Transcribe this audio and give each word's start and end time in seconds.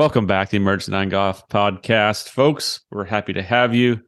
Welcome 0.00 0.26
back 0.26 0.48
to 0.48 0.52
the 0.52 0.56
Emergency 0.56 0.92
Nine 0.92 1.10
Golf 1.10 1.46
Podcast, 1.48 2.30
folks. 2.30 2.80
We're 2.90 3.04
happy 3.04 3.34
to 3.34 3.42
have 3.42 3.74
you. 3.74 4.00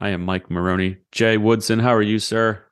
I 0.00 0.08
am 0.08 0.22
Mike 0.22 0.50
Maroney. 0.50 0.96
Jay 1.12 1.36
Woodson, 1.36 1.78
how 1.78 1.92
are 1.92 2.00
you, 2.00 2.18
sir? 2.18 2.64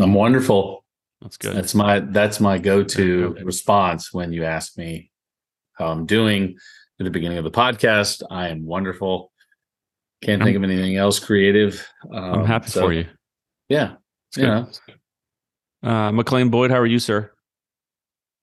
I'm 0.00 0.14
wonderful. 0.14 0.82
That's 1.20 1.36
good. 1.36 1.54
That's 1.54 1.74
my 1.74 2.00
that's 2.00 2.40
my 2.40 2.56
go-to 2.56 3.36
response 3.44 4.14
when 4.14 4.32
you 4.32 4.44
ask 4.44 4.78
me 4.78 5.10
how 5.74 5.88
I'm 5.88 6.06
doing 6.06 6.56
at 7.00 7.04
the 7.04 7.10
beginning 7.10 7.36
of 7.36 7.44
the 7.44 7.50
podcast. 7.50 8.22
I 8.30 8.48
am 8.48 8.64
wonderful. 8.64 9.30
Can't 10.22 10.42
think 10.42 10.56
of 10.56 10.64
anything 10.64 10.96
else 10.96 11.18
creative. 11.18 11.86
Um, 12.10 12.32
I'm 12.32 12.46
happy 12.46 12.70
so, 12.70 12.80
for 12.80 12.94
you. 12.94 13.08
Yeah. 13.68 13.96
You 14.38 14.46
know. 14.46 14.68
Uh, 15.82 16.12
McLean 16.12 16.48
Boyd, 16.48 16.70
how 16.70 16.78
are 16.78 16.86
you, 16.86 16.98
sir? 16.98 17.30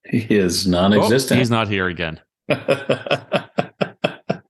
He 0.07 0.27
is 0.29 0.67
non-existent. 0.67 1.37
Oh, 1.37 1.39
he's 1.39 1.49
not 1.49 1.69
here 1.69 1.87
again. 1.87 2.19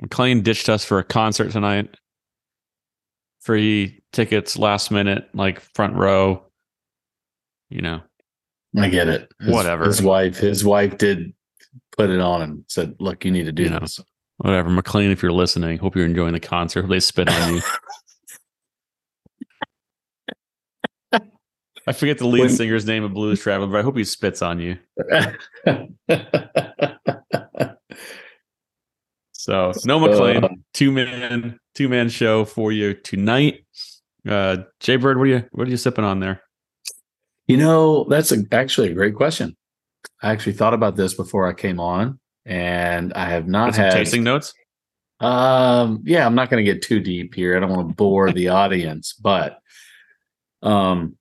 McLean 0.00 0.42
ditched 0.42 0.68
us 0.68 0.84
for 0.84 0.98
a 0.98 1.04
concert 1.04 1.52
tonight. 1.52 1.96
Free 3.40 4.02
tickets 4.12 4.58
last 4.58 4.90
minute, 4.90 5.28
like 5.34 5.60
front 5.74 5.94
row. 5.94 6.44
You 7.68 7.82
know. 7.82 8.00
I 8.76 8.88
get 8.88 9.08
it. 9.08 9.32
His, 9.40 9.50
whatever. 9.50 9.84
His 9.84 10.02
wife, 10.02 10.36
his 10.36 10.64
wife 10.64 10.96
did 10.98 11.32
put 11.96 12.10
it 12.10 12.20
on 12.20 12.42
and 12.42 12.64
said, 12.68 12.94
Look, 12.98 13.24
you 13.24 13.30
need 13.30 13.44
to 13.44 13.52
do 13.52 13.64
you 13.64 13.68
this. 13.68 13.98
Know, 13.98 14.04
whatever. 14.38 14.70
McLean, 14.70 15.10
if 15.10 15.22
you're 15.22 15.32
listening, 15.32 15.78
hope 15.78 15.96
you're 15.96 16.04
enjoying 16.04 16.32
the 16.32 16.40
concert. 16.40 16.82
Hope 16.82 16.90
they 16.90 17.00
spit 17.00 17.28
on 17.28 17.54
you. 17.54 17.62
I 21.90 21.92
forget 21.92 22.18
the 22.18 22.26
lead 22.28 22.42
when, 22.42 22.50
singer's 22.50 22.86
name 22.86 23.02
of 23.02 23.12
Blues 23.12 23.40
Traveler, 23.40 23.66
but 23.66 23.80
I 23.80 23.82
hope 23.82 23.96
he 23.96 24.04
spits 24.04 24.42
on 24.42 24.60
you. 24.60 24.78
so 29.32 29.72
no 29.84 29.98
McLean, 29.98 30.44
uh, 30.44 30.48
two 30.72 30.92
man, 30.92 31.58
two 31.74 31.88
man 31.88 32.08
show 32.08 32.44
for 32.44 32.70
you 32.70 32.94
tonight. 32.94 33.64
Uh 34.24 34.58
Jay 34.78 34.94
Bird, 34.94 35.18
what 35.18 35.24
are 35.24 35.30
you 35.30 35.44
what 35.50 35.66
are 35.66 35.70
you 35.72 35.76
sipping 35.76 36.04
on 36.04 36.20
there? 36.20 36.40
You 37.48 37.56
know, 37.56 38.04
that's 38.04 38.30
a, 38.30 38.44
actually 38.52 38.92
a 38.92 38.94
great 38.94 39.16
question. 39.16 39.56
I 40.22 40.30
actually 40.30 40.52
thought 40.52 40.74
about 40.74 40.94
this 40.94 41.14
before 41.14 41.48
I 41.48 41.54
came 41.54 41.80
on, 41.80 42.20
and 42.46 43.12
I 43.14 43.30
have 43.30 43.48
not 43.48 43.74
had 43.74 43.90
tasting 43.94 44.22
notes. 44.22 44.54
Um, 45.18 46.04
yeah, 46.04 46.24
I'm 46.24 46.36
not 46.36 46.50
going 46.50 46.64
to 46.64 46.72
get 46.72 46.82
too 46.82 47.00
deep 47.00 47.34
here. 47.34 47.56
I 47.56 47.60
don't 47.60 47.70
want 47.70 47.88
to 47.88 47.94
bore 47.96 48.30
the 48.30 48.50
audience, 48.50 49.12
but 49.12 49.58
um, 50.62 51.16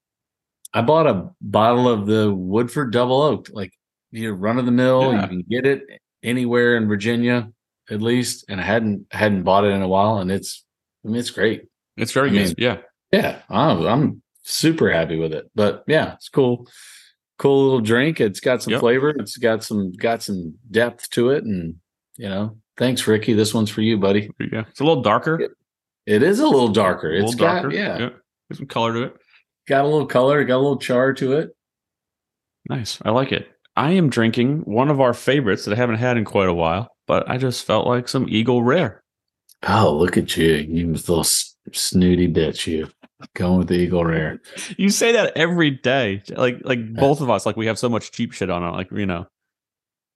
I 0.73 0.81
bought 0.81 1.08
a 1.08 1.30
bottle 1.42 1.88
of 1.88 2.06
the 2.06 2.34
Woodford 2.34 2.92
Double 2.92 3.22
Oak, 3.22 3.50
like 3.52 3.73
you 4.12 4.31
run 4.34 4.59
of 4.59 4.66
the 4.66 4.72
mill. 4.72 5.12
Yeah. 5.14 5.23
You 5.23 5.28
can 5.28 5.45
get 5.50 5.66
it 5.66 5.84
anywhere 6.23 6.78
in 6.78 6.88
Virginia, 6.88 7.52
at 7.89 8.02
least. 8.02 8.45
And 8.50 8.59
I 8.59 8.64
hadn't 8.64 9.08
hadn't 9.12 9.44
bought 9.44 9.66
it 9.66 9.70
in 9.70 9.81
a 9.81 9.88
while, 9.88 10.17
and 10.17 10.31
it's 10.31 10.64
I 11.03 11.09
mean 11.09 11.17
it's 11.17 11.31
great. 11.31 11.66
It's 11.97 12.12
very 12.12 12.30
I 12.30 12.34
good. 12.34 12.45
Mean, 12.47 12.56
yeah, 12.58 12.78
yeah. 13.12 13.42
I'm, 13.50 13.86
I'm 13.86 14.22
super 14.44 14.92
happy 14.92 15.17
with 15.17 15.34
it. 15.34 15.50
But 15.56 15.84
yeah, 15.88 16.14
it's 16.14 16.30
cool. 16.30 16.67
Cool 17.40 17.64
little 17.64 17.81
drink. 17.81 18.20
It's 18.20 18.42
got 18.42 18.62
some 18.62 18.72
yep. 18.72 18.81
flavor. 18.81 19.09
It's 19.12 19.38
got 19.38 19.64
some 19.64 19.94
got 19.94 20.22
some 20.22 20.56
depth 20.70 21.09
to 21.12 21.31
it, 21.31 21.45
and 21.45 21.75
you 22.17 22.30
know, 22.30 22.58
thanks, 22.78 23.08
Ricky. 23.08 23.34
This 23.34 23.53
one's 23.53 23.72
for 23.72 23.81
you, 23.81 23.97
buddy. 23.97 24.30
Yeah, 24.40 24.66
it's 24.70 24.81
a 24.81 24.84
little 24.84 25.02
darker. 25.02 25.40
it, 25.40 25.52
it 26.06 26.22
is 26.22 26.40
a 26.40 26.47
little 26.47 26.67
darker. 26.67 27.09
A 27.09 27.14
little 27.14 27.30
it's 27.30 27.36
darker. 27.36 27.70
got 27.70 27.78
yeah. 27.78 27.97
yeah, 27.97 28.09
there's 28.50 28.58
some 28.58 28.67
color 28.67 28.94
to 28.94 29.03
it 29.03 29.16
got 29.70 29.86
a 29.86 29.88
little 29.88 30.08
color, 30.08 30.44
got 30.44 30.58
a 30.58 30.58
little 30.58 30.80
char 30.80 31.14
to 31.14 31.34
it. 31.34 31.56
Nice. 32.68 33.00
I 33.06 33.12
like 33.12 33.31
it. 33.31 33.47
I 33.78 33.91
am 33.91 34.09
drinking 34.09 34.62
one 34.62 34.90
of 34.90 35.00
our 35.00 35.13
favorites 35.13 35.63
that 35.63 35.74
I 35.74 35.78
haven't 35.78 35.97
had 35.97 36.18
in 36.18 36.25
quite 36.25 36.50
a 36.50 36.53
while, 36.53 36.90
but 37.07 37.30
I 37.30 37.38
just 37.38 37.63
felt 37.63 37.88
like 37.88 38.09
some 38.09 38.28
Eagle 38.28 38.63
Rare. 38.63 39.03
Oh, 39.68 39.96
look 39.96 40.18
at 40.18 40.35
you. 40.35 40.53
You 40.53 40.91
little 40.91 41.24
snooty 41.24 42.28
bitch, 42.28 42.68
you. 42.68 42.90
Going 43.35 43.59
with 43.59 43.68
the 43.68 43.75
Eagle 43.75 44.06
Rare. 44.06 44.41
You 44.78 44.90
say 44.90 45.12
that 45.12 45.38
every 45.38 45.72
day. 45.72 46.24
Like 46.30 46.59
like 46.63 46.94
both 46.94 47.22
of 47.22 47.30
us, 47.30 47.46
like 47.46 47.57
we 47.57 47.68
have 47.68 47.78
so 47.78 47.90
much 47.90 48.12
cheap 48.12 48.31
shit 48.31 48.50
on 48.50 48.63
it. 48.63 48.72
Like, 48.72 48.91
you 48.91 49.06
know. 49.06 49.28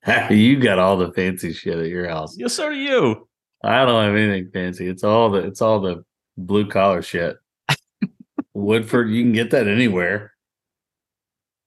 you 0.30 0.59
got 0.59 0.80
all 0.80 0.97
the 0.97 1.12
fancy 1.12 1.53
shit 1.53 1.78
at 1.78 1.88
your 1.88 2.09
house. 2.09 2.38
Yes, 2.38 2.53
so 2.53 2.70
do 2.70 2.75
you. 2.75 3.28
I 3.64 3.85
don't 3.85 4.03
have 4.03 4.16
anything 4.16 4.52
fancy. 4.52 4.88
It's 4.88 5.03
all 5.03 5.30
the 5.30 5.40
it's 5.40 5.62
all 5.62 5.80
the 5.80 6.03
blue 6.38 6.68
collar 6.68 7.02
shit. 7.02 7.38
Woodford, 8.53 9.09
you 9.09 9.24
can 9.24 9.34
get 9.34 9.52
that 9.52 9.68
anywhere. 9.68 10.34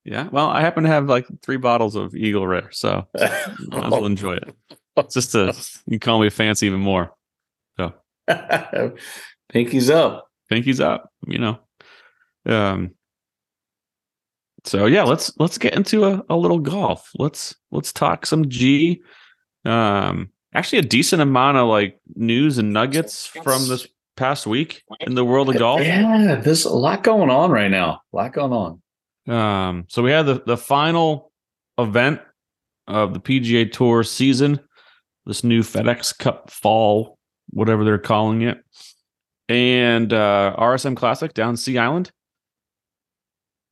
Yeah. 0.04 0.28
Well, 0.30 0.48
I 0.48 0.60
happen 0.60 0.84
to 0.84 0.88
have 0.88 1.08
like 1.08 1.26
three 1.42 1.56
bottles 1.56 1.96
of 1.96 2.14
Eagle 2.14 2.46
Rare, 2.46 2.70
so 2.70 3.06
I 3.18 3.88
will 3.88 4.06
enjoy 4.06 4.34
it. 4.36 4.54
It's 4.96 5.14
just 5.14 5.32
to 5.32 5.54
you 5.86 5.98
call 5.98 6.20
me 6.20 6.30
fancy 6.30 6.66
even 6.66 6.80
more. 6.80 7.12
So 7.76 7.92
pinkies 9.52 9.90
up. 9.90 10.30
Pinkies 10.50 10.80
up, 10.80 11.10
you 11.26 11.38
know. 11.38 11.58
Um 12.46 12.92
so 14.64 14.86
yeah, 14.86 15.02
let's 15.02 15.32
let's 15.38 15.58
get 15.58 15.74
into 15.74 16.04
a, 16.04 16.24
a 16.30 16.36
little 16.36 16.60
golf. 16.60 17.10
Let's 17.18 17.56
let's 17.72 17.92
talk 17.92 18.26
some 18.26 18.48
G. 18.48 19.02
Um 19.64 20.30
actually 20.54 20.78
a 20.78 20.82
decent 20.82 21.20
amount 21.20 21.56
of 21.58 21.66
like 21.68 21.98
news 22.14 22.58
and 22.58 22.72
nuggets 22.72 23.26
from 23.26 23.66
this 23.66 23.88
past 24.16 24.46
week 24.46 24.82
in 25.00 25.14
the 25.14 25.24
world 25.24 25.48
of 25.48 25.58
golf? 25.58 25.82
Yeah, 25.82 26.36
there's 26.36 26.64
a 26.64 26.74
lot 26.74 27.02
going 27.02 27.30
on 27.30 27.50
right 27.50 27.70
now. 27.70 28.00
A 28.12 28.16
lot 28.16 28.32
going 28.32 28.52
on. 28.52 28.82
Um, 29.28 29.84
so 29.88 30.02
we 30.02 30.10
had 30.10 30.26
the 30.26 30.42
the 30.46 30.56
final 30.56 31.32
event 31.78 32.20
of 32.88 33.14
the 33.14 33.20
PGA 33.20 33.70
Tour 33.70 34.02
season, 34.04 34.60
this 35.26 35.44
new 35.44 35.62
FedEx 35.62 36.16
Cup 36.16 36.50
Fall, 36.50 37.18
whatever 37.50 37.84
they're 37.84 37.98
calling 37.98 38.42
it, 38.42 38.58
and 39.48 40.12
uh, 40.12 40.54
RSM 40.58 40.96
Classic 40.96 41.34
down 41.34 41.56
Sea 41.56 41.78
Island. 41.78 42.10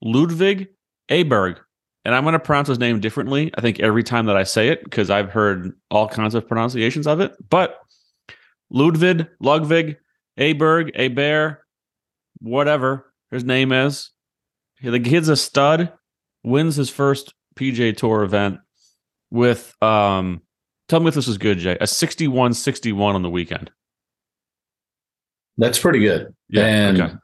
Ludvig 0.02 0.68
Aberg, 1.10 1.58
and 2.04 2.14
I'm 2.14 2.24
going 2.24 2.34
to 2.34 2.38
pronounce 2.38 2.68
his 2.68 2.78
name 2.78 3.00
differently. 3.00 3.50
I 3.56 3.62
think 3.62 3.80
every 3.80 4.02
time 4.02 4.26
that 4.26 4.36
I 4.36 4.42
say 4.42 4.68
it 4.68 4.84
because 4.84 5.08
I've 5.08 5.30
heard 5.30 5.72
all 5.90 6.08
kinds 6.08 6.34
of 6.34 6.46
pronunciations 6.46 7.06
of 7.06 7.20
it, 7.20 7.32
but 7.48 7.78
Ludvig, 8.70 9.26
Ludvig 9.40 9.96
Aberg, 10.38 10.90
A 10.94 11.08
Bear, 11.08 11.64
whatever 12.40 13.12
his 13.30 13.44
name 13.44 13.72
is. 13.72 14.10
The 14.82 15.00
kid's 15.00 15.28
a 15.28 15.36
stud. 15.36 15.92
Wins 16.42 16.76
his 16.76 16.90
first 16.90 17.32
PGA 17.56 17.96
Tour 17.96 18.22
event 18.22 18.58
with 19.30 19.74
um. 19.82 20.42
Tell 20.86 21.00
me 21.00 21.08
if 21.08 21.14
this 21.14 21.28
is 21.28 21.38
good, 21.38 21.58
Jay. 21.58 21.78
A 21.80 21.84
61-61 21.84 23.14
on 23.14 23.22
the 23.22 23.30
weekend. 23.30 23.70
That's 25.56 25.78
pretty 25.78 26.00
good. 26.00 26.34
Yeah. 26.50 26.66
And 26.66 27.00
okay. 27.00 27.14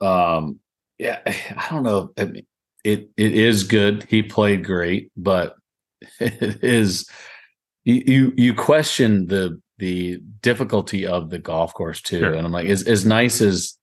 um, 0.00 0.58
yeah, 0.98 1.20
I 1.26 1.68
don't 1.70 1.84
know. 1.84 2.10
I 2.18 2.24
mean, 2.24 2.46
it 2.82 3.10
it 3.16 3.34
is 3.34 3.64
good. 3.64 4.06
He 4.08 4.22
played 4.22 4.64
great, 4.64 5.10
but 5.16 5.54
it 6.20 6.62
is 6.64 7.08
you 7.84 8.02
you, 8.06 8.32
you 8.36 8.54
question 8.54 9.26
the 9.26 9.60
the 9.78 10.20
difficulty 10.40 11.06
of 11.06 11.30
the 11.30 11.38
golf 11.38 11.74
course 11.74 12.00
too. 12.00 12.20
Sure. 12.20 12.34
And 12.34 12.46
I'm 12.46 12.52
like, 12.52 12.68
as 12.68 12.82
as 12.84 13.04
nice 13.04 13.40
as 13.40 13.76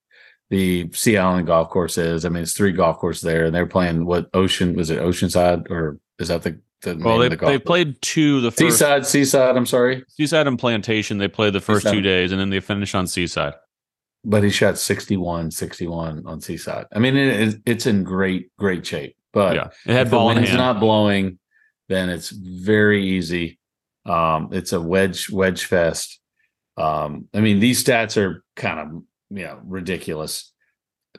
the 0.50 0.90
Sea 0.94 1.18
Island 1.18 1.47
golf 1.47 1.69
course 1.69 1.97
is, 1.97 2.25
I 2.25 2.29
mean, 2.29 2.44
it's 2.44 2.53
three 2.53 2.72
golf 2.72 2.97
courses 2.97 3.24
there, 3.24 3.46
and 3.46 3.53
they're 3.56 3.66
playing 3.66 4.06
what 4.06 4.29
Ocean 4.34 4.75
was 4.75 4.90
it 4.90 5.00
Oceanside 5.00 5.69
or 5.69 6.00
is 6.19 6.29
that 6.29 6.44
the 6.44 6.59
the 6.81 6.97
well 6.97 7.19
they 7.19 7.29
the 7.29 7.38
they 7.38 7.59
played 7.59 8.02
two 8.02 8.41
the 8.41 8.52
first, 8.52 8.79
Seaside 8.79 9.06
Seaside. 9.06 9.56
I'm 9.56 9.66
sorry, 9.66 10.03
Seaside 10.09 10.47
and 10.47 10.57
Plantation. 10.57 11.18
They 11.18 11.28
played 11.28 11.53
the 11.53 11.62
first 11.62 11.84
Seaside. 11.84 11.94
two 11.94 12.02
days, 12.02 12.32
and 12.32 12.40
then 12.40 12.49
they 12.49 12.59
finish 12.59 12.96
on 12.96 13.08
Seaside. 13.08 13.53
But 14.23 14.44
he 14.44 14.52
shot 14.52 14.78
61, 14.78 15.49
61 15.49 16.28
on 16.28 16.41
Seaside. 16.41 16.85
I 16.94 16.99
mean, 16.99 17.17
it, 17.17 17.59
it's 17.66 17.87
in 17.87 18.03
great 18.03 18.52
great 18.58 18.85
shape. 18.85 19.16
But 19.34 19.55
yeah, 19.55 19.70
it 19.85 19.94
had 19.94 20.08
if 20.08 20.11
ball 20.11 20.29
the 20.29 20.35
wind's 20.35 20.53
not 20.53 20.79
blowing, 20.79 21.40
then 21.87 22.09
it's 22.09 22.29
very 22.29 23.03
easy 23.05 23.59
um, 24.06 24.50
it's 24.52 24.74
a 24.74 24.82
wedge 24.82 25.30
wedge 25.30 25.66
fest. 25.66 26.20
Um, 26.78 27.28
I 27.34 27.42
mean, 27.42 27.59
these 27.59 27.84
stats 27.84 28.18
are 28.18 28.44
kind 28.56 28.80
of 28.80 29.03
you 29.30 29.46
know 29.46 29.59
ridiculous. 29.64 30.52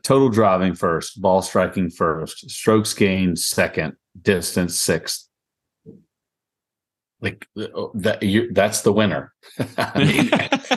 Total 0.02 0.30
driving 0.30 0.74
first, 0.74 1.20
ball 1.20 1.42
striking 1.42 1.90
first, 1.90 2.50
strokes 2.50 2.94
gained 2.94 3.38
second, 3.38 3.94
distance 4.20 4.78
sixth. 4.78 5.28
Like 7.20 7.46
uh, 7.56 7.86
that, 7.94 8.22
you, 8.24 8.52
that's 8.52 8.80
the 8.80 8.92
winner. 8.92 9.32
I 9.78 10.04
mean, 10.04 10.30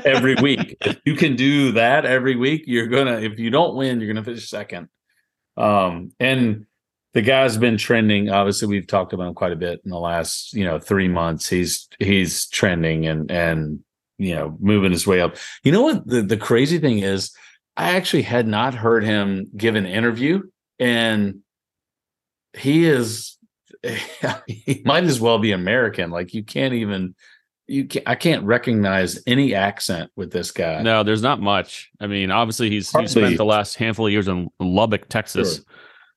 every 0.06 0.36
week, 0.36 0.78
if 0.82 1.00
you 1.04 1.16
can 1.16 1.36
do 1.36 1.72
that 1.72 2.06
every 2.06 2.36
week, 2.36 2.66
you're 2.68 2.88
gonna. 2.88 3.20
If 3.20 3.40
you 3.40 3.50
don't 3.50 3.76
win, 3.76 4.00
you're 4.00 4.14
gonna 4.14 4.24
finish 4.24 4.48
second. 4.48 4.90
Um, 5.58 6.12
and 6.20 6.68
the 7.16 7.22
guy's 7.22 7.58
been 7.58 7.78
trending. 7.78 8.30
Obviously, 8.30 8.68
we've 8.68 8.86
talked 8.86 9.14
about 9.14 9.30
him 9.30 9.34
quite 9.34 9.54
a 9.54 9.56
bit 9.56 9.82
in 9.86 9.90
the 9.90 9.98
last, 9.98 10.54
you 10.54 10.66
know, 10.66 10.80
three 10.80 11.08
months. 11.08 11.48
He's 11.48 11.88
he's 11.98 12.48
trending 12.50 13.08
and 13.08 13.32
and 13.32 13.80
you 14.18 14.36
know 14.36 14.58
moving 14.60 14.92
his 14.92 15.08
way 15.08 15.22
up. 15.22 15.38
You 15.64 15.72
know 15.72 15.82
what 15.82 16.06
the 16.06 16.22
the 16.22 16.38
crazy 16.38 16.78
thing 16.78 17.00
is? 17.00 17.34
I 17.78 17.96
actually 17.96 18.24
had 18.24 18.48
not 18.48 18.76
heard 18.76 19.06
him 19.06 19.50
give 19.56 19.76
an 19.76 19.86
interview, 19.86 20.44
and 20.78 21.40
he 22.54 22.86
is 22.86 23.38
he 24.46 24.82
might 24.84 25.06
as 25.06 25.22
well 25.22 25.40
be 25.40 25.54
American. 25.54 26.12
Like 26.12 26.34
you 26.34 26.44
can't 26.44 26.74
even 26.74 27.16
you 27.66 27.86
can 27.86 28.04
I 28.06 28.16
can't 28.16 28.44
recognize 28.44 29.24
any 29.26 29.56
accent 29.56 30.12
with 30.18 30.32
this 30.32 30.52
guy. 30.52 30.82
No, 30.82 31.04
there's 31.04 31.22
not 31.24 31.40
much. 31.40 31.92
I 32.02 32.08
mean, 32.08 32.30
obviously 32.30 32.70
he's 32.70 32.92
he 32.92 33.08
spent 33.08 33.38
the 33.38 33.46
last 33.46 33.76
handful 33.76 34.06
of 34.06 34.12
years 34.12 34.28
in 34.28 34.50
Lubbock, 34.60 35.08
Texas, 35.08 35.56
sure. 35.56 35.66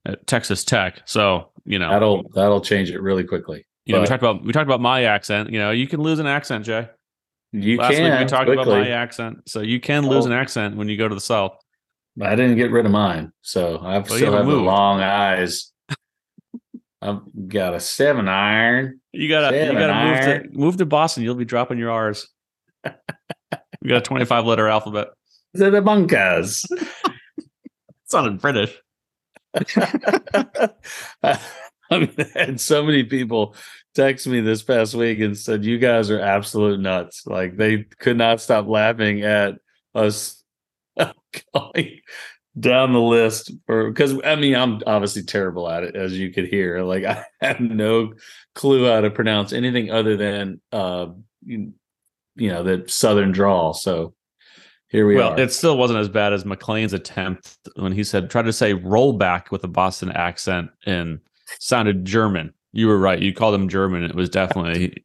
At 0.07 0.27
Texas 0.27 0.65
Tech. 0.65 1.03
So, 1.05 1.51
you 1.65 1.79
know. 1.79 1.91
That'll 1.91 2.29
that'll 2.35 2.61
change 2.61 2.91
it 2.91 3.01
really 3.01 3.25
quickly. 3.25 3.67
You 3.85 3.95
but, 3.95 3.99
know, 3.99 4.01
we 4.03 4.07
talked 4.07 4.23
about 4.23 4.45
we 4.45 4.53
talked 4.53 4.67
about 4.67 4.81
my 4.81 5.05
accent. 5.05 5.51
You 5.51 5.59
know, 5.59 5.71
you 5.71 5.87
can 5.87 6.01
lose 6.03 6.19
an 6.19 6.27
accent, 6.27 6.65
Jay. 6.65 6.89
You 7.53 7.79
Last 7.79 7.95
can. 7.95 8.11
Week 8.11 8.21
we 8.21 8.27
talked 8.27 8.47
quickly. 8.47 8.63
about 8.63 8.67
my 8.67 8.89
accent, 8.91 9.49
so 9.49 9.61
you 9.61 9.81
can 9.81 10.07
lose 10.07 10.27
an 10.27 10.33
accent 10.33 10.77
when 10.77 10.89
you 10.89 10.99
go 10.99 11.09
to 11.09 11.15
the 11.15 11.21
south. 11.21 11.57
I 12.21 12.35
didn't 12.35 12.57
get 12.57 12.71
rid 12.71 12.85
of 12.85 12.93
mine, 12.93 13.33
so 13.43 13.79
I 13.79 13.99
well, 13.99 14.05
still 14.05 14.33
have 14.35 14.45
moved. 14.45 14.65
long 14.65 15.01
eyes. 15.01 15.73
I've 17.01 17.21
got 17.47 17.75
a 17.75 17.81
seven 17.81 18.29
iron. 18.29 19.01
You 19.13 19.29
gotta 19.29 19.57
seven 19.57 19.75
you 19.75 19.81
gotta 19.81 20.05
move 20.05 20.53
to 20.53 20.59
move 20.59 20.77
to 20.79 20.87
Boston. 20.87 21.23
You'll 21.23 21.37
be 21.37 21.45
dropping 21.45 21.79
your 21.79 21.91
R's. 21.91 22.29
we 22.85 23.89
got 23.89 23.99
a 23.99 24.01
twenty 24.03 24.25
five 24.25 24.45
letter 24.45 24.69
alphabet. 24.69 25.09
The 25.55 25.71
the 25.71 25.81
bunkers. 25.81 26.67
sounded 28.05 28.41
British. 28.41 28.77
I 31.91 31.99
mean, 31.99 32.15
had 32.35 32.61
so 32.61 32.85
many 32.85 33.05
people 33.05 33.55
text 33.95 34.27
me 34.27 34.41
this 34.41 34.63
past 34.63 34.95
week 34.95 35.21
and 35.21 35.37
said, 35.37 35.65
"You 35.65 35.79
guys 35.79 36.11
are 36.11 36.21
absolute 36.21 36.81
nuts!" 36.81 37.27
Like 37.27 37.57
they 37.57 37.85
could 37.99 38.19
not 38.19 38.41
stop 38.41 38.67
laughing 38.67 39.23
at 39.23 39.55
us 39.95 40.43
going 41.55 42.01
down 42.59 42.93
the 42.93 43.01
list 43.01 43.53
for 43.67 43.89
because 43.91 44.15
I 44.25 44.37
mean 44.37 44.55
I'm 44.55 44.83
obviously 44.87 45.23
terrible 45.23 45.69
at 45.69 45.85
it 45.85 45.97
as 45.97 46.19
you 46.19 46.33
could 46.33 46.49
hear. 46.49 46.83
Like 46.83 47.05
I 47.05 47.25
have 47.41 47.61
no 47.61 48.15
clue 48.55 48.87
how 48.87 49.01
to 49.01 49.11
pronounce 49.11 49.53
anything 49.53 49.91
other 49.91 50.17
than 50.17 50.61
uh 50.73 51.09
you, 51.45 51.73
you 52.37 52.51
know 52.51 52.63
the 52.63 52.85
southern 52.89 53.33
drawl. 53.33 53.75
So 53.75 54.15
here 54.89 55.07
we 55.07 55.17
well, 55.17 55.29
are. 55.29 55.37
Well, 55.37 55.41
it 55.41 55.53
still 55.53 55.77
wasn't 55.77 56.01
as 56.01 56.09
bad 56.09 56.33
as 56.33 56.45
McLean's 56.45 56.93
attempt 56.93 57.59
when 57.77 57.93
he 57.93 58.05
said 58.05 58.31
try 58.31 58.43
to 58.43 58.53
say 58.53 58.75
rollback 58.75 59.51
with 59.51 59.63
a 59.65 59.69
Boston 59.69 60.11
accent 60.13 60.71
and 60.87 61.21
sounded 61.59 62.05
German. 62.05 62.53
You 62.73 62.89
were 62.89 62.99
right. 62.99 63.21
You 63.21 63.33
called 63.33 63.55
him 63.55 63.69
German. 63.69 64.05
It 64.05 64.15
was 64.15 64.29
definitely 64.29 65.03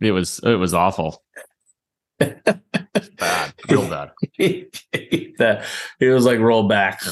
it 0.00 0.12
was 0.12 0.40
it 0.44 0.54
was 0.54 0.74
awful. 0.74 1.22
bad, 2.18 3.54
real 3.68 3.88
bad. 3.88 4.10
that 5.38 5.64
it 6.00 6.10
was 6.10 6.24
like 6.24 6.38
roll 6.38 6.68
back. 6.68 7.02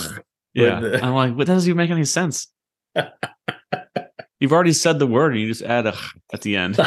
Yeah, 0.54 0.80
the, 0.80 1.04
I'm 1.04 1.14
like, 1.14 1.36
what 1.36 1.46
doesn't 1.46 1.68
even 1.68 1.76
make 1.76 1.90
any 1.90 2.04
sense. 2.04 2.48
You've 4.40 4.52
already 4.52 4.72
said 4.72 4.98
the 4.98 5.06
word, 5.06 5.32
and 5.32 5.40
you 5.40 5.48
just 5.48 5.62
add 5.62 5.86
a 5.86 5.96
at 6.32 6.42
the 6.42 6.56
end. 6.56 6.78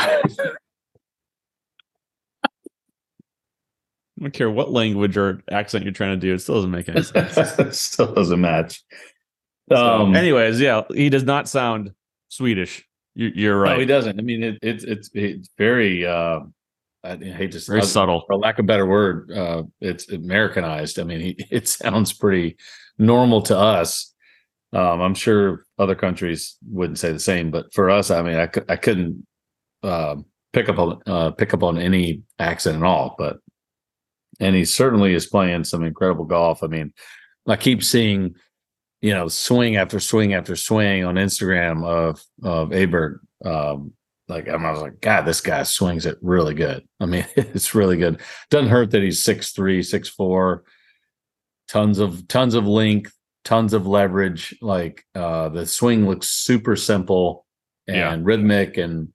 I 4.19 4.23
don't 4.23 4.33
care 4.33 4.49
what 4.49 4.71
language 4.71 5.15
or 5.15 5.41
accent 5.49 5.85
you're 5.85 5.93
trying 5.93 6.19
to 6.19 6.27
do; 6.27 6.33
it 6.33 6.39
still 6.39 6.55
doesn't 6.55 6.71
make 6.71 6.89
any 6.89 7.03
sense. 7.03 7.79
still 7.79 8.13
doesn't 8.13 8.41
match. 8.41 8.83
Um, 9.71 10.13
so, 10.13 10.19
anyways, 10.19 10.59
yeah, 10.59 10.81
he 10.93 11.09
does 11.09 11.23
not 11.23 11.47
sound 11.47 11.91
Swedish. 12.27 12.85
You, 13.15 13.51
are 13.51 13.59
right. 13.59 13.73
No, 13.73 13.79
he 13.79 13.85
doesn't. 13.85 14.19
I 14.19 14.21
mean, 14.21 14.43
it, 14.43 14.59
it's 14.61 14.83
it's 14.83 15.09
it's 15.13 15.49
very. 15.57 16.05
Uh, 16.05 16.41
I 17.03 17.15
hate 17.15 17.53
to 17.53 17.59
very 17.59 17.81
subtle, 17.81 18.23
for 18.27 18.35
lack 18.35 18.59
of 18.59 18.65
a 18.65 18.67
better 18.67 18.85
word. 18.85 19.31
Uh, 19.31 19.63
it's 19.79 20.09
Americanized. 20.09 20.99
I 20.99 21.03
mean, 21.03 21.21
he, 21.21 21.45
it 21.51 21.67
sounds 21.67 22.13
pretty 22.13 22.57
normal 22.97 23.41
to 23.43 23.57
us. 23.57 24.13
Um, 24.73 25.01
I'm 25.01 25.15
sure 25.15 25.65
other 25.77 25.95
countries 25.95 26.57
wouldn't 26.69 26.99
say 26.99 27.11
the 27.11 27.19
same, 27.19 27.51
but 27.51 27.73
for 27.73 27.89
us, 27.89 28.11
I 28.11 28.21
mean, 28.21 28.35
I, 28.35 28.49
I 28.67 28.75
couldn't 28.75 29.25
uh, 29.81 30.17
pick 30.53 30.69
up 30.69 30.77
on 30.77 31.01
uh, 31.05 31.31
pick 31.31 31.53
up 31.53 31.63
on 31.63 31.77
any 31.77 32.21
accent 32.37 32.77
at 32.77 32.83
all. 32.83 33.15
But 33.17 33.37
and 34.39 34.55
he 34.55 34.65
certainly 34.65 35.13
is 35.13 35.27
playing 35.27 35.63
some 35.63 35.83
incredible 35.83 36.25
golf. 36.25 36.63
I 36.63 36.67
mean, 36.67 36.93
I 37.47 37.55
keep 37.55 37.83
seeing 37.83 38.35
you 39.01 39.13
know, 39.13 39.27
swing 39.27 39.77
after 39.77 39.99
swing 39.99 40.33
after 40.33 40.55
swing 40.55 41.05
on 41.05 41.15
Instagram 41.15 41.85
of 41.85 42.23
of 42.43 42.69
Aberg. 42.69 43.19
Um, 43.45 43.93
like 44.27 44.47
I 44.47 44.71
was 44.71 44.81
like, 44.81 45.01
God, 45.01 45.21
this 45.21 45.41
guy 45.41 45.63
swings 45.63 46.05
it 46.05 46.17
really 46.21 46.53
good. 46.53 46.87
I 46.99 47.05
mean, 47.05 47.25
it's 47.35 47.73
really 47.73 47.97
good. 47.97 48.19
Doesn't 48.49 48.69
hurt 48.69 48.91
that 48.91 49.01
he's 49.01 49.23
six 49.23 49.51
three, 49.51 49.81
six 49.83 50.09
four, 50.09 50.63
tons 51.67 51.99
of 51.99 52.27
tons 52.27 52.55
of 52.55 52.67
length, 52.67 53.13
tons 53.45 53.73
of 53.73 53.87
leverage. 53.87 54.55
Like 54.61 55.05
uh 55.15 55.49
the 55.49 55.65
swing 55.65 56.05
looks 56.05 56.29
super 56.29 56.75
simple 56.75 57.45
and 57.87 57.97
yeah. 57.97 58.17
rhythmic, 58.21 58.77
and 58.77 59.09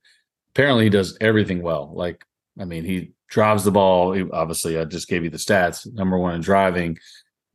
apparently 0.55 0.85
he 0.85 0.91
does 0.91 1.17
everything 1.21 1.63
well. 1.63 1.93
Like, 1.95 2.25
I 2.59 2.65
mean, 2.65 2.85
he 2.85 3.13
drives 3.35 3.65
the 3.65 3.73
ball. 3.73 4.13
He, 4.13 4.25
obviously, 4.31 4.79
I 4.79 4.85
just 4.85 5.09
gave 5.09 5.25
you 5.25 5.31
the 5.31 5.37
stats. 5.37 5.93
Number 5.93 6.17
one 6.17 6.37
in 6.37 6.41
driving, 6.41 6.99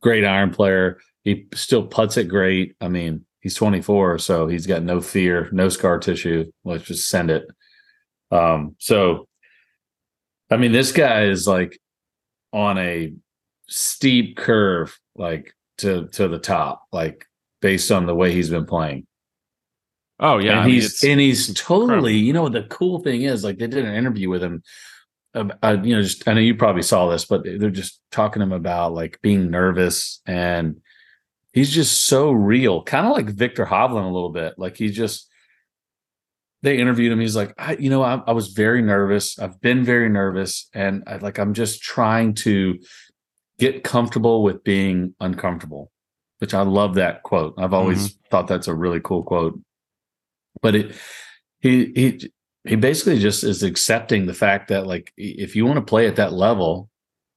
great 0.02 0.26
iron 0.26 0.52
player 0.52 1.00
he 1.24 1.48
still 1.54 1.86
puts 1.86 2.18
it 2.18 2.26
great. 2.26 2.76
I 2.81 2.88
mean, 2.88 3.26
he's 3.42 3.56
24, 3.56 4.20
so 4.20 4.48
he's 4.48 4.66
got 4.66 4.84
no 4.84 5.02
fear, 5.02 5.50
no 5.52 5.70
scar 5.70 6.00
tissue. 6.00 6.52
Let's 6.64 6.86
just 6.86 7.10
send 7.10 7.30
it. 7.30 7.46
Um, 8.31 8.76
so 8.80 9.28
I 10.50 10.58
mean, 10.58 10.72
this 10.72 10.92
guy 10.92 11.26
is 11.26 11.48
like 11.48 11.80
on 12.54 12.78
a 12.78 13.14
steep 13.68 14.38
curve, 14.38 14.98
like 15.16 15.54
to 15.80 16.08
to 16.10 16.28
the 16.28 16.40
top, 16.40 16.84
like 16.92 17.26
based 17.62 17.92
on 17.92 18.06
the 18.06 18.16
way 18.16 18.31
he's 18.31 18.50
been 18.50 18.66
playing. 18.66 19.06
Oh 20.20 20.38
yeah, 20.38 20.52
and 20.52 20.60
I 20.62 20.70
he's 20.70 21.02
mean, 21.04 21.12
and 21.14 21.22
he's 21.22 21.54
totally. 21.54 21.94
Incredible. 21.94 22.10
You 22.20 22.34
know, 22.34 22.50
the 22.50 22.64
cool 22.64 23.00
thing 23.00 23.24
is, 23.24 23.44
like 23.44 23.58
they 23.58 23.68
did 23.68 23.86
an 23.86 23.96
interview 23.96 24.30
with 24.30 24.44
him. 24.44 24.64
Uh, 25.36 25.78
you 25.84 25.96
know, 25.96 26.02
just 26.02 26.28
I 26.28 26.34
know 26.34 26.42
you 26.42 26.56
probably 26.56 26.81
saw 26.81 27.10
this, 27.10 27.26
but 27.26 27.44
they're 27.44 27.70
just 27.70 28.02
talking 28.12 28.40
to 28.40 28.46
him 28.46 28.52
about 28.52 28.94
like 28.94 29.22
being 29.22 29.52
nervous 29.52 30.22
and 30.26 30.81
he's 31.54 31.72
just 31.72 32.06
so 32.06 32.31
real, 32.31 32.84
kind 32.84 33.06
of 33.06 33.14
like 33.14 33.28
Viktor 33.28 33.66
Hovland 33.66 34.10
a 34.10 34.14
little 34.14 34.31
bit. 34.31 34.56
Like 34.58 34.78
he 34.78 34.90
just 34.90 35.28
they 36.62 36.78
interviewed 36.78 37.12
him. 37.12 37.20
He's 37.20 37.36
like, 37.36 37.54
I, 37.58 37.78
you 37.78 37.90
know, 37.90 38.04
I, 38.04 38.22
I, 38.28 38.31
was 38.34 38.50
very 38.50 38.81
nervous. 38.81 39.40
I've 39.40 39.62
been 39.62 39.84
very 39.86 40.10
nervous, 40.10 40.68
and 40.74 41.04
I, 41.08 41.18
like 41.18 41.38
I'm 41.38 41.54
just 41.54 41.81
trying 41.81 42.34
to 42.36 42.80
get 43.59 43.83
comfortable 43.83 44.44
with 44.44 44.64
being 44.64 45.16
uncomfortable. 45.19 45.92
Which 46.40 46.54
I 46.54 46.62
love 46.62 46.95
that 46.95 47.24
quote. 47.24 47.56
I've 47.57 47.74
always 47.74 48.12
mm-hmm. 48.12 48.30
thought 48.31 48.48
that's 48.48 48.69
a 48.69 48.74
really 48.74 49.02
cool 49.02 49.24
quote. 49.24 49.59
But 50.62 50.76
it, 50.76 50.95
he 51.59 51.92
he 51.94 52.31
he 52.69 52.76
basically 52.76 53.18
just 53.18 53.44
is 53.44 53.64
accepting 53.64 54.28
the 54.28 54.33
fact 54.33 54.68
that 54.68 54.85
like 54.85 55.11
if 55.18 55.56
you 55.56 55.66
want 55.66 55.78
to 55.78 55.81
play 55.81 56.06
at 56.06 56.18
that 56.18 56.33
level, 56.33 56.88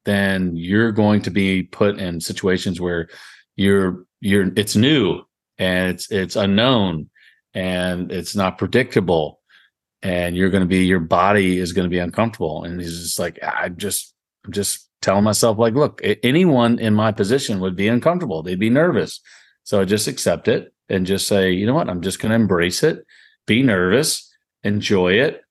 then 0.05 0.55
you're 0.55 0.93
going 0.93 1.23
to 1.23 1.31
be 1.31 1.63
put 1.63 1.99
in 1.99 2.21
situations 2.21 2.83
where 2.83 3.09
you're 3.57 4.05
you're 4.21 4.53
it's 4.57 4.77
new 4.77 5.23
and 5.57 5.89
it's 5.89 6.11
it's 6.11 6.37
unknown 6.37 7.09
and 7.55 8.13
it's 8.13 8.37
not 8.37 8.59
predictable 8.59 9.41
and 10.03 10.37
you're 10.37 10.51
going 10.51 10.63
to 10.63 10.69
be 10.69 10.85
your 10.85 11.01
body 11.01 11.57
is 11.57 11.73
going 11.73 11.87
to 11.87 11.91
be 11.91 11.99
uncomfortable. 11.99 12.65
And 12.65 12.79
he's 12.79 13.01
just 13.01 13.19
like 13.19 13.43
i 13.43 13.71
just 13.71 14.15
i'm 14.45 14.53
just 14.53 14.91
telling 15.01 15.25
myself 15.25 15.57
like 15.57 15.73
look 15.73 16.03
anyone 16.23 16.79
in 16.79 16.93
my 16.93 17.11
position 17.11 17.59
would 17.61 17.75
be 17.75 17.89
uncomfortable. 17.89 18.43
They'd 18.43 18.59
be 18.61 18.69
nervous. 18.69 19.19
So 19.65 19.81
i 19.81 19.87
just 19.87 20.09
accept 20.09 20.47
it 20.47 20.75
and 20.91 21.07
just 21.07 21.27
say 21.27 21.53
you 21.53 21.65
know 21.65 21.75
what? 21.75 21.89
I'm 21.89 22.03
just 22.03 22.19
going 22.19 22.31
to 22.31 22.37
embrace 22.37 22.83
it 22.83 23.07
be 23.47 23.63
nervous 23.63 24.32
enjoy 24.65 25.15
it 25.15 25.43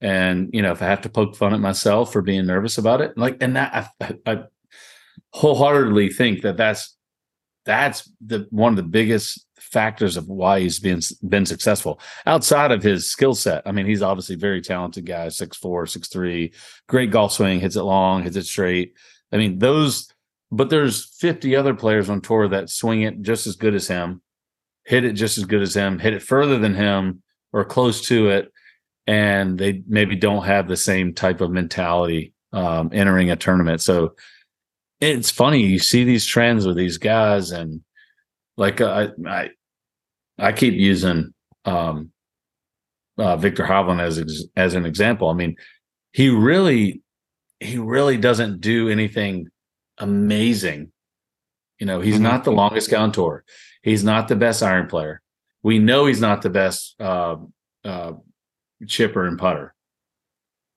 and 0.00 0.50
you 0.52 0.62
know 0.62 0.72
if 0.72 0.82
i 0.82 0.86
have 0.86 1.02
to 1.02 1.08
poke 1.08 1.36
fun 1.36 1.54
at 1.54 1.60
myself 1.60 2.12
for 2.12 2.22
being 2.22 2.46
nervous 2.46 2.78
about 2.78 3.00
it 3.00 3.16
like 3.18 3.36
and 3.42 3.56
that 3.56 3.92
i, 4.00 4.14
I 4.26 4.42
wholeheartedly 5.32 6.10
think 6.10 6.42
that 6.42 6.56
that's 6.56 6.96
that's 7.64 8.10
the 8.24 8.46
one 8.50 8.72
of 8.72 8.76
the 8.76 8.82
biggest 8.82 9.46
factors 9.70 10.16
of 10.16 10.28
why 10.28 10.60
he's 10.60 10.80
been 10.80 11.00
been 11.28 11.46
successful 11.46 12.00
outside 12.26 12.72
of 12.72 12.82
his 12.82 13.10
skill 13.10 13.34
set. 13.34 13.62
I 13.66 13.72
mean, 13.72 13.86
he's 13.86 14.02
obviously 14.02 14.34
very 14.36 14.60
talented 14.60 15.06
guy, 15.06 15.28
six 15.28 15.56
four, 15.56 15.86
six 15.86 16.08
three, 16.08 16.52
great 16.88 17.10
golf 17.10 17.32
swing, 17.32 17.60
hits 17.60 17.76
it 17.76 17.82
long, 17.82 18.22
hits 18.22 18.36
it 18.36 18.46
straight. 18.46 18.94
I 19.32 19.36
mean, 19.36 19.58
those 19.58 20.08
but 20.52 20.68
there's 20.68 21.04
50 21.04 21.54
other 21.54 21.74
players 21.74 22.10
on 22.10 22.20
tour 22.20 22.48
that 22.48 22.70
swing 22.70 23.02
it 23.02 23.22
just 23.22 23.46
as 23.46 23.54
good 23.54 23.74
as 23.74 23.86
him, 23.86 24.20
hit 24.84 25.04
it 25.04 25.12
just 25.12 25.38
as 25.38 25.44
good 25.44 25.62
as 25.62 25.74
him, 25.74 26.00
hit 26.00 26.12
it 26.12 26.24
further 26.24 26.58
than 26.58 26.74
him 26.74 27.22
or 27.52 27.64
close 27.64 28.00
to 28.08 28.30
it, 28.30 28.52
and 29.10 29.58
they 29.58 29.82
maybe 29.88 30.14
don't 30.14 30.44
have 30.44 30.68
the 30.68 30.76
same 30.76 31.12
type 31.12 31.40
of 31.40 31.50
mentality 31.50 32.32
um, 32.52 32.90
entering 32.92 33.28
a 33.28 33.34
tournament. 33.34 33.80
So 33.80 34.14
it's 35.00 35.32
funny 35.32 35.62
you 35.62 35.80
see 35.80 36.04
these 36.04 36.24
trends 36.24 36.64
with 36.64 36.76
these 36.76 36.96
guys 36.96 37.50
and 37.50 37.80
like 38.56 38.80
uh, 38.80 39.08
I 39.26 39.28
I 39.28 39.50
I 40.38 40.52
keep 40.52 40.74
using 40.74 41.34
um 41.64 42.12
uh, 43.18 43.36
Viktor 43.36 43.64
Hovland 43.64 44.00
as 44.00 44.46
as 44.56 44.74
an 44.74 44.86
example. 44.86 45.28
I 45.28 45.34
mean, 45.34 45.56
he 46.12 46.28
really 46.28 47.02
he 47.58 47.78
really 47.78 48.16
doesn't 48.16 48.60
do 48.60 48.88
anything 48.88 49.48
amazing. 49.98 50.92
You 51.80 51.86
know, 51.86 52.00
he's 52.00 52.14
mm-hmm. 52.14 52.22
not 52.22 52.44
the 52.44 52.52
longest 52.52 52.90
guy 52.90 53.00
on 53.00 53.10
tour. 53.10 53.42
He's 53.82 54.04
not 54.04 54.28
the 54.28 54.36
best 54.36 54.62
iron 54.62 54.86
player. 54.86 55.20
we 55.64 55.80
know 55.80 56.06
he's 56.06 56.20
not 56.20 56.42
the 56.42 56.50
best 56.50 56.94
uh, 57.00 57.36
uh, 57.84 58.12
chipper 58.86 59.26
and 59.26 59.38
putter. 59.38 59.74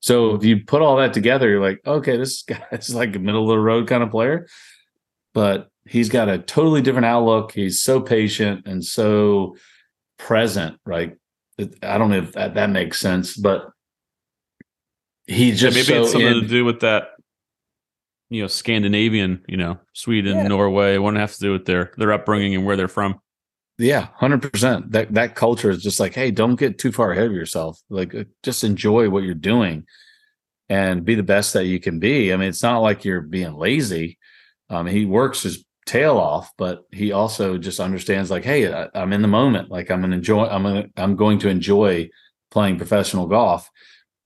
So 0.01 0.35
if 0.35 0.43
you 0.43 0.65
put 0.65 0.81
all 0.81 0.97
that 0.97 1.13
together, 1.13 1.49
you're 1.49 1.61
like, 1.61 1.79
okay, 1.87 2.17
this 2.17 2.41
guy's 2.71 2.93
like 2.93 3.15
a 3.15 3.19
middle 3.19 3.43
of 3.43 3.49
the 3.49 3.59
road 3.59 3.87
kind 3.87 4.03
of 4.03 4.11
player, 4.11 4.47
but 5.33 5.69
he's 5.85 6.09
got 6.09 6.29
a 6.29 6.37
totally 6.37 6.81
different 6.81 7.05
outlook. 7.05 7.53
He's 7.53 7.81
so 7.81 8.01
patient 8.01 8.67
and 8.67 8.83
so 8.83 9.55
present. 10.17 10.77
Right? 10.85 11.15
I 11.81 11.97
don't 11.97 12.09
know 12.09 12.17
if 12.17 12.33
that, 12.33 12.55
that 12.55 12.69
makes 12.69 12.99
sense, 12.99 13.37
but 13.37 13.69
he 15.27 15.51
just 15.51 15.63
yeah, 15.63 15.69
maybe 15.69 15.87
so 15.87 16.01
it's 16.01 16.11
something 16.11 16.27
in, 16.27 16.41
to 16.41 16.47
do 16.47 16.65
with 16.65 16.81
that. 16.81 17.09
You 18.29 18.41
know, 18.41 18.47
Scandinavian. 18.47 19.43
You 19.47 19.57
know, 19.57 19.79
Sweden, 19.93 20.37
Yeah. 20.37 20.47
Norway. 20.47 20.97
One 20.97 21.15
have 21.15 21.33
to 21.33 21.39
do 21.39 21.51
with 21.51 21.65
their 21.65 21.91
their 21.97 22.11
upbringing 22.11 22.55
and 22.55 22.65
where 22.65 22.75
they're 22.75 22.87
from. 22.87 23.19
Yeah, 23.83 24.07
hundred 24.15 24.41
percent. 24.49 24.91
That 24.93 25.13
that 25.13 25.35
culture 25.35 25.69
is 25.69 25.83
just 25.83 25.99
like, 25.99 26.13
hey, 26.13 26.31
don't 26.31 26.55
get 26.55 26.77
too 26.79 26.91
far 26.93 27.11
ahead 27.11 27.25
of 27.27 27.33
yourself. 27.33 27.81
Like, 27.89 28.15
uh, 28.15 28.23
just 28.41 28.63
enjoy 28.63 29.09
what 29.09 29.23
you're 29.23 29.33
doing, 29.35 29.85
and 30.69 31.03
be 31.03 31.15
the 31.15 31.23
best 31.23 31.51
that 31.53 31.65
you 31.65 31.79
can 31.81 31.99
be. 31.99 32.31
I 32.31 32.37
mean, 32.37 32.47
it's 32.47 32.63
not 32.63 32.79
like 32.79 33.03
you're 33.03 33.21
being 33.21 33.55
lazy. 33.55 34.17
Um, 34.69 34.87
he 34.87 35.05
works 35.05 35.43
his 35.43 35.65
tail 35.85 36.17
off, 36.17 36.51
but 36.57 36.83
he 36.93 37.11
also 37.11 37.57
just 37.57 37.81
understands, 37.81 38.31
like, 38.31 38.45
hey, 38.45 38.73
I, 38.73 38.87
I'm 38.95 39.11
in 39.11 39.21
the 39.21 39.27
moment. 39.27 39.69
Like, 39.69 39.91
I'm 39.91 39.99
gonna 39.99 40.15
enjoy. 40.15 40.45
I'm 40.45 40.63
gonna. 40.63 40.85
I'm 40.95 41.17
going 41.17 41.39
to 41.39 41.49
enjoy 41.49 42.09
playing 42.51 42.77
professional 42.77 43.27
golf, 43.27 43.69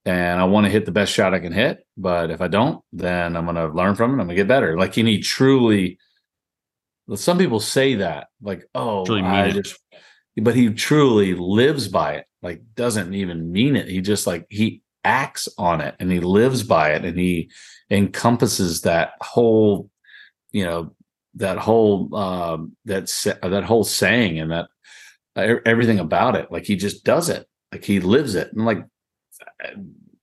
and 0.06 0.40
I 0.40 0.44
want 0.44 0.66
to 0.66 0.72
hit 0.72 0.86
the 0.86 0.92
best 0.92 1.12
shot 1.12 1.34
I 1.34 1.40
can 1.40 1.52
hit. 1.52 1.80
But 1.98 2.30
if 2.30 2.42
I 2.42 2.48
don't, 2.48 2.84
then 2.94 3.36
I'm 3.36 3.46
gonna 3.48 3.74
learn 3.74 3.96
from 3.96 4.12
it. 4.12 4.22
I'm 4.22 4.28
gonna 4.28 4.36
get 4.36 4.48
better. 4.48 4.78
Like, 4.78 4.98
and 4.98 5.08
he 5.08 5.20
truly 5.20 5.98
some 7.16 7.38
people 7.38 7.60
say 7.60 7.96
that 7.96 8.28
like 8.42 8.66
oh 8.76 9.06
I 9.24 9.52
just 9.52 9.80
but 10.38 10.56
he 10.56 10.70
truly 10.70 11.34
lives 11.34 11.88
by 11.88 12.16
it 12.16 12.26
like 12.42 12.62
doesn't 12.76 13.14
even 13.14 13.52
mean 13.52 13.76
it. 13.76 13.88
He 13.88 14.02
just 14.02 14.28
like 14.28 14.46
he 14.50 14.82
acts 15.04 15.48
on 15.58 15.82
it 15.82 15.96
and 16.00 16.12
he 16.12 16.20
lives 16.20 16.64
by 16.64 16.92
it 16.92 17.06
and 17.06 17.18
he 17.18 17.50
encompasses 17.90 18.82
that 18.82 19.14
whole 19.22 19.90
you 20.52 20.66
know 20.66 20.94
that 21.36 21.58
whole 21.58 22.14
um 22.16 22.76
that 22.86 23.08
that 23.42 23.64
whole 23.64 23.84
saying 23.84 24.40
and 24.40 24.52
that 24.52 24.68
e- 25.38 25.62
everything 25.66 26.00
about 26.00 26.36
it. 26.36 26.52
Like 26.52 26.66
he 26.66 26.76
just 26.76 27.04
does 27.04 27.30
it. 27.30 27.48
Like 27.72 27.84
he 27.84 28.00
lives 28.00 28.36
it. 28.36 28.52
And 28.54 28.66
like 28.66 28.84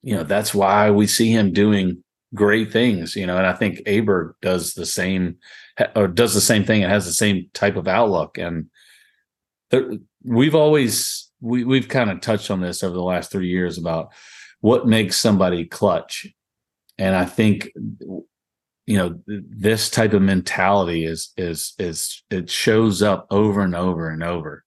you 0.02 0.14
know 0.14 0.22
that's 0.22 0.54
why 0.54 0.90
we 0.90 1.06
see 1.06 1.30
him 1.30 1.52
doing 1.52 2.04
great 2.34 2.72
things 2.72 3.14
you 3.16 3.26
know 3.26 3.36
and 3.36 3.46
i 3.46 3.52
think 3.52 3.78
aberg 3.86 4.32
does 4.42 4.74
the 4.74 4.86
same 4.86 5.36
or 5.96 6.08
does 6.08 6.34
the 6.34 6.40
same 6.40 6.64
thing 6.64 6.82
and 6.82 6.92
has 6.92 7.06
the 7.06 7.12
same 7.12 7.48
type 7.52 7.76
of 7.76 7.88
outlook 7.88 8.38
and 8.38 8.70
there, 9.70 9.90
we've 10.22 10.54
always 10.54 11.30
we, 11.40 11.64
we've 11.64 11.88
kind 11.88 12.10
of 12.10 12.20
touched 12.20 12.50
on 12.50 12.60
this 12.60 12.82
over 12.82 12.94
the 12.94 13.02
last 13.02 13.30
three 13.30 13.48
years 13.48 13.76
about 13.76 14.12
what 14.60 14.86
makes 14.86 15.16
somebody 15.16 15.64
clutch. 15.64 16.26
And 16.96 17.14
i 17.14 17.24
think 17.24 17.70
you 18.86 18.98
know 18.98 19.18
this 19.26 19.88
type 19.90 20.12
of 20.12 20.22
mentality 20.22 21.04
is 21.04 21.32
is 21.36 21.74
is 21.78 22.22
it 22.30 22.50
shows 22.50 23.02
up 23.02 23.26
over 23.30 23.62
and 23.62 23.74
over 23.74 24.10
and 24.10 24.22
over. 24.22 24.64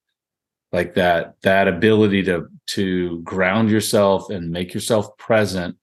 Like 0.72 0.96
that 0.96 1.36
that 1.44 1.68
ability 1.68 2.24
to 2.24 2.48
to 2.72 3.22
ground 3.22 3.70
yourself 3.70 4.30
and 4.30 4.52
make 4.52 4.74
yourself 4.74 5.18
present 5.18 5.78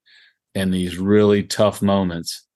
in 0.55 0.71
these 0.71 0.99
really 0.99 1.43
tough 1.43 1.81
moments. 1.81 2.47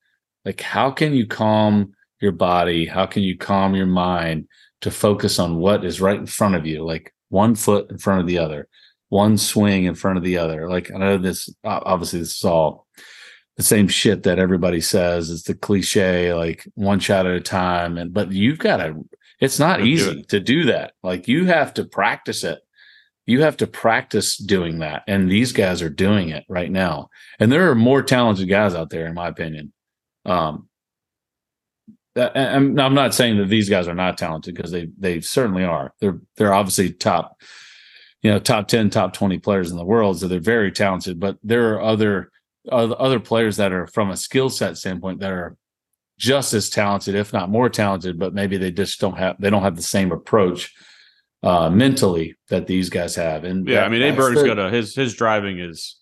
Like 0.44 0.60
how 0.60 0.90
can 0.90 1.14
you 1.14 1.26
calm 1.26 1.94
your 2.20 2.32
body? 2.32 2.86
How 2.86 3.06
can 3.06 3.22
you 3.22 3.36
calm 3.36 3.74
your 3.74 3.86
mind 3.86 4.48
to 4.80 4.90
focus 4.90 5.38
on 5.38 5.56
what 5.56 5.84
is 5.84 6.00
right 6.00 6.18
in 6.18 6.26
front 6.26 6.54
of 6.54 6.66
you? 6.66 6.84
Like 6.84 7.14
one 7.28 7.54
foot 7.54 7.90
in 7.90 7.98
front 7.98 8.20
of 8.20 8.26
the 8.26 8.38
other 8.38 8.68
one 9.08 9.38
swing 9.38 9.84
in 9.84 9.94
front 9.94 10.18
of 10.18 10.24
the 10.24 10.38
other. 10.38 10.68
Like 10.68 10.90
i 10.92 10.98
know 10.98 11.18
this 11.18 11.50
obviously 11.64 12.20
this 12.20 12.36
is 12.36 12.44
all 12.44 12.86
the 13.56 13.62
same 13.62 13.88
shit 13.88 14.22
that 14.24 14.38
everybody 14.38 14.80
says. 14.80 15.30
It's 15.30 15.42
the 15.42 15.54
cliche 15.54 16.34
like 16.34 16.66
one 16.74 17.00
shot 17.00 17.26
at 17.26 17.32
a 17.32 17.40
time 17.40 17.98
and 17.98 18.12
but 18.12 18.32
you've 18.32 18.58
got 18.58 18.78
to 18.78 19.04
it's 19.40 19.58
not 19.58 19.78
Gotta 19.78 19.84
do 19.84 19.90
easy 19.90 20.22
to 20.24 20.40
do 20.40 20.64
that. 20.66 20.92
Like 21.02 21.28
you 21.28 21.46
have 21.46 21.74
to 21.74 21.84
practice 21.84 22.44
it. 22.44 22.60
You 23.26 23.42
have 23.42 23.58
to 23.58 23.66
practice 23.66 24.36
doing 24.36 24.78
that 24.78 25.04
and 25.06 25.30
these 25.30 25.52
guys 25.52 25.82
are 25.82 25.90
doing 25.90 26.30
it 26.30 26.44
right 26.48 26.70
now. 26.70 27.08
And 27.38 27.50
there 27.50 27.70
are 27.70 27.74
more 27.74 28.02
talented 28.02 28.48
guys 28.48 28.74
out 28.74 28.90
there 28.90 29.06
in 29.06 29.14
my 29.14 29.28
opinion. 29.28 29.72
Um 30.24 30.67
that- 32.18 32.36
I'm 32.36 32.74
not 32.74 33.14
saying 33.14 33.38
that 33.38 33.48
these 33.48 33.68
guys 33.68 33.88
are 33.88 33.94
not 33.94 34.18
talented 34.18 34.54
because 34.54 34.70
they 34.70 34.88
they 34.98 35.20
certainly 35.20 35.64
are. 35.64 35.92
They're 36.00 36.18
they're 36.36 36.52
obviously 36.54 36.92
top, 36.92 37.40
you 38.22 38.30
know, 38.30 38.38
top 38.38 38.68
ten, 38.68 38.90
top 38.90 39.12
twenty 39.12 39.38
players 39.38 39.70
in 39.70 39.76
the 39.76 39.84
world, 39.84 40.18
so 40.20 40.28
they're 40.28 40.40
very 40.40 40.72
talented. 40.72 41.18
But 41.20 41.38
there 41.42 41.74
are 41.74 41.80
other 41.82 42.30
other 42.70 43.18
players 43.20 43.56
that 43.56 43.72
are 43.72 43.86
from 43.86 44.10
a 44.10 44.16
skill 44.16 44.50
set 44.50 44.76
standpoint 44.76 45.20
that 45.20 45.32
are 45.32 45.56
just 46.18 46.52
as 46.52 46.68
talented, 46.68 47.14
if 47.14 47.32
not 47.32 47.48
more 47.48 47.68
talented, 47.70 48.18
but 48.18 48.34
maybe 48.34 48.56
they 48.58 48.70
just 48.72 49.00
don't 49.00 49.16
have 49.16 49.36
they 49.40 49.48
don't 49.50 49.62
have 49.62 49.76
the 49.76 49.82
same 49.82 50.12
approach 50.12 50.74
uh 51.44 51.70
mentally 51.70 52.34
that 52.48 52.66
these 52.66 52.90
guys 52.90 53.14
have. 53.14 53.44
And 53.44 53.66
Yeah, 53.68 53.76
that- 53.76 53.84
I 53.84 53.88
mean, 53.88 54.02
Aberg's 54.02 54.42
got 54.42 54.58
a 54.58 54.70
his 54.70 54.94
his 54.94 55.14
driving 55.14 55.60
is 55.60 55.96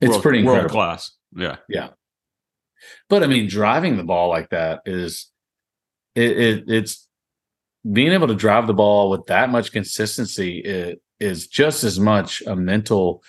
it's 0.00 0.10
world, 0.10 0.22
pretty 0.22 0.42
world 0.42 0.56
incredible. 0.58 0.74
class. 0.74 1.12
Yeah, 1.36 1.56
yeah, 1.68 1.88
But 3.08 3.22
I 3.22 3.26
mean, 3.26 3.48
driving 3.48 3.96
the 3.96 4.04
ball 4.04 4.28
like 4.28 4.50
that 4.50 4.82
is 4.86 5.30
it, 6.14 6.38
it 6.38 6.64
it's 6.68 7.06
being 7.90 8.12
able 8.12 8.28
to 8.28 8.34
drive 8.34 8.66
the 8.66 8.74
ball 8.74 9.10
with 9.10 9.26
that 9.26 9.50
much 9.50 9.72
consistency 9.72 10.58
it, 10.58 11.00
is 11.20 11.46
just 11.46 11.84
as 11.84 11.98
much 11.98 12.42
a 12.46 12.54
mental 12.54 13.22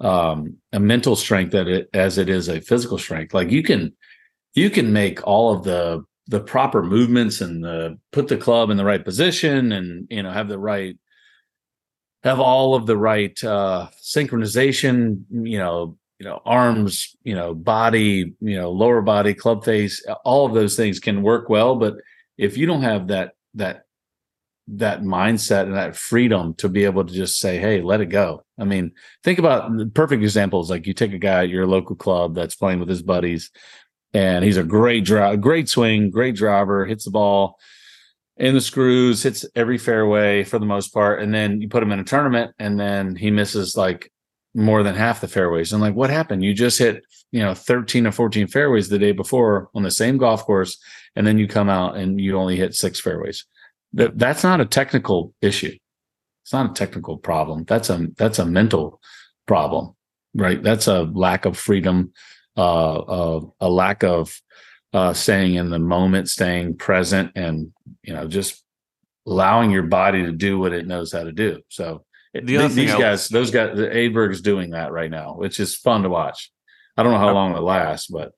um 0.00 0.56
a 0.72 0.80
mental 0.80 1.16
strength 1.16 1.52
that 1.52 1.68
it 1.68 1.88
as 1.94 2.18
it 2.18 2.28
is 2.28 2.48
a 2.48 2.60
physical 2.60 2.98
strength. 2.98 3.34
Like 3.34 3.50
you 3.50 3.62
can 3.62 3.94
you 4.54 4.70
can 4.70 4.92
make 4.92 5.26
all 5.26 5.52
of 5.54 5.64
the 5.64 6.04
the 6.28 6.40
proper 6.40 6.82
movements 6.82 7.40
and 7.40 7.64
the 7.64 7.98
put 8.12 8.28
the 8.28 8.36
club 8.36 8.70
in 8.70 8.76
the 8.76 8.84
right 8.84 9.04
position 9.04 9.72
and 9.72 10.06
you 10.10 10.22
know 10.22 10.30
have 10.30 10.48
the 10.48 10.58
right 10.58 10.96
have 12.22 12.38
all 12.38 12.74
of 12.74 12.86
the 12.86 12.96
right 12.96 13.42
uh 13.42 13.88
synchronization 14.00 15.24
you 15.30 15.58
know 15.58 15.96
you 16.22 16.28
know 16.28 16.40
arms 16.44 17.16
you 17.24 17.34
know 17.34 17.52
body 17.52 18.32
you 18.40 18.56
know 18.56 18.70
lower 18.70 19.02
body 19.02 19.34
club 19.34 19.64
face 19.64 20.06
all 20.24 20.46
of 20.46 20.54
those 20.54 20.76
things 20.76 21.00
can 21.00 21.22
work 21.22 21.48
well. 21.48 21.74
But 21.74 21.94
if 22.38 22.56
you 22.56 22.64
don't 22.64 22.82
have 22.82 23.08
that 23.08 23.32
that 23.54 23.86
that 24.68 25.02
mindset 25.02 25.64
and 25.64 25.74
that 25.74 25.96
freedom 25.96 26.54
to 26.54 26.68
be 26.68 26.84
able 26.84 27.04
to 27.04 27.12
just 27.12 27.40
say 27.40 27.58
hey 27.58 27.80
let 27.80 28.00
it 28.00 28.06
go. 28.06 28.44
I 28.56 28.64
mean 28.64 28.92
think 29.24 29.40
about 29.40 29.76
the 29.76 29.86
perfect 29.86 30.22
examples 30.22 30.70
like 30.70 30.86
you 30.86 30.94
take 30.94 31.12
a 31.12 31.18
guy 31.18 31.42
at 31.42 31.48
your 31.48 31.66
local 31.66 31.96
club 31.96 32.36
that's 32.36 32.54
playing 32.54 32.78
with 32.78 32.88
his 32.88 33.02
buddies 33.02 33.50
and 34.14 34.44
he's 34.44 34.56
a 34.56 34.62
great 34.62 35.04
drive 35.04 35.40
great 35.40 35.68
swing 35.68 36.10
great 36.10 36.36
driver 36.36 36.86
hits 36.86 37.04
the 37.04 37.10
ball 37.10 37.58
in 38.36 38.54
the 38.54 38.60
screws 38.60 39.24
hits 39.24 39.44
every 39.56 39.78
fairway 39.78 40.44
for 40.44 40.60
the 40.60 40.66
most 40.66 40.94
part 40.94 41.20
and 41.20 41.34
then 41.34 41.60
you 41.60 41.68
put 41.68 41.82
him 41.82 41.90
in 41.90 41.98
a 41.98 42.04
tournament 42.04 42.54
and 42.60 42.78
then 42.78 43.16
he 43.16 43.30
misses 43.32 43.76
like 43.76 44.11
more 44.54 44.82
than 44.82 44.94
half 44.94 45.20
the 45.20 45.28
fairways. 45.28 45.72
And 45.72 45.80
like, 45.80 45.94
what 45.94 46.10
happened? 46.10 46.44
You 46.44 46.54
just 46.54 46.78
hit, 46.78 47.04
you 47.30 47.40
know, 47.40 47.54
13 47.54 48.06
or 48.06 48.12
14 48.12 48.46
fairways 48.48 48.88
the 48.88 48.98
day 48.98 49.12
before 49.12 49.70
on 49.74 49.82
the 49.82 49.90
same 49.90 50.18
golf 50.18 50.44
course, 50.44 50.78
and 51.16 51.26
then 51.26 51.38
you 51.38 51.48
come 51.48 51.68
out 51.68 51.96
and 51.96 52.20
you 52.20 52.36
only 52.36 52.56
hit 52.56 52.74
six 52.74 53.00
fairways. 53.00 53.46
That 53.94 54.18
that's 54.18 54.42
not 54.42 54.60
a 54.60 54.66
technical 54.66 55.34
issue. 55.40 55.76
It's 56.44 56.52
not 56.52 56.70
a 56.70 56.74
technical 56.74 57.18
problem. 57.18 57.64
That's 57.64 57.90
a 57.90 58.08
that's 58.16 58.38
a 58.38 58.46
mental 58.46 59.00
problem, 59.46 59.94
right? 60.34 60.62
That's 60.62 60.86
a 60.86 61.02
lack 61.02 61.44
of 61.44 61.58
freedom, 61.58 62.12
uh, 62.56 62.98
uh 62.98 63.40
a 63.60 63.68
lack 63.68 64.02
of 64.02 64.40
uh 64.92 65.12
staying 65.12 65.54
in 65.54 65.70
the 65.70 65.78
moment, 65.78 66.28
staying 66.28 66.76
present, 66.76 67.32
and 67.36 67.72
you 68.02 68.14
know, 68.14 68.26
just 68.26 68.62
allowing 69.26 69.70
your 69.70 69.84
body 69.84 70.24
to 70.24 70.32
do 70.32 70.58
what 70.58 70.72
it 70.72 70.86
knows 70.86 71.12
how 71.12 71.22
to 71.22 71.32
do. 71.32 71.60
So 71.68 72.04
The 72.34 72.56
other 72.56 72.68
th- 72.68 72.76
thing 72.76 72.86
these 72.86 72.94
I- 72.94 72.98
guys, 73.00 73.28
those 73.28 73.50
guys, 73.50 73.76
the 73.76 73.88
Aberg 73.88 74.30
is 74.32 74.40
doing 74.40 74.70
that 74.70 74.92
right 74.92 75.10
now, 75.10 75.34
which 75.34 75.60
is 75.60 75.76
fun 75.76 76.02
to 76.02 76.08
watch. 76.08 76.50
I 76.96 77.02
don't 77.02 77.12
know 77.12 77.18
how 77.18 77.28
Uh, 77.30 77.34
long 77.34 77.54
it 77.56 77.60
lasts, 77.60 78.06
but 78.08 78.32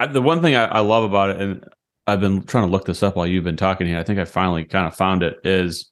I, 0.00 0.06
the 0.06 0.22
one 0.22 0.42
thing 0.42 0.54
I, 0.54 0.64
I 0.66 0.80
love 0.80 1.04
about 1.04 1.30
it, 1.30 1.40
and 1.40 1.64
I've 2.06 2.20
been 2.20 2.42
trying 2.44 2.66
to 2.66 2.70
look 2.70 2.84
this 2.84 3.02
up 3.02 3.16
while 3.16 3.26
you've 3.26 3.44
been 3.44 3.56
talking 3.56 3.86
here. 3.86 3.98
I 3.98 4.02
think 4.04 4.18
I 4.18 4.24
finally 4.24 4.64
kind 4.64 4.86
of 4.86 4.94
found 4.96 5.22
it. 5.22 5.38
Is 5.44 5.90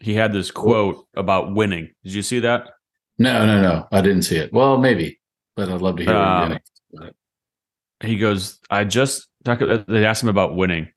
he 0.00 0.14
had 0.14 0.32
this 0.32 0.50
quote 0.50 1.06
about 1.14 1.54
winning? 1.54 1.90
Did 2.04 2.14
you 2.14 2.22
see 2.22 2.40
that? 2.40 2.68
no, 3.18 3.44
no, 3.46 3.60
no, 3.62 3.86
I 3.92 4.00
didn't 4.00 4.22
see 4.22 4.36
it. 4.36 4.52
Well, 4.52 4.78
maybe, 4.78 5.20
but 5.54 5.68
I'd 5.68 5.80
love 5.82 5.96
to 5.98 6.04
hear 6.04 6.14
Um, 6.14 6.52
it. 6.52 7.14
he 8.02 8.16
goes, 8.18 8.58
I 8.70 8.82
just 8.84 9.28
talked, 9.44 9.62
they 9.86 10.04
asked 10.04 10.22
him 10.22 10.28
about 10.28 10.56
winning. 10.56 10.88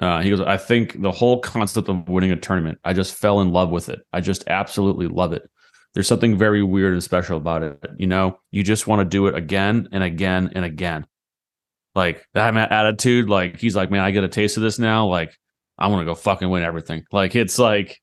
Uh, 0.00 0.22
he 0.22 0.30
goes, 0.30 0.40
I 0.40 0.56
think 0.56 1.00
the 1.00 1.12
whole 1.12 1.40
concept 1.40 1.88
of 1.88 2.08
winning 2.08 2.32
a 2.32 2.36
tournament, 2.36 2.78
I 2.84 2.94
just 2.94 3.14
fell 3.14 3.40
in 3.42 3.52
love 3.52 3.70
with 3.70 3.90
it. 3.90 4.00
I 4.12 4.20
just 4.20 4.44
absolutely 4.48 5.06
love 5.06 5.34
it. 5.34 5.48
There's 5.92 6.08
something 6.08 6.38
very 6.38 6.62
weird 6.62 6.94
and 6.94 7.02
special 7.02 7.36
about 7.36 7.62
it. 7.62 7.84
You 7.98 8.06
know, 8.06 8.38
you 8.50 8.62
just 8.62 8.86
want 8.86 9.00
to 9.00 9.04
do 9.04 9.26
it 9.26 9.34
again 9.34 9.88
and 9.92 10.02
again 10.02 10.52
and 10.54 10.64
again. 10.64 11.06
Like 11.94 12.26
that 12.34 12.56
attitude, 12.56 13.28
like 13.28 13.58
he's 13.58 13.76
like, 13.76 13.90
man, 13.90 14.00
I 14.00 14.10
get 14.10 14.24
a 14.24 14.28
taste 14.28 14.56
of 14.56 14.62
this 14.62 14.78
now. 14.78 15.06
Like 15.06 15.36
I 15.76 15.88
want 15.88 16.00
to 16.02 16.06
go 16.06 16.14
fucking 16.14 16.48
win 16.48 16.62
everything. 16.62 17.04
Like 17.12 17.34
it's 17.34 17.58
like 17.58 18.00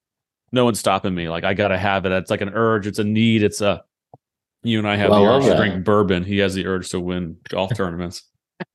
no 0.52 0.66
one's 0.66 0.80
stopping 0.80 1.16
me. 1.16 1.30
Like 1.30 1.46
I 1.46 1.54
gotta 1.54 1.78
have 1.78 2.06
it. 2.06 2.12
It's 2.12 2.30
like 2.30 2.42
an 2.42 2.52
urge. 2.54 2.86
It's 2.86 3.00
a 3.00 3.04
need. 3.06 3.42
It's 3.42 3.62
a 3.62 3.84
you 4.64 4.80
and 4.80 4.88
I 4.88 4.98
have 4.98 5.10
Well, 5.10 5.24
the 5.24 5.32
urge 5.32 5.46
to 5.46 5.56
drink 5.56 5.86
bourbon. 5.86 6.26
He 6.26 6.40
has 6.40 6.54
the 6.54 6.68
urge 6.68 6.90
to 6.90 7.00
win 7.00 7.38
golf 7.48 7.74
tournaments. 7.76 8.24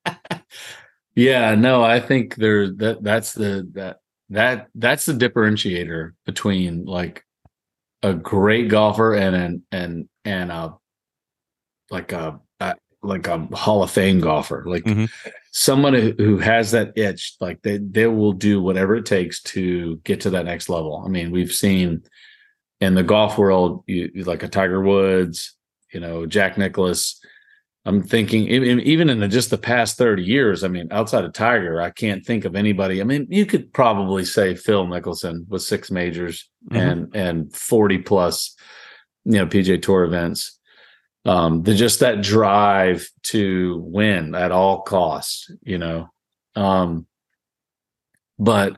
Yeah, 1.15 1.55
no, 1.55 1.83
I 1.83 1.99
think 1.99 2.35
there 2.35 2.71
that 2.71 3.03
that's 3.03 3.33
the 3.33 3.67
that 3.73 3.97
that 4.29 4.67
that's 4.75 5.05
the 5.05 5.13
differentiator 5.13 6.13
between 6.25 6.85
like 6.85 7.23
a 8.01 8.13
great 8.13 8.69
golfer 8.69 9.13
and 9.13 9.35
an 9.35 9.63
and 9.71 10.09
and 10.25 10.51
a 10.51 10.75
like 11.91 12.11
a, 12.13 12.39
a 12.59 12.75
like 13.03 13.27
a 13.27 13.37
Hall 13.55 13.83
of 13.83 13.91
Fame 13.91 14.21
golfer, 14.21 14.63
like 14.65 14.83
Mhm. 14.85 15.09
someone 15.51 15.93
who, 15.93 16.13
who 16.17 16.37
has 16.39 16.71
that 16.71 16.93
itch, 16.97 17.35
like 17.39 17.61
they 17.61 17.77
they 17.77 18.07
will 18.07 18.33
do 18.33 18.61
whatever 18.61 18.95
it 18.95 19.05
takes 19.05 19.41
to 19.43 19.97
get 20.03 20.21
to 20.21 20.31
that 20.31 20.45
next 20.45 20.69
level. 20.69 21.03
I 21.05 21.09
mean, 21.09 21.29
we've 21.31 21.51
seen 21.53 22.03
in 22.81 22.95
the 22.95 23.03
golf 23.03 23.37
world, 23.37 23.83
you, 23.87 24.09
you 24.13 24.23
like 24.23 24.43
a 24.43 24.47
Tiger 24.47 24.81
Woods, 24.81 25.55
you 25.93 25.99
know, 25.99 26.25
Jack 26.25 26.57
Nicklaus. 26.57 27.22
I'm 27.85 28.01
thinking 28.01 28.47
even 28.47 29.09
in 29.09 29.19
the, 29.19 29.27
just 29.27 29.49
the 29.49 29.57
past 29.57 29.97
30 29.97 30.23
years, 30.23 30.63
I 30.63 30.69
mean, 30.69 30.87
outside 30.91 31.25
of 31.25 31.33
Tiger, 31.33 31.81
I 31.81 31.89
can't 31.89 32.25
think 32.25 32.45
of 32.45 32.55
anybody. 32.55 33.01
I 33.01 33.03
mean, 33.03 33.27
you 33.29 33.45
could 33.45 33.73
probably 33.73 34.23
say 34.23 34.55
Phil 34.55 34.85
Mickelson 34.87 35.45
with 35.49 35.63
six 35.63 35.91
majors 35.91 36.49
Mhm. 36.71 36.77
and 36.77 37.15
and 37.15 37.55
40 37.55 37.97
plus, 37.99 38.55
you 39.25 39.33
know, 39.33 39.45
PGA 39.47 39.81
Tour 39.81 40.05
events. 40.05 40.57
Um, 41.25 41.63
the 41.63 41.75
just 41.75 41.99
that 41.99 42.21
drive 42.21 43.09
to 43.23 43.81
win 43.85 44.33
at 44.33 44.51
all 44.51 44.81
costs, 44.81 45.51
you 45.63 45.77
know. 45.77 46.09
Um, 46.55 47.05
but 48.39 48.77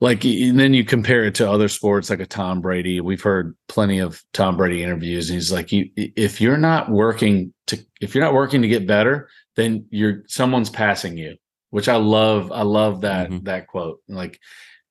like 0.00 0.24
and 0.24 0.58
then 0.58 0.74
you 0.74 0.84
compare 0.84 1.24
it 1.24 1.34
to 1.36 1.50
other 1.50 1.68
sports 1.68 2.10
like 2.10 2.20
a 2.20 2.26
Tom 2.26 2.60
Brady. 2.60 3.00
We've 3.00 3.22
heard 3.22 3.56
plenty 3.68 3.98
of 3.98 4.22
Tom 4.32 4.56
Brady 4.56 4.82
interviews, 4.82 5.28
and 5.28 5.34
he's 5.36 5.52
like, 5.52 5.72
"You, 5.72 5.90
if 5.96 6.40
you're 6.40 6.56
not 6.56 6.88
working 6.90 7.52
to, 7.66 7.78
if 8.00 8.14
you're 8.14 8.24
not 8.24 8.34
working 8.34 8.62
to 8.62 8.68
get 8.68 8.86
better, 8.86 9.28
then 9.56 9.86
you're 9.90 10.22
someone's 10.28 10.70
passing 10.70 11.16
you." 11.18 11.36
Which 11.70 11.88
I 11.88 11.96
love. 11.96 12.50
I 12.52 12.62
love 12.62 13.02
that 13.02 13.28
Mhm. 13.30 13.44
that 13.44 13.66
quote. 13.66 14.00
Like 14.08 14.38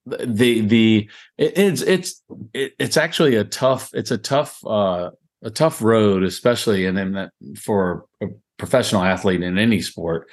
the 0.05 0.61
the 0.61 1.09
it, 1.37 1.57
it's 1.57 1.81
it's 1.81 2.21
it, 2.53 2.73
it's 2.77 2.97
actually 2.97 3.35
a 3.35 3.43
tough. 3.43 3.89
It's 3.93 4.11
a 4.11 4.17
tough 4.17 4.59
uh 4.65 5.11
a 5.43 5.49
tough 5.49 5.81
road, 5.81 6.23
especially 6.23 6.85
and 6.85 6.97
then 6.97 7.13
that 7.13 7.31
for 7.57 8.05
a 8.21 8.27
professional 8.57 9.03
athlete 9.03 9.41
in 9.41 9.57
any 9.57 9.81
sport, 9.81 10.27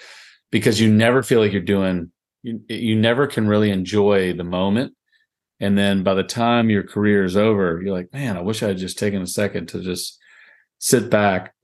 because 0.50 0.81
you 0.81 0.93
never 0.93 1.23
feel 1.23 1.40
like 1.40 1.52
you're 1.52 1.62
doing 1.62 2.11
you, 2.44 2.60
you 2.68 2.94
never 2.96 3.26
can 3.26 3.48
really 3.48 3.70
enjoy 3.70 4.32
the 4.34 4.44
moment. 4.44 4.94
And 5.60 5.76
then 5.78 6.02
by 6.04 6.14
the 6.14 6.22
time 6.22 6.70
your 6.70 6.82
career 6.82 7.24
is 7.24 7.36
over, 7.36 7.80
you're 7.82 7.94
like, 7.94 8.12
man, 8.12 8.36
I 8.36 8.40
wish 8.42 8.62
I 8.62 8.68
had 8.68 8.78
just 8.78 8.98
taken 8.98 9.22
a 9.22 9.26
second 9.26 9.68
to 9.70 9.80
just 9.82 10.18
sit 10.78 11.10
back 11.10 11.54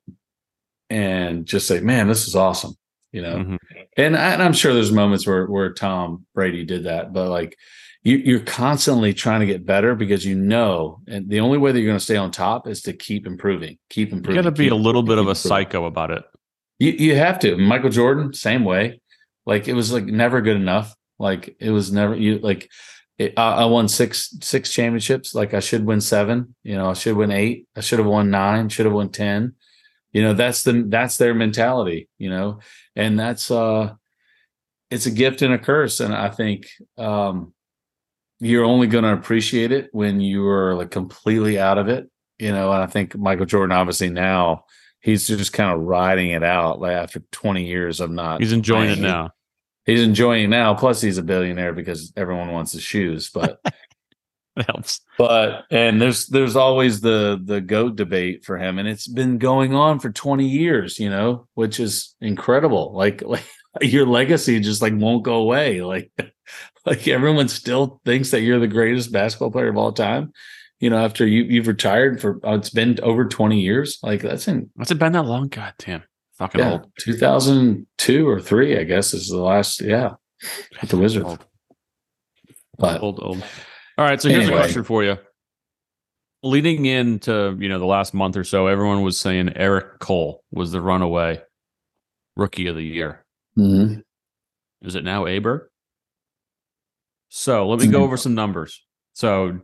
and 0.89 1.47
just 1.47 1.67
say, 1.67 1.81
man, 1.81 2.09
this 2.09 2.27
is 2.27 2.35
awesome. 2.35 2.75
You 3.13 3.23
know, 3.23 3.37
Mhm. 3.39 3.59
and, 3.97 4.17
I, 4.17 4.33
and 4.35 4.43
I'm 4.43 4.53
sure 4.53 4.73
there's 4.73 4.93
moments 4.93 5.27
where 5.27 5.47
where 5.47 5.73
Tom 5.73 6.27
Brady 6.35 6.65
did 6.65 6.85
that, 6.85 7.13
but 7.13 7.29
like 7.29 7.57
you, 8.05 8.17
you're 8.19 8.41
constantly 8.41 9.13
trying 9.13 9.41
to 9.41 9.47
get 9.47 9.67
better 9.67 9.95
because 9.97 10.25
you 10.25 10.37
know, 10.37 11.01
and 11.09 11.29
the 11.29 11.41
only 11.41 11.59
way 11.59 11.73
that 11.73 11.81
you're 11.81 11.89
going 11.89 11.99
to 11.99 12.05
stay 12.05 12.17
on 12.17 12.31
top 12.31 12.69
is 12.69 12.83
to 12.83 12.93
keep 12.93 13.27
improving, 13.27 13.79
keep 13.91 14.13
improving. 14.13 14.37
You 14.37 14.43
got 14.43 14.49
to 14.57 14.63
be 14.63 14.69
a 14.69 14.75
little 14.77 15.03
bit 15.03 15.19
of 15.19 15.27
a 15.27 15.31
improving. 15.31 15.49
psycho 15.49 15.85
about 15.87 16.13
it. 16.13 16.23
You 16.79 16.93
you 16.93 17.17
have 17.17 17.41
to. 17.41 17.57
Michael 17.57 17.91
Jordan, 17.91 18.33
same 18.33 18.65
way. 18.65 19.01
Like 19.51 19.67
it 19.67 19.75
was 19.75 19.93
like 19.93 20.05
never 20.05 20.41
good 20.41 20.55
enough. 20.55 20.95
Like 21.19 21.57
it 21.59 21.71
was 21.71 21.91
never 21.91 22.15
you 22.15 22.39
like. 22.39 22.71
It, 23.19 23.37
I 23.37 23.63
I 23.63 23.65
won 23.65 23.89
six 23.89 24.33
six 24.43 24.73
championships. 24.73 25.35
Like 25.35 25.55
I 25.55 25.59
should 25.59 25.85
win 25.85 26.01
seven. 26.01 26.55
You 26.63 26.77
know, 26.77 26.91
I 26.91 26.93
should 26.93 27.17
win 27.17 27.33
eight. 27.33 27.67
I 27.75 27.81
should 27.81 27.99
have 27.99 28.07
won 28.07 28.31
nine. 28.31 28.69
Should 28.69 28.87
have 28.87 28.95
won 28.95 29.09
ten. 29.09 29.55
You 30.13 30.23
know, 30.23 30.35
that's 30.35 30.63
the 30.63 30.85
that's 30.87 31.17
their 31.17 31.35
mentality. 31.35 32.09
You 32.17 32.31
know, 32.31 32.61
and 32.95 33.19
that's 33.19 33.51
uh, 33.51 33.95
it's 34.89 35.07
a 35.07 35.11
gift 35.11 35.43
and 35.43 35.53
a 35.53 35.59
curse. 35.59 35.99
And 35.99 36.15
I 36.15 36.29
think 36.29 36.69
um, 36.97 37.53
you're 38.39 38.65
only 38.65 38.87
going 38.87 39.03
to 39.03 39.13
appreciate 39.13 39.73
it 39.73 39.89
when 39.91 40.21
you 40.21 40.47
are 40.47 40.77
like 40.77 40.93
completely 40.93 41.59
out 41.59 41.77
of 41.77 41.89
it. 41.89 42.09
You 42.39 42.53
know, 42.53 42.73
and 42.73 42.85
I 42.85 42.87
think 42.87 43.19
Michael 43.19 43.47
Jordan, 43.47 43.77
obviously 43.77 44.11
now 44.11 44.65
he's 45.01 45.27
just 45.27 45.53
kind 45.53 45.73
of 45.73 45.81
riding 45.81 46.31
it 46.31 46.45
out 46.45 46.81
like 46.81 46.93
after 46.93 47.19
20 47.33 47.67
years 47.67 47.99
of 47.99 48.13
not 48.13 48.41
He's 48.41 48.53
enjoying 48.53 48.91
it 48.91 49.01
now. 49.01 49.33
He's 49.91 50.03
enjoying 50.03 50.45
it 50.45 50.49
now 50.49 50.75
plus 50.75 51.01
he's 51.01 51.19
a 51.19 51.23
billionaire 51.23 51.73
because 51.73 52.13
everyone 52.17 52.53
wants 52.53 52.73
his 52.73 52.83
shoes 52.83 53.31
but 53.31 53.61
It 54.57 54.67
helps. 54.67 55.01
but 55.17 55.65
and 55.71 56.03
there's 56.03 56.27
there's 56.27 56.57
always 56.57 57.01
the 57.01 57.41
the 57.43 57.61
goat 57.61 57.95
debate 57.95 58.45
for 58.45 58.59
him 58.59 58.79
and 58.79 58.89
it's 58.89 59.07
been 59.07 59.39
going 59.39 59.75
on 59.75 60.01
for 60.01 60.11
20 60.11 60.47
years 60.47 60.99
you 60.99 61.09
know 61.09 61.47
which 61.55 61.79
is 61.79 62.15
incredible 62.21 62.93
like 62.93 63.23
like 63.23 63.45
your 63.81 64.07
legacy 64.07 64.59
just 64.59 64.83
like 64.83 64.93
won't 64.97 65.23
go 65.23 65.37
away 65.37 65.83
like 65.83 66.11
like 66.85 67.07
everyone 67.07 67.47
still 67.49 68.01
thinks 68.05 68.33
that 68.33 68.41
you're 68.41 68.59
the 68.59 68.67
greatest 68.67 69.13
basketball 69.13 69.53
player 69.53 69.69
of 69.69 69.77
all 69.77 69.93
time 69.93 70.33
you 70.81 70.91
know 70.91 70.99
after 70.99 71.25
you 71.25 71.45
you've 71.45 71.69
retired 71.69 72.21
for 72.21 72.41
oh, 72.43 72.55
it's 72.55 72.71
been 72.71 72.99
over 73.03 73.27
20 73.27 73.61
years 73.61 73.99
like 74.03 74.21
that's 74.21 74.49
in 74.49 74.69
What's 74.75 74.91
it 74.91 74.99
been 74.99 75.13
that 75.13 75.27
long? 75.27 75.47
God 75.47 75.75
damn. 75.79 76.03
Fucking 76.41 76.59
yeah, 76.59 76.71
old. 76.73 76.91
2002 76.99 78.27
or 78.27 78.41
three, 78.41 78.79
I 78.79 78.85
guess 78.85 79.13
is 79.13 79.29
the 79.29 79.37
last. 79.37 79.83
Yeah, 79.83 80.15
with 80.81 80.89
the 80.91 80.97
Wizards. 80.97 81.27
Old, 81.27 81.45
But 82.79 83.03
old, 83.03 83.21
old. 83.23 83.45
All 83.99 84.07
right. 84.07 84.21
So 84.21 84.31
here's 84.31 84.45
Anyway. 84.45 84.57
a 84.57 84.63
question 84.63 84.83
for 84.85 85.05
you. 85.05 85.19
Leading 86.43 86.87
into 86.87 87.55
you 87.61 87.69
know 87.69 87.79
the 87.79 87.85
last 87.85 88.15
month 88.15 88.39
or 88.39 88.45
so, 88.45 88.67
everyone 88.69 89.03
was 89.03 89.21
saying 89.21 89.53
Eric 89.55 89.99
Cole 89.99 90.43
was 90.51 90.73
the 90.73 90.81
runaway 90.81 91.43
rookie 92.37 92.69
of 92.69 92.75
the 92.77 92.83
year. 92.85 93.27
Mhm. 93.59 94.03
Is 94.81 94.95
it 94.95 95.05
now 95.05 95.27
Aber? 95.27 95.71
So 97.29 97.69
let 97.69 97.81
me 97.81 97.87
go 97.87 98.01
Mhm. 98.01 98.05
over 98.05 98.17
some 98.17 98.35
numbers. 98.35 98.83
So 99.13 99.61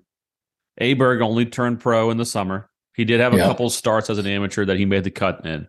Aberg 0.79 1.23
only 1.23 1.47
turned 1.47 1.81
pro 1.81 2.11
in 2.11 2.19
the 2.19 2.27
summer. 2.27 2.71
He 2.95 3.07
did 3.07 3.21
have 3.21 3.33
a 3.33 3.39
Yeah. 3.39 3.45
couple 3.47 3.71
starts 3.71 4.11
as 4.11 4.19
an 4.19 4.27
amateur 4.27 4.67
that 4.67 4.77
he 4.77 4.85
made 4.85 5.05
the 5.05 5.11
cut 5.11 5.47
in. 5.47 5.69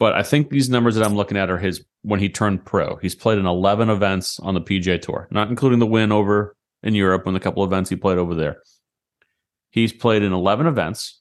But 0.00 0.14
I 0.14 0.22
think 0.22 0.48
these 0.48 0.70
numbers 0.70 0.94
that 0.94 1.04
I'm 1.04 1.14
looking 1.14 1.36
at 1.36 1.50
are 1.50 1.58
his 1.58 1.84
when 2.02 2.20
he 2.20 2.30
turned 2.30 2.64
pro. 2.64 2.96
He's 2.96 3.14
played 3.14 3.38
in 3.38 3.44
11 3.44 3.90
events 3.90 4.40
on 4.40 4.54
the 4.54 4.60
PGA 4.60 5.00
Tour, 5.00 5.28
not 5.30 5.50
including 5.50 5.78
the 5.78 5.86
win 5.86 6.10
over 6.10 6.56
in 6.82 6.94
Europe 6.94 7.26
and 7.26 7.36
the 7.36 7.40
couple 7.40 7.62
events 7.62 7.90
he 7.90 7.96
played 7.96 8.16
over 8.16 8.34
there. 8.34 8.62
He's 9.68 9.92
played 9.92 10.22
in 10.22 10.32
11 10.32 10.66
events, 10.66 11.20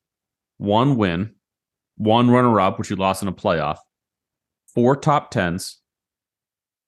one 0.58 0.96
win, 0.96 1.36
one 1.98 2.32
runner 2.32 2.60
up, 2.62 2.80
which 2.80 2.88
he 2.88 2.96
lost 2.96 3.22
in 3.22 3.28
a 3.28 3.34
playoff, 3.34 3.80
four 4.74 4.96
top 4.96 5.34
10s, 5.34 5.76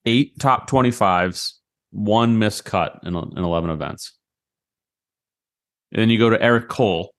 eight 0.06 0.40
top 0.40 0.70
25s, 0.70 1.56
one 1.92 2.40
missed 2.40 2.64
cut 2.64 3.02
in, 3.04 3.18
in 3.18 3.38
11 3.38 3.70
events. 3.70 4.18
And 5.92 6.02
then 6.02 6.10
you 6.10 6.18
go 6.18 6.30
to 6.30 6.42
Eric 6.42 6.70
Cole. 6.70 7.14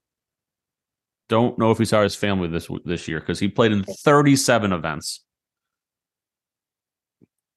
Don't 1.28 1.58
know 1.58 1.70
if 1.70 1.78
he 1.78 1.84
saw 1.84 2.02
his 2.02 2.14
family 2.14 2.48
this 2.48 2.68
this 2.84 3.08
year 3.08 3.20
because 3.20 3.38
he 3.38 3.48
played 3.48 3.72
in 3.72 3.84
37 3.84 4.72
events. 4.72 5.24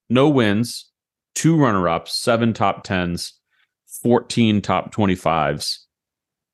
No 0.10 0.30
wins, 0.30 0.91
two 1.34 1.58
runner 1.58 1.89
ups, 1.89 2.15
seven 2.15 2.54
top 2.54 2.86
10s, 2.86 3.32
14 4.04 4.62
top 4.62 4.93
25s, 4.93 5.80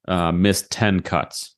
uh, 0.07 0.31
missed 0.31 0.71
10 0.71 1.01
cuts. 1.01 1.55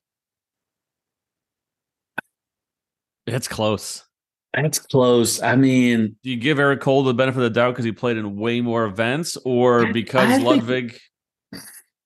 It's 3.26 3.48
close. 3.48 4.04
that's 4.52 4.78
close. 4.78 5.40
I 5.42 5.56
mean, 5.56 6.16
Do 6.22 6.30
you 6.30 6.36
give 6.36 6.58
Eric 6.58 6.80
Cole 6.80 7.04
the 7.04 7.14
benefit 7.14 7.38
of 7.38 7.44
the 7.44 7.50
doubt 7.50 7.70
because 7.72 7.84
he 7.84 7.92
played 7.92 8.16
in 8.18 8.36
way 8.36 8.60
more 8.60 8.84
events 8.84 9.36
or 9.44 9.92
because 9.92 10.28
I 10.28 10.34
think- 10.34 10.46
Ludvig? 10.46 10.98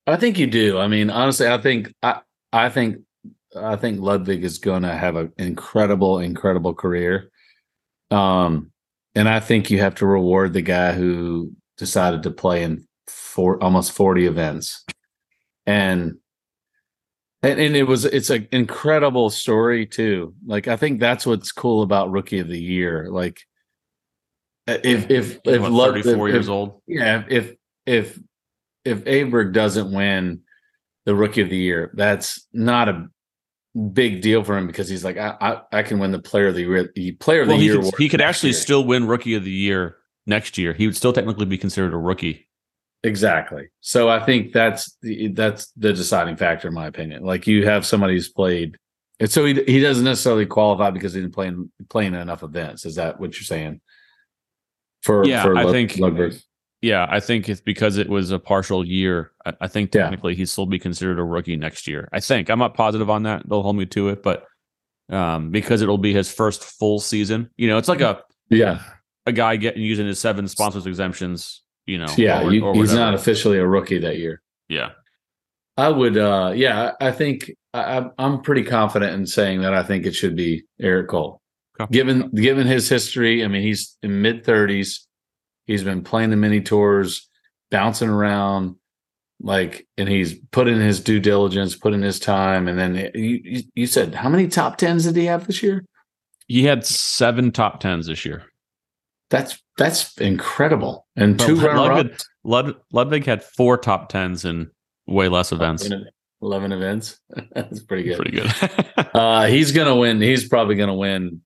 I 0.06 0.16
think 0.16 0.38
you 0.38 0.46
do. 0.46 0.78
I 0.78 0.88
mean, 0.88 1.10
honestly, 1.10 1.46
I 1.48 1.58
think 1.58 1.92
I 2.02 2.20
I 2.52 2.70
think 2.70 2.98
I 3.56 3.76
think 3.76 4.00
Ludvig 4.00 4.44
is 4.44 4.58
going 4.58 4.82
to 4.82 4.94
have 4.94 5.16
an 5.16 5.32
incredible, 5.38 6.18
incredible 6.18 6.74
career. 6.74 7.30
Um, 8.10 8.72
and 9.14 9.28
I 9.28 9.40
think 9.40 9.70
you 9.70 9.78
have 9.80 9.94
to 9.96 10.06
reward 10.06 10.52
the 10.52 10.62
guy 10.62 10.92
who 10.92 11.52
decided 11.76 12.22
to 12.24 12.30
play 12.30 12.62
in 12.62 12.86
four 13.06 13.62
almost 13.62 13.92
forty 13.92 14.26
events, 14.26 14.84
and 15.66 16.16
and, 17.42 17.58
and 17.60 17.76
it 17.76 17.84
was 17.84 18.04
it's 18.04 18.30
an 18.30 18.48
incredible 18.52 19.30
story 19.30 19.86
too. 19.86 20.34
Like 20.46 20.68
I 20.68 20.76
think 20.76 21.00
that's 21.00 21.26
what's 21.26 21.52
cool 21.52 21.82
about 21.82 22.10
Rookie 22.10 22.38
of 22.40 22.48
the 22.48 22.60
Year. 22.60 23.08
Like 23.10 23.40
if 24.66 25.10
if 25.10 25.38
if, 25.44 25.62
What, 25.62 25.72
Lud- 25.72 25.90
34 26.04 26.28
if- 26.28 26.34
years 26.34 26.48
old. 26.48 26.80
yeah, 26.86 27.24
if 27.28 27.54
if 27.86 28.18
if 28.84 29.04
Aberg 29.04 29.52
doesn't 29.52 29.92
win 29.92 30.42
the 31.06 31.14
rookie 31.14 31.40
of 31.40 31.50
the 31.50 31.56
year, 31.56 31.90
that's 31.94 32.46
not 32.52 32.88
a 32.88 33.06
big 33.92 34.20
deal 34.22 34.42
for 34.44 34.56
him 34.56 34.66
because 34.66 34.88
he's 34.88 35.04
like, 35.04 35.16
I 35.16 35.36
I, 35.40 35.78
I 35.78 35.82
can 35.82 35.98
win 35.98 36.12
the 36.12 36.18
player 36.18 36.48
of 36.48 36.54
the 36.54 36.62
year. 36.62 36.90
The 36.94 37.12
player 37.12 37.42
of 37.42 37.48
Well, 37.48 37.56
the 37.56 37.62
he 37.62 37.68
year. 37.70 37.82
could, 37.82 37.94
he 37.98 38.08
could 38.08 38.20
actually 38.20 38.50
year. 38.50 38.58
still 38.60 38.84
win 38.84 39.06
Rookie 39.06 39.34
of 39.34 39.44
the 39.44 39.50
Year 39.50 39.96
next 40.26 40.58
year. 40.58 40.72
He 40.72 40.86
would 40.86 40.96
still 40.96 41.12
technically 41.12 41.46
be 41.46 41.58
considered 41.58 41.92
a 41.94 41.98
rookie 41.98 42.48
Exactly. 43.04 43.68
So 43.80 44.08
I 44.08 44.24
think 44.24 44.52
that's 44.52 44.96
the 45.02 45.28
that's 45.28 45.70
the 45.76 45.92
deciding 45.92 46.36
factor 46.36 46.66
in 46.68 46.74
my 46.74 46.86
opinion. 46.86 47.22
Like 47.24 47.46
you 47.46 47.64
have 47.64 47.86
somebody 47.86 48.14
who's 48.14 48.28
played 48.28 48.76
and 49.20 49.30
so 49.30 49.44
he 49.44 49.54
he 49.64 49.80
doesn't 49.80 50.04
necessarily 50.04 50.46
qualify 50.46 50.90
because 50.90 51.14
he 51.14 51.20
didn't 51.20 51.34
play 51.34 51.46
in 51.46 51.70
playing 51.88 52.14
in 52.14 52.20
enough 52.20 52.42
events. 52.42 52.84
Is 52.84 52.96
that 52.96 53.20
what 53.20 53.34
you're 53.34 53.44
saying? 53.44 53.80
For 55.02 55.24
yeah, 55.24 55.42
for 55.44 55.56
I 55.56 55.70
think 55.70 55.92
Lundberg? 55.92 56.42
Yeah, 56.80 57.06
I 57.08 57.20
think 57.20 57.48
it's 57.48 57.60
because 57.60 57.96
it 57.96 58.08
was 58.08 58.30
a 58.30 58.38
partial 58.38 58.86
year. 58.86 59.32
I, 59.44 59.54
I 59.62 59.68
think 59.68 59.90
technically 59.90 60.32
yeah. 60.32 60.38
he'd 60.38 60.48
still 60.48 60.66
be 60.66 60.78
considered 60.78 61.18
a 61.18 61.24
rookie 61.24 61.56
next 61.56 61.86
year. 61.86 62.08
I 62.12 62.20
think 62.20 62.50
I'm 62.50 62.58
not 62.58 62.74
positive 62.74 63.10
on 63.10 63.24
that. 63.24 63.48
They'll 63.48 63.62
hold 63.62 63.76
me 63.76 63.86
to 63.86 64.08
it, 64.08 64.22
but 64.22 64.46
um, 65.10 65.50
because 65.50 65.82
it'll 65.82 65.98
be 65.98 66.12
his 66.12 66.32
first 66.32 66.62
full 66.64 67.00
season. 67.00 67.50
You 67.56 67.68
know, 67.68 67.78
it's 67.78 67.88
like 67.88 68.00
a 68.00 68.22
yeah 68.50 68.82
a 69.26 69.32
guy 69.32 69.56
getting 69.56 69.82
using 69.82 70.06
his 70.06 70.18
seven 70.18 70.46
sponsors 70.48 70.86
exemptions. 70.86 71.62
You 71.86 71.98
know, 71.98 72.08
yeah, 72.16 72.42
or, 72.42 72.52
you, 72.52 72.64
or 72.64 72.74
he's 72.74 72.92
not 72.92 73.14
officially 73.14 73.58
a 73.58 73.66
rookie 73.66 73.98
that 73.98 74.18
year. 74.18 74.42
Yeah, 74.68 74.90
I 75.76 75.88
would. 75.88 76.16
uh 76.16 76.52
Yeah, 76.54 76.92
I 77.00 77.12
think 77.12 77.50
I, 77.72 78.10
am 78.18 78.42
pretty 78.42 78.62
confident 78.62 79.14
in 79.14 79.26
saying 79.26 79.62
that 79.62 79.74
I 79.74 79.82
think 79.82 80.06
it 80.06 80.14
should 80.14 80.36
be 80.36 80.64
Eric 80.80 81.08
Cole. 81.08 81.40
Okay. 81.80 81.90
Given 81.92 82.30
given 82.30 82.66
his 82.66 82.88
history, 82.88 83.44
I 83.44 83.48
mean, 83.48 83.62
he's 83.62 83.96
in 84.02 84.20
mid 84.20 84.44
30s. 84.44 85.06
He's 85.68 85.84
been 85.84 86.02
playing 86.02 86.30
the 86.30 86.36
mini 86.36 86.60
tours, 86.60 87.28
bouncing 87.70 88.08
around, 88.08 88.74
like, 89.40 89.86
and 89.96 90.08
he's 90.08 90.34
put 90.50 90.66
in 90.66 90.80
his 90.80 90.98
due 90.98 91.20
diligence, 91.20 91.76
put 91.76 91.94
in 91.94 92.02
his 92.02 92.18
time, 92.18 92.66
and 92.66 92.78
then 92.78 93.10
you 93.14 93.62
you 93.74 93.86
said 93.86 94.14
how 94.14 94.28
many 94.28 94.48
top 94.48 94.78
tens 94.78 95.04
did 95.04 95.14
he 95.14 95.26
have 95.26 95.46
this 95.46 95.62
year? 95.62 95.84
He 96.48 96.64
had 96.64 96.84
seven 96.84 97.52
top 97.52 97.80
tens 97.80 98.06
this 98.06 98.24
year. 98.24 98.44
That's 99.30 99.62
that's 99.76 100.16
incredible. 100.16 101.06
And 101.14 101.36
but 101.36 101.46
two 101.46 101.54
Ludvig, 101.56 102.18
Lud, 102.42 102.74
Ludvig 102.90 103.26
had 103.26 103.44
four 103.44 103.76
top 103.76 104.08
tens 104.08 104.46
in 104.46 104.70
way 105.06 105.28
less 105.28 105.52
events. 105.52 105.88
11 106.40 106.72
events. 106.72 107.18
That's 107.52 107.80
pretty 107.80 108.04
good. 108.04 108.16
Pretty 108.16 108.30
good. 108.30 109.08
uh, 109.14 109.46
he's 109.46 109.72
going 109.72 109.88
to 109.88 109.96
win. 109.96 110.20
He's 110.20 110.48
probably 110.48 110.76
going 110.76 110.88
to 110.88 110.94
win 110.94 111.42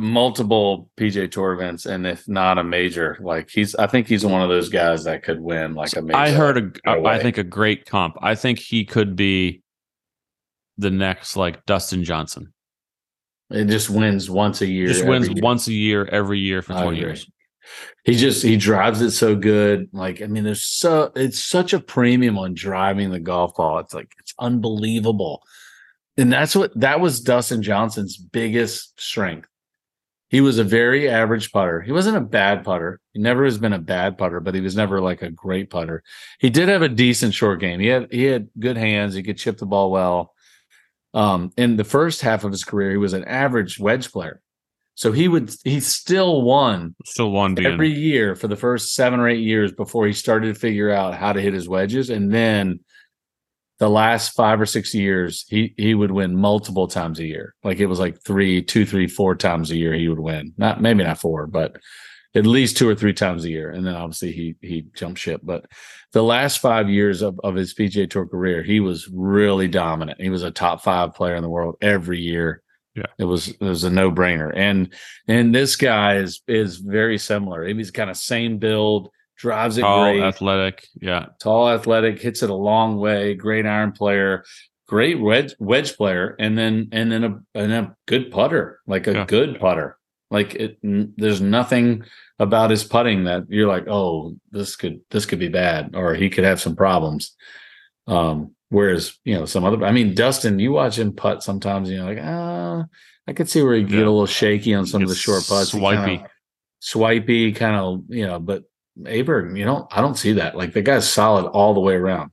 multiple 0.00 0.90
PGA 0.96 1.30
Tour 1.30 1.52
events, 1.52 1.86
and 1.86 2.06
if 2.06 2.28
not 2.28 2.58
a 2.58 2.64
major, 2.64 3.18
like 3.20 3.50
he's, 3.50 3.74
I 3.74 3.86
think 3.86 4.06
he's 4.06 4.24
one 4.24 4.42
of 4.42 4.48
those 4.48 4.68
guys 4.68 5.04
that 5.04 5.22
could 5.22 5.40
win 5.40 5.74
like 5.74 5.96
a 5.96 6.02
major. 6.02 6.16
I 6.16 6.30
heard 6.30 6.80
a, 6.86 6.90
I 6.90 7.18
think 7.18 7.38
a 7.38 7.44
great 7.44 7.86
comp. 7.86 8.16
I 8.20 8.34
think 8.34 8.58
he 8.58 8.84
could 8.84 9.16
be 9.16 9.62
the 10.78 10.90
next 10.90 11.36
like 11.36 11.64
Dustin 11.66 12.04
Johnson. 12.04 12.52
It 13.50 13.66
just 13.66 13.90
wins 13.90 14.30
once 14.30 14.62
a 14.62 14.66
year. 14.66 14.88
Just 14.88 15.06
wins 15.06 15.28
year. 15.28 15.42
once 15.42 15.66
a 15.68 15.72
year 15.72 16.06
every 16.06 16.38
year 16.38 16.62
for 16.62 16.72
20 16.72 16.98
years 16.98 17.26
he 18.04 18.14
just 18.14 18.42
he 18.42 18.56
drives 18.56 19.00
it 19.00 19.12
so 19.12 19.34
good. 19.34 19.88
Like 19.92 20.22
I 20.22 20.26
mean, 20.26 20.44
there's 20.44 20.64
so 20.64 21.10
it's 21.14 21.42
such 21.42 21.72
a 21.72 21.80
premium 21.80 22.38
on 22.38 22.54
driving 22.54 23.10
the 23.10 23.20
golf 23.20 23.54
ball. 23.54 23.78
It's 23.78 23.94
like 23.94 24.12
it's 24.18 24.34
unbelievable, 24.38 25.42
and 26.16 26.32
that's 26.32 26.54
what 26.54 26.78
that 26.78 27.00
was 27.00 27.20
Dustin 27.20 27.62
Johnson's 27.62 28.16
biggest 28.16 29.00
strength. 29.00 29.48
He 30.34 30.40
was 30.40 30.58
a 30.58 30.64
very 30.64 31.08
average 31.08 31.52
putter. 31.52 31.80
He 31.80 31.92
wasn't 31.92 32.16
a 32.16 32.20
bad 32.20 32.64
putter. 32.64 32.98
He 33.12 33.20
never 33.20 33.44
has 33.44 33.56
been 33.56 33.72
a 33.72 33.78
bad 33.78 34.18
putter, 34.18 34.40
but 34.40 34.52
he 34.52 34.60
was 34.60 34.74
never 34.74 35.00
like 35.00 35.22
a 35.22 35.30
great 35.30 35.70
putter. 35.70 36.02
He 36.40 36.50
did 36.50 36.68
have 36.68 36.82
a 36.82 36.88
decent 36.88 37.34
short 37.34 37.60
game. 37.60 37.78
He 37.78 37.86
had 37.86 38.08
he 38.10 38.24
had 38.24 38.48
good 38.58 38.76
hands. 38.76 39.14
He 39.14 39.22
could 39.22 39.38
chip 39.38 39.58
the 39.58 39.66
ball 39.66 39.92
well. 39.92 40.34
Um, 41.14 41.52
in 41.56 41.76
the 41.76 41.84
first 41.84 42.20
half 42.20 42.42
of 42.42 42.50
his 42.50 42.64
career, 42.64 42.90
he 42.90 42.96
was 42.96 43.12
an 43.12 43.22
average 43.22 43.78
wedge 43.78 44.10
player. 44.10 44.42
So 44.96 45.12
he 45.12 45.28
would 45.28 45.54
he 45.62 45.78
still 45.78 46.42
won 46.42 46.96
still 47.04 47.30
won 47.30 47.56
every 47.64 47.92
year 47.92 48.34
for 48.34 48.48
the 48.48 48.56
first 48.56 48.92
seven 48.92 49.20
or 49.20 49.28
eight 49.28 49.44
years 49.44 49.70
before 49.70 50.04
he 50.04 50.12
started 50.12 50.52
to 50.52 50.58
figure 50.58 50.90
out 50.90 51.14
how 51.14 51.32
to 51.32 51.40
hit 51.40 51.54
his 51.54 51.68
wedges. 51.68 52.10
And 52.10 52.34
then 52.34 52.80
the 53.78 53.90
last 53.90 54.34
five 54.34 54.60
or 54.60 54.66
six 54.66 54.94
years, 54.94 55.44
he 55.48 55.74
he 55.76 55.94
would 55.94 56.12
win 56.12 56.36
multiple 56.36 56.86
times 56.86 57.18
a 57.18 57.26
year. 57.26 57.54
Like 57.64 57.80
it 57.80 57.86
was 57.86 57.98
like 57.98 58.22
three, 58.22 58.62
two, 58.62 58.86
three, 58.86 59.08
four 59.08 59.34
times 59.34 59.70
a 59.70 59.76
year 59.76 59.94
he 59.94 60.08
would 60.08 60.20
win. 60.20 60.54
Not 60.56 60.80
maybe 60.80 61.02
not 61.02 61.18
four, 61.18 61.46
but 61.46 61.76
at 62.36 62.46
least 62.46 62.76
two 62.76 62.88
or 62.88 62.94
three 62.94 63.12
times 63.12 63.44
a 63.44 63.50
year. 63.50 63.70
And 63.70 63.86
then 63.86 63.94
obviously 63.94 64.32
he 64.32 64.56
he 64.60 64.86
jumped 64.94 65.20
ship. 65.20 65.40
But 65.42 65.66
the 66.12 66.22
last 66.22 66.58
five 66.58 66.88
years 66.88 67.22
of, 67.22 67.38
of 67.42 67.54
his 67.54 67.74
PGA 67.74 68.08
Tour 68.08 68.26
career, 68.26 68.62
he 68.62 68.80
was 68.80 69.08
really 69.12 69.68
dominant. 69.68 70.20
He 70.20 70.30
was 70.30 70.42
a 70.42 70.50
top 70.50 70.82
five 70.82 71.14
player 71.14 71.34
in 71.34 71.42
the 71.42 71.48
world 71.48 71.76
every 71.80 72.20
year. 72.20 72.62
Yeah, 72.94 73.06
it 73.18 73.24
was 73.24 73.48
it 73.48 73.60
was 73.60 73.82
a 73.82 73.90
no 73.90 74.12
brainer, 74.12 74.52
and 74.54 74.94
and 75.26 75.52
this 75.52 75.74
guy 75.74 76.16
is 76.16 76.42
is 76.46 76.76
very 76.76 77.18
similar. 77.18 77.66
He's 77.66 77.90
kind 77.90 78.08
of 78.08 78.16
same 78.16 78.58
build, 78.58 79.10
drives 79.44 79.76
it 79.76 79.82
tall, 79.82 80.04
great, 80.04 80.22
athletic, 80.22 80.88
yeah, 81.02 81.26
tall, 81.38 81.68
athletic, 81.68 82.18
hits 82.18 82.42
it 82.42 82.48
a 82.48 82.54
long 82.54 82.96
way, 82.96 83.34
great 83.34 83.66
iron 83.66 83.92
player, 83.92 84.42
great 84.88 85.20
wedge 85.20 85.54
wedge 85.58 85.94
player, 85.98 86.34
and 86.38 86.56
then 86.56 86.88
and 86.92 87.12
then 87.12 87.24
a 87.24 87.40
and 87.54 87.72
a 87.72 87.96
good 88.06 88.30
putter, 88.30 88.80
like 88.86 89.06
a 89.06 89.12
yeah. 89.12 89.24
good 89.26 89.60
putter. 89.60 89.98
Like 90.30 90.54
it, 90.54 90.78
n- 90.82 91.12
there's 91.18 91.42
nothing 91.42 92.04
about 92.38 92.70
his 92.70 92.84
putting 92.84 93.24
that 93.24 93.44
you're 93.50 93.68
like, 93.68 93.86
oh, 93.86 94.36
this 94.50 94.76
could 94.76 95.02
this 95.10 95.26
could 95.26 95.38
be 95.38 95.48
bad, 95.48 95.94
or 95.94 96.14
he 96.14 96.30
could 96.30 96.44
have 96.44 96.60
some 96.60 96.76
problems. 96.76 97.36
Um, 98.06 98.52
Whereas, 98.70 99.16
you 99.24 99.34
know, 99.34 99.44
some 99.44 99.62
other, 99.62 99.84
I 99.84 99.92
mean, 99.92 100.16
Dustin, 100.16 100.58
you 100.58 100.72
watch 100.72 100.98
him 100.98 101.12
putt 101.12 101.44
sometimes, 101.44 101.88
you 101.88 101.98
know, 101.98 102.06
like, 102.06 102.18
ah, 102.20 102.84
I 103.28 103.32
could 103.32 103.48
see 103.48 103.62
where 103.62 103.74
he 103.74 103.82
yeah. 103.82 103.88
get 103.88 104.06
a 104.06 104.10
little 104.10 104.26
shaky 104.26 104.74
on 104.74 104.84
some 104.84 105.02
of 105.02 105.08
the 105.08 105.14
short 105.14 105.46
putts. 105.46 105.70
Swipey. 105.70 106.16
Kind 106.16 106.24
of, 106.24 106.30
swipey, 106.80 107.54
kind 107.54 107.76
of, 107.76 108.02
you 108.08 108.26
know, 108.26 108.40
but 108.40 108.64
Aberg, 109.02 109.56
you 109.58 109.64
know, 109.64 109.88
I 109.90 110.00
don't 110.00 110.16
see 110.16 110.32
that. 110.32 110.56
Like 110.56 110.72
the 110.72 110.82
guy's 110.82 111.08
solid 111.08 111.46
all 111.48 111.74
the 111.74 111.80
way 111.80 111.94
around. 111.94 112.30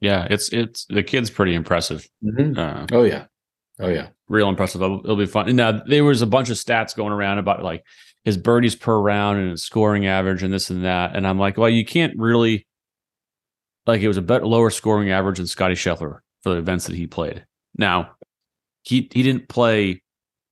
Yeah, 0.00 0.26
it's, 0.30 0.52
it's, 0.52 0.84
the 0.86 1.02
kid's 1.02 1.30
pretty 1.30 1.54
impressive. 1.54 2.06
Mm-hmm. 2.22 2.58
Uh, 2.58 2.86
oh, 2.92 3.04
yeah. 3.04 3.26
Oh, 3.78 3.88
yeah. 3.88 4.08
Real 4.28 4.48
impressive. 4.48 4.82
It'll, 4.82 5.00
it'll 5.00 5.16
be 5.16 5.26
fun. 5.26 5.48
And 5.48 5.56
now 5.56 5.82
there 5.86 6.04
was 6.04 6.22
a 6.22 6.26
bunch 6.26 6.50
of 6.50 6.56
stats 6.56 6.94
going 6.94 7.12
around 7.12 7.38
about 7.38 7.62
like 7.62 7.84
his 8.24 8.36
birdies 8.36 8.74
per 8.74 8.98
round 8.98 9.38
and 9.38 9.50
his 9.52 9.62
scoring 9.62 10.06
average 10.06 10.42
and 10.42 10.52
this 10.52 10.68
and 10.68 10.84
that. 10.84 11.14
And 11.14 11.26
I'm 11.26 11.38
like, 11.38 11.56
well, 11.56 11.70
you 11.70 11.84
can't 11.84 12.12
really 12.18 12.66
like 13.86 14.02
it 14.02 14.08
was 14.08 14.16
a 14.16 14.22
better 14.22 14.46
lower 14.46 14.70
scoring 14.70 15.10
average 15.10 15.38
than 15.38 15.46
Scotty 15.46 15.74
Scheffler 15.74 16.18
for 16.42 16.50
the 16.50 16.58
events 16.58 16.86
that 16.86 16.96
he 16.96 17.06
played. 17.06 17.44
Now, 17.78 18.10
he 18.82 19.08
he 19.12 19.22
didn't 19.22 19.48
play 19.48 20.02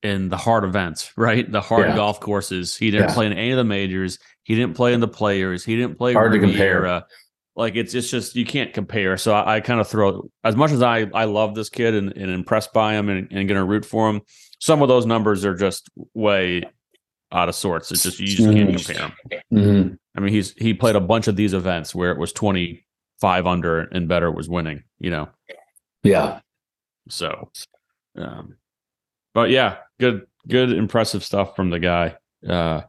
in 0.03 0.29
the 0.29 0.37
hard 0.37 0.64
events, 0.64 1.12
right? 1.17 1.51
The 1.51 1.61
hard 1.61 1.88
yeah. 1.88 1.97
golf 1.97 2.21
courses. 2.21 2.77
He 2.77 2.90
didn't 2.90 3.09
yeah. 3.09 3.14
play 3.14 3.27
in 3.27 3.33
any 3.33 3.51
of 3.51 3.57
the 3.57 3.64
majors. 3.64 4.19
He 4.45 4.55
didn't 4.55 4.75
play 4.75 4.93
in 4.95 5.01
the 5.01 5.09
players. 5.09 5.65
He 5.65 5.77
didn't 5.77 5.99
play 5.99 6.13
hard 6.13 6.33
to 6.33 6.39
compare. 6.39 7.05
Like 7.57 7.77
it's 7.77 7.95
it's 7.95 8.11
just 8.11 8.35
you 8.35 8.45
can't 8.45 8.73
compare. 8.73 9.17
So 9.17 9.33
I, 9.33 9.57
I, 9.57 9.61
kind 9.61 9.81
of 9.81 9.87
throw 9.87 10.29
as 10.43 10.57
much 10.57 10.73
as 10.73 10.83
I 10.83 11.07
I 11.15 11.25
love 11.25 11.55
this 11.55 11.69
kid 11.69 11.95
and, 11.95 12.13
and 12.13 12.31
impressed 12.31 12.73
by 12.73 12.95
him 12.95 13.09
and, 13.09 13.29
and 13.31 13.49
going 13.49 13.61
to 13.61 13.65
root 13.65 13.85
for 13.85 14.11
him. 14.11 14.23
Some 14.59 14.83
of 14.83 14.89
those 14.89 15.07
numbers 15.07 15.45
are 15.45 15.55
just 15.55 15.89
way 16.15 16.65
out 17.31 17.49
of 17.49 17.55
sorts. 17.55 17.93
It's 17.93 18.03
just 18.03 18.19
you 18.19 18.27
just 18.27 18.51
can't 18.51 18.77
compare 18.77 18.97
them. 18.97 19.13
Mm-hmm. 19.53 19.95
I 20.17 20.21
mean, 20.21 20.33
he's 20.33 20.53
he 20.55 20.75
played 20.75 20.97
a 20.97 21.01
bunch 21.01 21.29
of 21.29 21.37
these 21.37 21.55
events 21.55 21.95
where 21.95 22.11
it 22.11 22.19
was 22.19 22.33
twenty 22.33 22.85
five 23.21 23.47
under 23.47 23.81
and 23.81 24.09
better 24.09 24.31
was 24.31 24.49
winning, 24.49 24.83
you 24.99 25.11
know? 25.11 25.29
Yeah. 26.03 26.41
So, 27.09 27.51
um, 28.17 28.57
but 29.33 29.51
yeah, 29.51 29.79
good, 29.99 30.27
good, 30.49 30.73
impressive 30.73 31.25
stuff 31.25 31.57
from 31.57 31.71
the 31.71 31.79
guy. 31.79 32.17
Uh, 32.47 32.83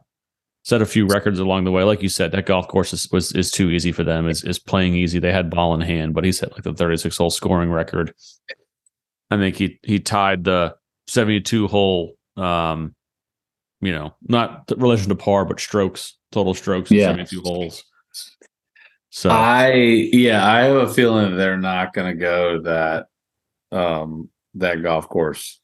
set 0.66 0.82
a 0.82 0.86
few 0.86 1.06
records 1.06 1.38
along 1.38 1.62
the 1.62 1.70
way. 1.70 1.84
Like 1.84 2.02
you 2.02 2.08
said, 2.08 2.32
that 2.32 2.46
golf 2.46 2.66
course 2.66 2.92
is, 2.92 3.08
was, 3.12 3.30
is 3.30 3.52
too 3.52 3.70
easy 3.70 3.92
for 3.92 4.02
them. 4.02 4.28
Is 4.28 4.42
is 4.42 4.58
playing 4.58 4.96
easy. 4.96 5.20
They 5.20 5.30
had 5.30 5.48
ball 5.48 5.74
in 5.74 5.80
hand, 5.80 6.12
but 6.12 6.24
he 6.24 6.32
set 6.32 6.52
like 6.52 6.64
the 6.64 6.74
36 6.74 7.16
hole 7.16 7.30
scoring 7.30 7.70
record. 7.70 8.12
I 9.30 9.36
think 9.36 9.54
he, 9.54 9.78
he 9.84 10.00
tied 10.00 10.42
the 10.42 10.74
72 11.06 11.68
hole, 11.68 12.16
um, 12.36 12.96
you 13.80 13.92
know, 13.92 14.16
not 14.28 14.70
relation 14.76 15.08
to 15.10 15.14
par, 15.14 15.44
but 15.44 15.60
strokes, 15.60 16.16
total 16.32 16.52
strokes, 16.52 16.90
yeah. 16.90 17.06
72 17.06 17.42
holes. 17.42 17.84
So 19.10 19.30
I 19.30 19.72
yeah, 19.72 20.44
I 20.44 20.62
have 20.62 20.76
a 20.76 20.92
feeling 20.92 21.36
they're 21.36 21.56
not 21.56 21.92
going 21.94 22.12
to 22.12 22.20
go 22.20 22.62
that 22.62 23.06
um 23.70 24.30
that 24.54 24.82
golf 24.82 25.08
course. 25.08 25.60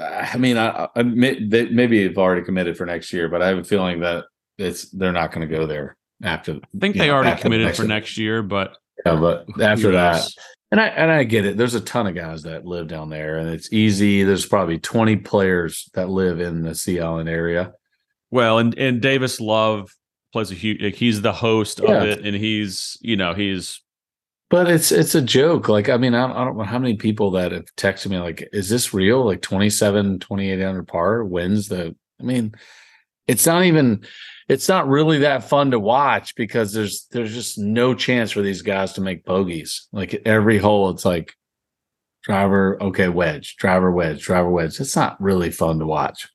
I 0.00 0.36
mean, 0.36 0.56
I, 0.56 0.88
I 0.94 1.02
maybe 1.02 2.06
they've 2.06 2.18
already 2.18 2.42
committed 2.42 2.76
for 2.76 2.86
next 2.86 3.12
year, 3.12 3.28
but 3.28 3.42
I 3.42 3.48
have 3.48 3.58
a 3.58 3.64
feeling 3.64 4.00
that 4.00 4.24
it's 4.58 4.90
they're 4.90 5.12
not 5.12 5.32
going 5.32 5.48
to 5.48 5.54
go 5.54 5.66
there 5.66 5.96
after. 6.22 6.52
I 6.52 6.78
think 6.78 6.96
they 6.96 7.08
know, 7.08 7.14
already 7.14 7.40
committed 7.40 7.66
next 7.66 7.78
for 7.78 7.84
next 7.84 8.18
year, 8.18 8.42
but 8.42 8.76
yeah, 9.04 9.16
but 9.16 9.46
after 9.60 9.92
that, 9.92 10.26
and 10.70 10.80
I 10.80 10.86
and 10.86 11.10
I 11.10 11.24
get 11.24 11.44
it. 11.44 11.56
There's 11.56 11.74
a 11.74 11.80
ton 11.80 12.06
of 12.06 12.14
guys 12.14 12.42
that 12.44 12.64
live 12.64 12.88
down 12.88 13.10
there, 13.10 13.38
and 13.38 13.50
it's 13.50 13.72
easy. 13.72 14.22
There's 14.22 14.46
probably 14.46 14.78
20 14.78 15.16
players 15.16 15.90
that 15.94 16.08
live 16.08 16.40
in 16.40 16.62
the 16.62 16.74
Sea 16.74 17.00
Island 17.00 17.28
area. 17.28 17.72
Well, 18.30 18.58
and 18.58 18.76
and 18.78 19.00
Davis 19.00 19.40
Love 19.40 19.94
plays 20.32 20.50
a 20.50 20.54
huge. 20.54 20.80
Like 20.80 20.94
he's 20.94 21.20
the 21.20 21.32
host 21.32 21.80
yeah. 21.82 21.92
of 21.92 22.02
it, 22.04 22.24
and 22.24 22.34
he's 22.34 22.96
you 23.00 23.16
know 23.16 23.34
he's. 23.34 23.80
But 24.52 24.70
it's 24.70 24.92
it's 24.92 25.14
a 25.14 25.22
joke. 25.22 25.70
Like 25.70 25.88
I 25.88 25.96
mean, 25.96 26.12
I 26.12 26.26
don't, 26.26 26.36
I 26.36 26.44
don't 26.44 26.58
know 26.58 26.64
how 26.64 26.78
many 26.78 26.94
people 26.98 27.30
that 27.30 27.52
have 27.52 27.74
texted 27.76 28.10
me 28.10 28.18
like, 28.18 28.46
"Is 28.52 28.68
this 28.68 28.92
real?" 28.92 29.24
Like 29.24 29.40
27, 29.40 30.18
28 30.18 30.62
under 30.62 30.82
par 30.82 31.24
wins 31.24 31.68
the. 31.68 31.96
I 32.20 32.22
mean, 32.22 32.52
it's 33.26 33.46
not 33.46 33.64
even 33.64 34.04
it's 34.50 34.68
not 34.68 34.88
really 34.88 35.20
that 35.20 35.48
fun 35.48 35.70
to 35.70 35.80
watch 35.80 36.34
because 36.34 36.74
there's 36.74 37.06
there's 37.12 37.32
just 37.32 37.56
no 37.56 37.94
chance 37.94 38.30
for 38.30 38.42
these 38.42 38.60
guys 38.60 38.92
to 38.92 39.00
make 39.00 39.24
bogeys. 39.24 39.88
Like 39.90 40.20
every 40.26 40.58
hole, 40.58 40.90
it's 40.90 41.06
like 41.06 41.34
driver, 42.22 42.76
okay, 42.82 43.08
wedge, 43.08 43.56
driver, 43.56 43.90
wedge, 43.90 44.22
driver, 44.22 44.50
wedge. 44.50 44.78
It's 44.78 44.96
not 44.96 45.18
really 45.18 45.50
fun 45.50 45.78
to 45.78 45.86
watch. 45.86 46.28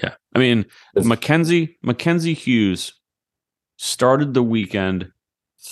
Yeah, 0.00 0.14
I 0.32 0.38
mean, 0.38 0.66
Mackenzie 0.94 1.76
Mackenzie 1.82 2.34
Hughes 2.34 2.92
started 3.78 4.32
the 4.32 4.44
weekend 4.44 5.10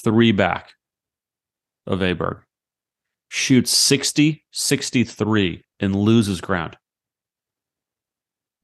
three 0.02 0.32
back 0.32 0.72
of 1.86 2.00
Aberg, 2.00 2.40
shoots 3.28 3.70
60, 3.70 4.44
63, 4.50 5.64
and 5.80 5.94
loses 5.94 6.40
ground. 6.40 6.76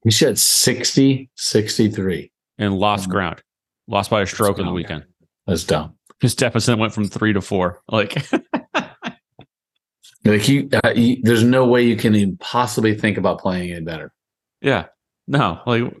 He 0.03 0.11
shot 0.11 0.37
60, 0.37 1.29
63. 1.35 2.31
And 2.57 2.77
lost 2.77 3.09
ground. 3.09 3.41
Lost 3.87 4.09
by 4.09 4.21
a 4.21 4.25
stroke 4.25 4.59
in 4.59 4.65
the 4.65 4.71
weekend. 4.71 5.05
That's 5.47 5.63
dumb. 5.63 5.95
His 6.19 6.35
deficit 6.35 6.77
went 6.77 6.93
from 6.93 7.07
three 7.07 7.33
to 7.33 7.41
four. 7.41 7.81
Like, 7.89 8.15
like 10.25 10.41
he, 10.41 10.69
uh, 10.71 10.93
he, 10.93 11.21
there's 11.23 11.43
no 11.43 11.65
way 11.65 11.83
you 11.83 11.95
can 11.95 12.15
even 12.15 12.37
possibly 12.37 12.95
think 12.95 13.17
about 13.17 13.39
playing 13.39 13.71
any 13.71 13.83
better. 13.83 14.11
Yeah. 14.61 14.85
No. 15.27 15.61
Like, 15.65 15.93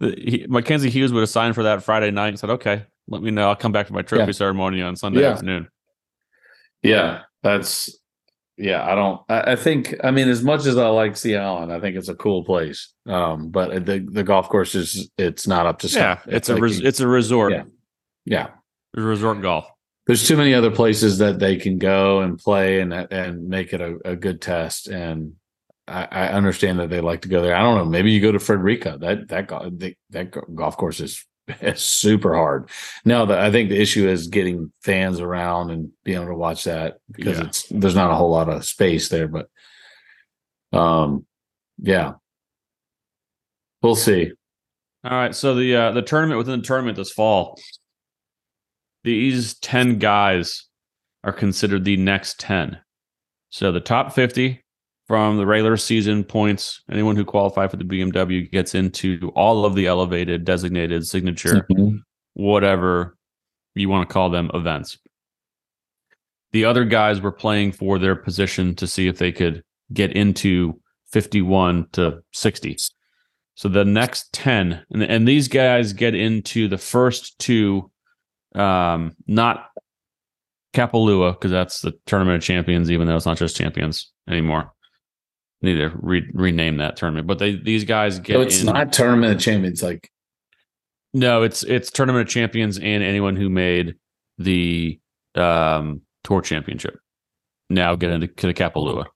he, 0.00 0.46
Mackenzie 0.48 0.90
Hughes 0.90 1.12
would 1.12 1.20
have 1.20 1.28
signed 1.28 1.54
for 1.54 1.62
that 1.62 1.82
Friday 1.82 2.10
night 2.10 2.28
and 2.28 2.38
said, 2.38 2.50
okay, 2.50 2.84
let 3.08 3.22
me 3.22 3.30
know. 3.30 3.48
I'll 3.48 3.56
come 3.56 3.72
back 3.72 3.86
to 3.88 3.92
my 3.92 4.02
trophy 4.02 4.26
yeah. 4.26 4.32
ceremony 4.32 4.82
on 4.82 4.96
Sunday 4.96 5.22
yeah. 5.22 5.30
afternoon. 5.30 5.68
Yeah. 6.82 7.22
That's, 7.42 7.98
yeah, 8.60 8.86
I 8.86 8.94
don't. 8.94 9.22
I, 9.28 9.52
I, 9.52 9.56
think. 9.56 9.94
I 10.04 10.10
mean, 10.10 10.28
as 10.28 10.42
much 10.42 10.66
as 10.66 10.76
I 10.76 10.88
like 10.88 11.16
Sea 11.16 11.36
Island, 11.36 11.72
I 11.72 11.80
think 11.80 11.96
it's 11.96 12.10
a 12.10 12.14
cool 12.14 12.44
place. 12.44 12.92
Um, 13.06 13.48
but 13.48 13.86
the 13.86 14.06
the 14.06 14.22
golf 14.22 14.50
course 14.50 14.74
is 14.74 15.10
it's 15.16 15.46
not 15.46 15.64
up 15.64 15.78
to 15.78 15.88
snuff. 15.88 16.22
Yeah, 16.26 16.36
it's, 16.36 16.48
it's 16.50 16.58
a 16.58 16.60
res, 16.60 16.80
it's 16.80 17.00
a 17.00 17.08
resort. 17.08 17.52
Yeah, 17.52 17.62
yeah, 18.26 18.48
resort 18.94 19.40
golf. 19.40 19.64
There's 20.06 20.28
too 20.28 20.36
many 20.36 20.52
other 20.52 20.70
places 20.70 21.18
that 21.18 21.38
they 21.38 21.56
can 21.56 21.78
go 21.78 22.20
and 22.20 22.38
play 22.38 22.80
and 22.80 22.92
and 22.92 23.48
make 23.48 23.72
it 23.72 23.80
a, 23.80 23.96
a 24.04 24.14
good 24.14 24.42
test. 24.42 24.88
And 24.88 25.36
I, 25.88 26.08
I, 26.10 26.28
understand 26.28 26.80
that 26.80 26.90
they 26.90 27.00
like 27.00 27.22
to 27.22 27.28
go 27.28 27.40
there. 27.40 27.54
I 27.54 27.62
don't 27.62 27.78
know. 27.78 27.84
Maybe 27.86 28.10
you 28.10 28.20
go 28.20 28.32
to 28.32 28.38
Frederica. 28.38 28.98
That 29.00 29.28
that 29.28 29.94
that 30.10 30.54
golf 30.54 30.76
course 30.76 31.00
is 31.00 31.24
super 31.74 32.34
hard. 32.34 32.70
Now, 33.04 33.24
the, 33.24 33.38
I 33.38 33.50
think 33.50 33.68
the 33.68 33.80
issue 33.80 34.08
is 34.08 34.28
getting 34.28 34.72
fans 34.82 35.20
around 35.20 35.70
and 35.70 35.90
being 36.04 36.18
able 36.18 36.28
to 36.28 36.36
watch 36.36 36.64
that 36.64 36.98
because 37.10 37.38
yeah. 37.38 37.46
it's 37.46 37.66
there's 37.70 37.94
not 37.94 38.10
a 38.10 38.14
whole 38.14 38.30
lot 38.30 38.48
of 38.48 38.64
space 38.64 39.08
there. 39.08 39.28
But, 39.28 39.48
um, 40.72 41.26
yeah, 41.78 42.14
we'll 43.82 43.96
see. 43.96 44.32
All 45.02 45.10
right, 45.12 45.34
so 45.34 45.54
the 45.54 45.74
uh, 45.74 45.92
the 45.92 46.02
tournament 46.02 46.38
within 46.38 46.60
the 46.60 46.66
tournament 46.66 46.96
this 46.96 47.10
fall, 47.10 47.58
these 49.02 49.54
ten 49.54 49.98
guys 49.98 50.66
are 51.24 51.32
considered 51.32 51.84
the 51.84 51.96
next 51.96 52.38
ten. 52.38 52.78
So 53.48 53.72
the 53.72 53.80
top 53.80 54.12
fifty 54.12 54.62
from 55.10 55.38
the 55.38 55.44
regular 55.44 55.76
season 55.76 56.22
points. 56.22 56.84
Anyone 56.88 57.16
who 57.16 57.24
qualified 57.24 57.68
for 57.68 57.76
the 57.76 57.82
BMW 57.82 58.48
gets 58.48 58.76
into 58.76 59.32
all 59.34 59.64
of 59.64 59.74
the 59.74 59.88
elevated, 59.88 60.44
designated, 60.44 61.04
signature, 61.04 61.66
mm-hmm. 61.68 61.96
whatever 62.34 63.18
you 63.74 63.88
want 63.88 64.08
to 64.08 64.12
call 64.12 64.30
them, 64.30 64.52
events. 64.54 64.98
The 66.52 66.64
other 66.64 66.84
guys 66.84 67.20
were 67.20 67.32
playing 67.32 67.72
for 67.72 67.98
their 67.98 68.14
position 68.14 68.76
to 68.76 68.86
see 68.86 69.08
if 69.08 69.18
they 69.18 69.32
could 69.32 69.64
get 69.92 70.12
into 70.12 70.80
51 71.10 71.88
to 71.94 72.22
60. 72.32 72.76
So 73.56 73.68
the 73.68 73.84
next 73.84 74.32
10, 74.32 74.80
and, 74.92 75.02
and 75.02 75.26
these 75.26 75.48
guys 75.48 75.92
get 75.92 76.14
into 76.14 76.68
the 76.68 76.78
first 76.78 77.36
two, 77.40 77.90
um, 78.54 79.16
not 79.26 79.70
Kapalua, 80.72 81.32
because 81.32 81.50
that's 81.50 81.80
the 81.80 81.98
tournament 82.06 82.36
of 82.36 82.42
champions, 82.44 82.92
even 82.92 83.08
though 83.08 83.16
it's 83.16 83.26
not 83.26 83.38
just 83.38 83.56
champions 83.56 84.12
anymore 84.28 84.72
need 85.62 85.76
to 85.76 85.90
re- 85.94 86.30
rename 86.32 86.78
that 86.78 86.96
tournament. 86.96 87.26
But 87.26 87.38
they 87.38 87.56
these 87.56 87.84
guys 87.84 88.18
get. 88.18 88.34
So 88.34 88.40
it's 88.42 88.60
in, 88.60 88.66
not 88.66 88.92
tournament 88.92 89.34
of 89.34 89.40
champions, 89.40 89.82
like. 89.82 90.10
No, 91.12 91.42
it's 91.42 91.62
it's 91.64 91.90
tournament 91.90 92.28
of 92.28 92.32
champions 92.32 92.78
and 92.78 93.02
anyone 93.02 93.36
who 93.36 93.48
made 93.50 93.96
the 94.38 95.00
um, 95.34 96.02
tour 96.24 96.40
championship. 96.40 96.98
Now 97.68 97.96
get 97.96 98.10
into 98.10 98.28
to 98.28 98.54
Kapalua. 98.54 99.06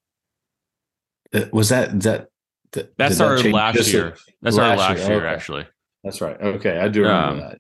Uh, 1.33 1.45
was 1.53 1.69
that 1.69 2.01
that? 2.01 2.29
that 2.75 2.97
that 2.99 3.13
started 3.13 3.47
that 3.47 3.53
last 3.53 3.93
year. 3.93 4.17
That 4.43 4.53
started 4.53 4.79
last, 4.79 4.99
year, 4.99 5.09
year 5.09 5.17
okay. 5.19 5.35
actually. 5.35 5.67
That's 6.03 6.21
right. 6.21 6.41
Okay, 6.41 6.79
I 6.79 6.89
do 6.89 7.03
remember 7.03 7.45
um, 7.45 7.51
that. 7.51 7.59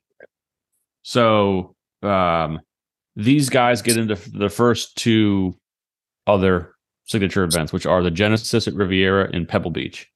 So 1.02 1.74
um, 2.02 2.60
these 3.16 3.48
guys 3.48 3.82
get 3.82 3.96
into 3.96 4.16
the 4.30 4.48
first 4.48 4.96
two 4.96 5.58
other 6.26 6.73
signature 7.04 7.44
events, 7.44 7.72
which 7.72 7.86
are 7.86 8.02
the 8.02 8.10
Genesis 8.10 8.66
at 8.66 8.74
Riviera 8.74 9.30
in 9.30 9.46
Pebble 9.46 9.70
Beach. 9.70 10.10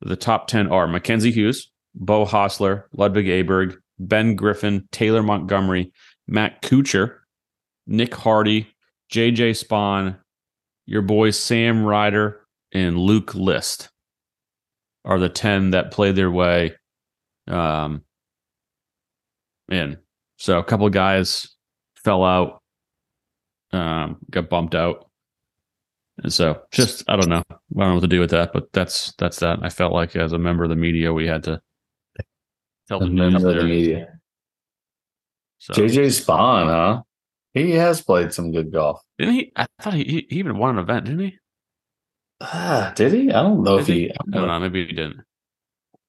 The 0.00 0.16
top 0.16 0.46
10 0.46 0.68
are 0.68 0.86
Mackenzie 0.86 1.32
Hughes, 1.32 1.70
Beau 1.94 2.24
Hossler, 2.24 2.84
Ludvig 2.92 3.26
Aberg, 3.26 3.76
Ben 3.98 4.36
Griffin, 4.36 4.88
Taylor 4.92 5.22
Montgomery, 5.22 5.92
Matt 6.28 6.62
Kuchar, 6.62 7.18
Nick 7.86 8.14
Hardy, 8.14 8.68
JJ 9.12 9.64
Spaun, 9.64 10.18
your 10.86 11.02
boys 11.02 11.38
Sam 11.38 11.84
Ryder, 11.84 12.46
and 12.72 12.98
Luke 12.98 13.34
List 13.34 13.90
are 15.04 15.18
the 15.18 15.28
10 15.28 15.70
that 15.70 15.90
played 15.90 16.16
their 16.16 16.30
way 16.30 16.74
um, 17.48 18.02
in. 19.70 19.96
So 20.36 20.58
a 20.58 20.64
couple 20.64 20.86
of 20.86 20.92
guys 20.92 21.48
fell 21.96 22.24
out, 22.24 22.62
um, 23.72 24.18
got 24.30 24.48
bumped 24.48 24.74
out. 24.74 25.07
And 26.22 26.32
so 26.32 26.62
just 26.72 27.04
I 27.08 27.16
don't 27.16 27.28
know. 27.28 27.44
I 27.50 27.54
don't 27.76 27.88
know 27.88 27.94
what 27.94 28.00
to 28.00 28.08
do 28.08 28.20
with 28.20 28.30
that, 28.30 28.52
but 28.52 28.72
that's 28.72 29.14
that's 29.18 29.38
that. 29.40 29.60
I 29.62 29.68
felt 29.68 29.92
like 29.92 30.16
as 30.16 30.32
a 30.32 30.38
member 30.38 30.64
of 30.64 30.70
the 30.70 30.76
media, 30.76 31.12
we 31.12 31.26
had 31.26 31.44
to 31.44 31.60
tell 32.88 33.00
the 33.00 33.06
member 33.06 33.48
of 33.48 33.56
the 33.56 33.64
media. 33.64 34.18
So. 35.58 35.74
JJ 35.74 36.24
Spaun, 36.24 36.66
huh? 36.66 37.02
He 37.54 37.72
has 37.72 38.00
played 38.00 38.32
some 38.32 38.52
good 38.52 38.72
golf. 38.72 39.00
Didn't 39.18 39.34
he? 39.34 39.52
I 39.56 39.66
thought 39.80 39.94
he, 39.94 40.26
he 40.28 40.38
even 40.38 40.58
won 40.58 40.76
an 40.76 40.82
event, 40.82 41.06
didn't 41.06 41.20
he? 41.20 41.38
Ah, 42.40 42.92
did 42.94 43.12
he? 43.12 43.32
I 43.32 43.42
don't 43.42 43.62
know 43.62 43.78
did 43.78 43.80
if 43.80 43.86
he, 43.88 43.94
he, 44.00 44.10
I 44.10 44.14
don't 44.30 44.46
know. 44.46 44.60
Maybe 44.60 44.86
he 44.86 44.92
didn't. 44.92 45.20
I 45.20 46.04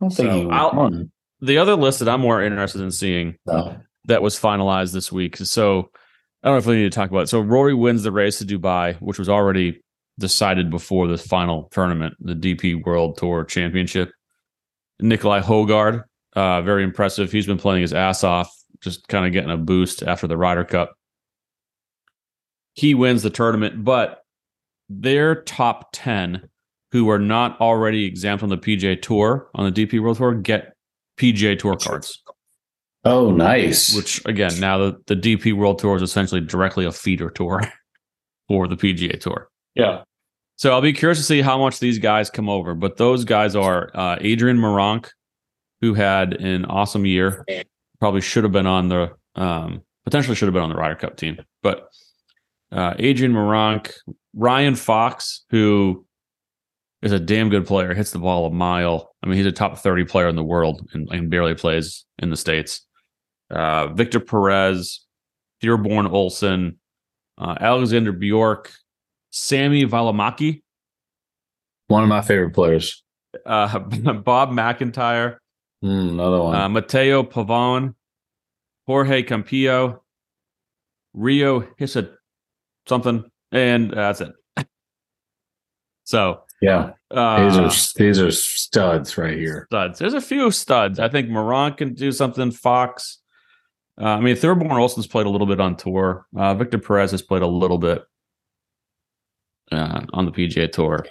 don't 0.00 0.10
think 0.10 0.30
so 0.30 0.38
he 0.38 0.46
won. 0.46 1.10
The 1.40 1.58
other 1.58 1.74
list 1.74 1.98
that 1.98 2.08
I'm 2.08 2.20
more 2.20 2.42
interested 2.42 2.82
in 2.82 2.92
seeing 2.92 3.36
no. 3.46 3.76
that 4.04 4.22
was 4.22 4.38
finalized 4.38 4.92
this 4.92 5.10
week. 5.10 5.36
So 5.38 5.90
I 6.42 6.48
don't 6.48 6.54
know 6.54 6.58
if 6.58 6.66
we 6.66 6.76
need 6.76 6.90
to 6.90 6.90
talk 6.90 7.10
about 7.10 7.22
it. 7.22 7.28
So 7.28 7.40
Rory 7.40 7.74
wins 7.74 8.02
the 8.02 8.12
race 8.12 8.38
to 8.38 8.44
Dubai, 8.44 8.96
which 9.00 9.18
was 9.18 9.28
already 9.28 9.80
decided 10.18 10.70
before 10.70 11.06
the 11.06 11.16
final 11.16 11.68
tournament, 11.72 12.14
the 12.20 12.34
DP 12.34 12.84
World 12.84 13.16
Tour 13.16 13.44
Championship. 13.44 14.10
Nicolai 15.00 15.40
Højgaard, 15.40 16.04
uh, 16.34 16.62
very 16.62 16.84
impressive. 16.84 17.30
He's 17.30 17.46
been 17.46 17.58
playing 17.58 17.82
his 17.82 17.92
ass 17.92 18.24
off, 18.24 18.52
just 18.80 19.08
kind 19.08 19.26
of 19.26 19.32
getting 19.32 19.50
a 19.50 19.56
boost 19.56 20.02
after 20.02 20.26
the 20.26 20.36
Ryder 20.36 20.64
Cup. 20.64 20.94
He 22.74 22.94
wins 22.94 23.22
the 23.22 23.30
tournament, 23.30 23.84
but 23.84 24.22
their 24.88 25.42
top 25.42 25.90
10 25.92 26.48
who 26.92 27.08
are 27.10 27.18
not 27.18 27.60
already 27.60 28.04
exempt 28.04 28.42
on 28.42 28.48
the 28.48 28.58
PGA 28.58 29.00
Tour, 29.00 29.48
on 29.54 29.70
the 29.70 29.86
DP 29.86 30.00
World 30.00 30.18
Tour, 30.18 30.34
get 30.34 30.74
PGA 31.18 31.58
Tour 31.58 31.76
cards. 31.76 32.21
Oh, 33.04 33.32
nice. 33.32 33.94
Which 33.94 34.24
again, 34.26 34.60
now 34.60 34.78
the, 34.78 35.02
the 35.06 35.16
DP 35.16 35.54
World 35.54 35.78
Tour 35.78 35.96
is 35.96 36.02
essentially 36.02 36.40
directly 36.40 36.84
a 36.84 36.92
feeder 36.92 37.30
tour 37.30 37.62
for 38.48 38.68
the 38.68 38.76
PGA 38.76 39.18
Tour. 39.20 39.48
Yeah. 39.74 40.02
So 40.56 40.70
I'll 40.70 40.80
be 40.80 40.92
curious 40.92 41.18
to 41.18 41.24
see 41.24 41.40
how 41.40 41.58
much 41.58 41.80
these 41.80 41.98
guys 41.98 42.30
come 42.30 42.48
over. 42.48 42.74
But 42.74 42.96
those 42.96 43.24
guys 43.24 43.56
are 43.56 43.90
uh, 43.94 44.18
Adrian 44.20 44.58
Meronk, 44.58 45.10
who 45.80 45.94
had 45.94 46.34
an 46.34 46.64
awesome 46.66 47.04
year. 47.04 47.44
Probably 47.98 48.20
should 48.20 48.44
have 48.44 48.52
been 48.52 48.66
on 48.66 48.88
the 48.88 49.10
um, 49.34 49.82
potentially 50.04 50.36
should 50.36 50.46
have 50.46 50.54
been 50.54 50.62
on 50.62 50.70
the 50.70 50.76
Ryder 50.76 50.94
Cup 50.94 51.16
team. 51.16 51.38
But 51.62 51.88
uh, 52.70 52.94
Adrian 52.98 53.32
Meronk, 53.32 53.92
Ryan 54.34 54.76
Fox, 54.76 55.44
who 55.50 56.06
is 57.02 57.10
a 57.10 57.18
damn 57.18 57.48
good 57.48 57.66
player, 57.66 57.94
hits 57.94 58.12
the 58.12 58.20
ball 58.20 58.46
a 58.46 58.50
mile. 58.50 59.14
I 59.22 59.26
mean, 59.26 59.36
he's 59.36 59.46
a 59.46 59.52
top 59.52 59.78
30 59.78 60.04
player 60.04 60.28
in 60.28 60.36
the 60.36 60.44
world 60.44 60.88
and, 60.92 61.08
and 61.10 61.30
barely 61.30 61.54
plays 61.54 62.04
in 62.18 62.30
the 62.30 62.36
States 62.36 62.86
uh, 63.52 63.88
Victor 63.88 64.20
Perez, 64.20 65.00
Thorbjørn 65.62 66.10
Olesen, 66.10 66.76
uh, 67.38 67.56
Alexander 67.60 68.12
Bjork, 68.12 68.72
Sami 69.30 69.84
Välimäki. 69.84 70.62
One 71.88 72.02
of 72.02 72.08
my 72.08 72.22
favorite 72.22 72.54
players. 72.54 73.02
Uh, 73.46 73.78
Bob 74.24 74.50
MacIntyre. 74.50 75.38
Mm, 75.84 76.10
another 76.10 76.40
one. 76.40 76.54
Uh, 76.54 76.68
Matthieu 76.68 77.22
Pavon, 77.24 77.94
Jorge 78.86 79.22
Campillo, 79.22 80.00
Ryo 81.14 81.60
Hissa 81.78 82.10
something, 82.86 83.24
and 83.50 83.92
uh, 83.92 84.12
that's 84.12 84.20
it. 84.20 84.32
so 86.04 86.42
yeah, 86.60 86.92
Uh, 87.10 87.44
these 87.44 87.58
are 87.58 87.98
these 87.98 88.20
are 88.20 88.30
studs 88.30 89.18
right 89.18 89.36
here. 89.36 89.66
Studs. 89.70 89.98
There's 89.98 90.14
a 90.14 90.20
few 90.20 90.50
studs. 90.50 90.98
I 90.98 91.08
think 91.08 91.28
Moran 91.28 91.74
can 91.74 91.94
do 91.94 92.12
something. 92.12 92.50
Fox. 92.50 93.18
Uh, 94.00 94.06
I 94.06 94.20
mean, 94.20 94.36
Thorbjørn 94.36 94.70
Olesen's 94.70 95.06
played 95.06 95.26
a 95.26 95.30
little 95.30 95.46
bit 95.46 95.60
on 95.60 95.76
tour. 95.76 96.26
Uh, 96.36 96.54
Victor 96.54 96.78
Perez 96.78 97.10
has 97.10 97.22
played 97.22 97.42
a 97.42 97.46
little 97.46 97.78
bit 97.78 98.02
uh, 99.70 100.00
on 100.12 100.24
the 100.24 100.32
PGA 100.32 100.70
Tour. 100.70 101.06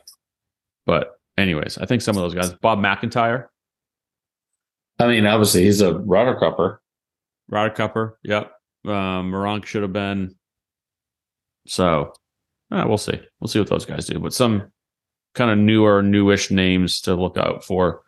But 0.86 1.20
anyways, 1.38 1.78
I 1.78 1.86
think 1.86 2.02
some 2.02 2.18
of 2.18 2.24
those 2.24 2.34
guys. 2.34 2.54
Bob 2.54 2.80
MacIntyre. 2.80 3.52
I 5.00 5.08
mean, 5.08 5.26
obviously 5.26 5.64
he's 5.64 5.82
a 5.82 5.98
Ryder 5.98 6.36
Cupper. 6.36 6.78
Ryder 7.50 7.74
Cupper. 7.74 8.14
Yep. 8.24 8.52
Um, 8.86 9.32
Meronk 9.32 9.66
should 9.66 9.84
have 9.84 9.94
been. 9.94 10.36
So, 11.68 12.14
uh, 12.72 12.86
we'll 12.88 12.98
see. 12.98 13.20
We'll 13.40 13.48
see 13.48 13.60
what 13.60 13.70
those 13.70 13.86
guys 13.86 14.08
do. 14.08 14.20
But 14.20 14.34
some 14.34 14.72
kind 15.36 15.52
of 15.52 15.58
newer, 15.58 16.02
newish 16.02 16.52
names 16.52 17.02
to 17.02 17.16
look 17.16 17.38
out 17.38 17.64
for 17.64 18.02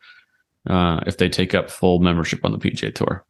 uh, 0.68 1.02
if 1.06 1.18
they 1.18 1.30
take 1.30 1.54
up 1.54 1.70
full 1.70 2.00
membership 2.00 2.44
on 2.44 2.52
the 2.52 2.58
PGA 2.58 2.94
Tour. 2.94 3.26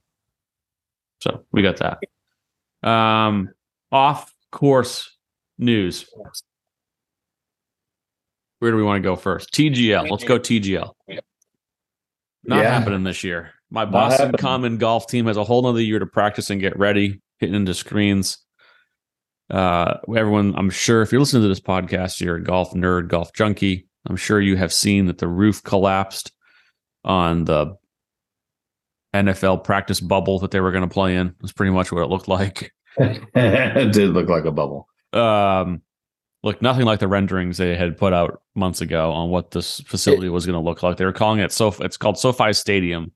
So 1.24 1.46
we 1.54 1.62
got 1.62 1.78
that. 1.78 2.88
Um, 2.88 3.50
off 3.94 4.30
course 4.52 5.10
news. 5.58 6.06
Where 8.60 8.72
do 8.72 8.78
we 8.78 8.84
want 8.84 9.02
to 9.02 9.10
go 9.10 9.16
first? 9.16 9.54
TGL. 9.54 10.12
Let's 10.12 10.26
go 10.26 10.38
TGL. 10.38 10.92
Not 12.44 12.60
yeah. 12.60 12.78
happening 12.78 13.04
this 13.04 13.24
year. 13.24 13.52
My 13.72 13.86
Boston 13.86 14.34
Common 14.34 14.78
golf 14.78 15.08
team 15.08 15.28
has 15.28 15.38
a 15.38 15.46
whole 15.46 15.62
nother 15.62 15.82
year 15.82 16.00
to 16.00 16.06
practice 16.06 16.50
and 16.50 16.60
get 16.60 16.78
ready, 16.78 17.22
hitting 17.40 17.56
into 17.56 17.74
screens. 17.74 18.38
Uh, 19.50 19.96
everyone, 20.14 20.54
I'm 20.58 20.70
sure 20.70 21.02
if 21.02 21.14
you're 21.14 21.22
listening 21.22 21.44
to 21.44 21.48
this 21.48 21.62
podcast, 21.62 22.20
you're 22.20 22.36
a 22.36 22.44
golf 22.44 22.74
nerd, 22.74 23.08
golf 23.08 23.32
junkie. 23.34 23.88
I'm 24.10 24.18
sure 24.18 24.42
you 24.42 24.58
have 24.58 24.74
seen 24.74 25.06
that 25.06 25.20
the 25.20 25.30
roof 25.30 25.64
collapsed 25.64 26.34
on 27.06 27.46
the 27.46 27.76
NFL 29.14 29.64
practice 29.64 30.00
bubble 30.00 30.40
that 30.40 30.52
they 30.52 30.60
were 30.60 30.72
going 30.72 30.88
to 30.88 30.94
play 30.94 31.16
in. 31.16 31.36
That's 31.40 31.54
pretty 31.54 31.72
much 31.72 31.92
what 31.92 32.04
it 32.04 32.08
looked 32.08 32.28
like. 32.28 32.74
it 32.98 33.92
did 33.94 34.12
look 34.12 34.28
like 34.28 34.46
a 34.46 34.52
bubble. 34.52 34.88
Um, 35.14 35.82
look 36.44 36.62
nothing 36.62 36.86
like 36.86 37.00
the 37.00 37.08
renderings 37.08 37.58
they 37.58 37.76
had 37.76 37.98
put 37.98 38.14
out 38.14 38.42
months 38.56 38.82
ago 38.82 39.12
on 39.12 39.30
what 39.30 39.52
this 39.52 39.80
facility 39.82 40.30
was 40.30 40.46
going 40.46 40.60
to 40.60 40.60
look 40.60 40.84
like. 40.84 40.98
They 40.98 41.06
were 41.06 41.14
calling 41.14 41.40
it 41.40 41.52
so 41.52 41.74
it's 41.80 41.98
called 41.98 42.18
SoFi 42.18 42.54
Stadium, 42.54 43.12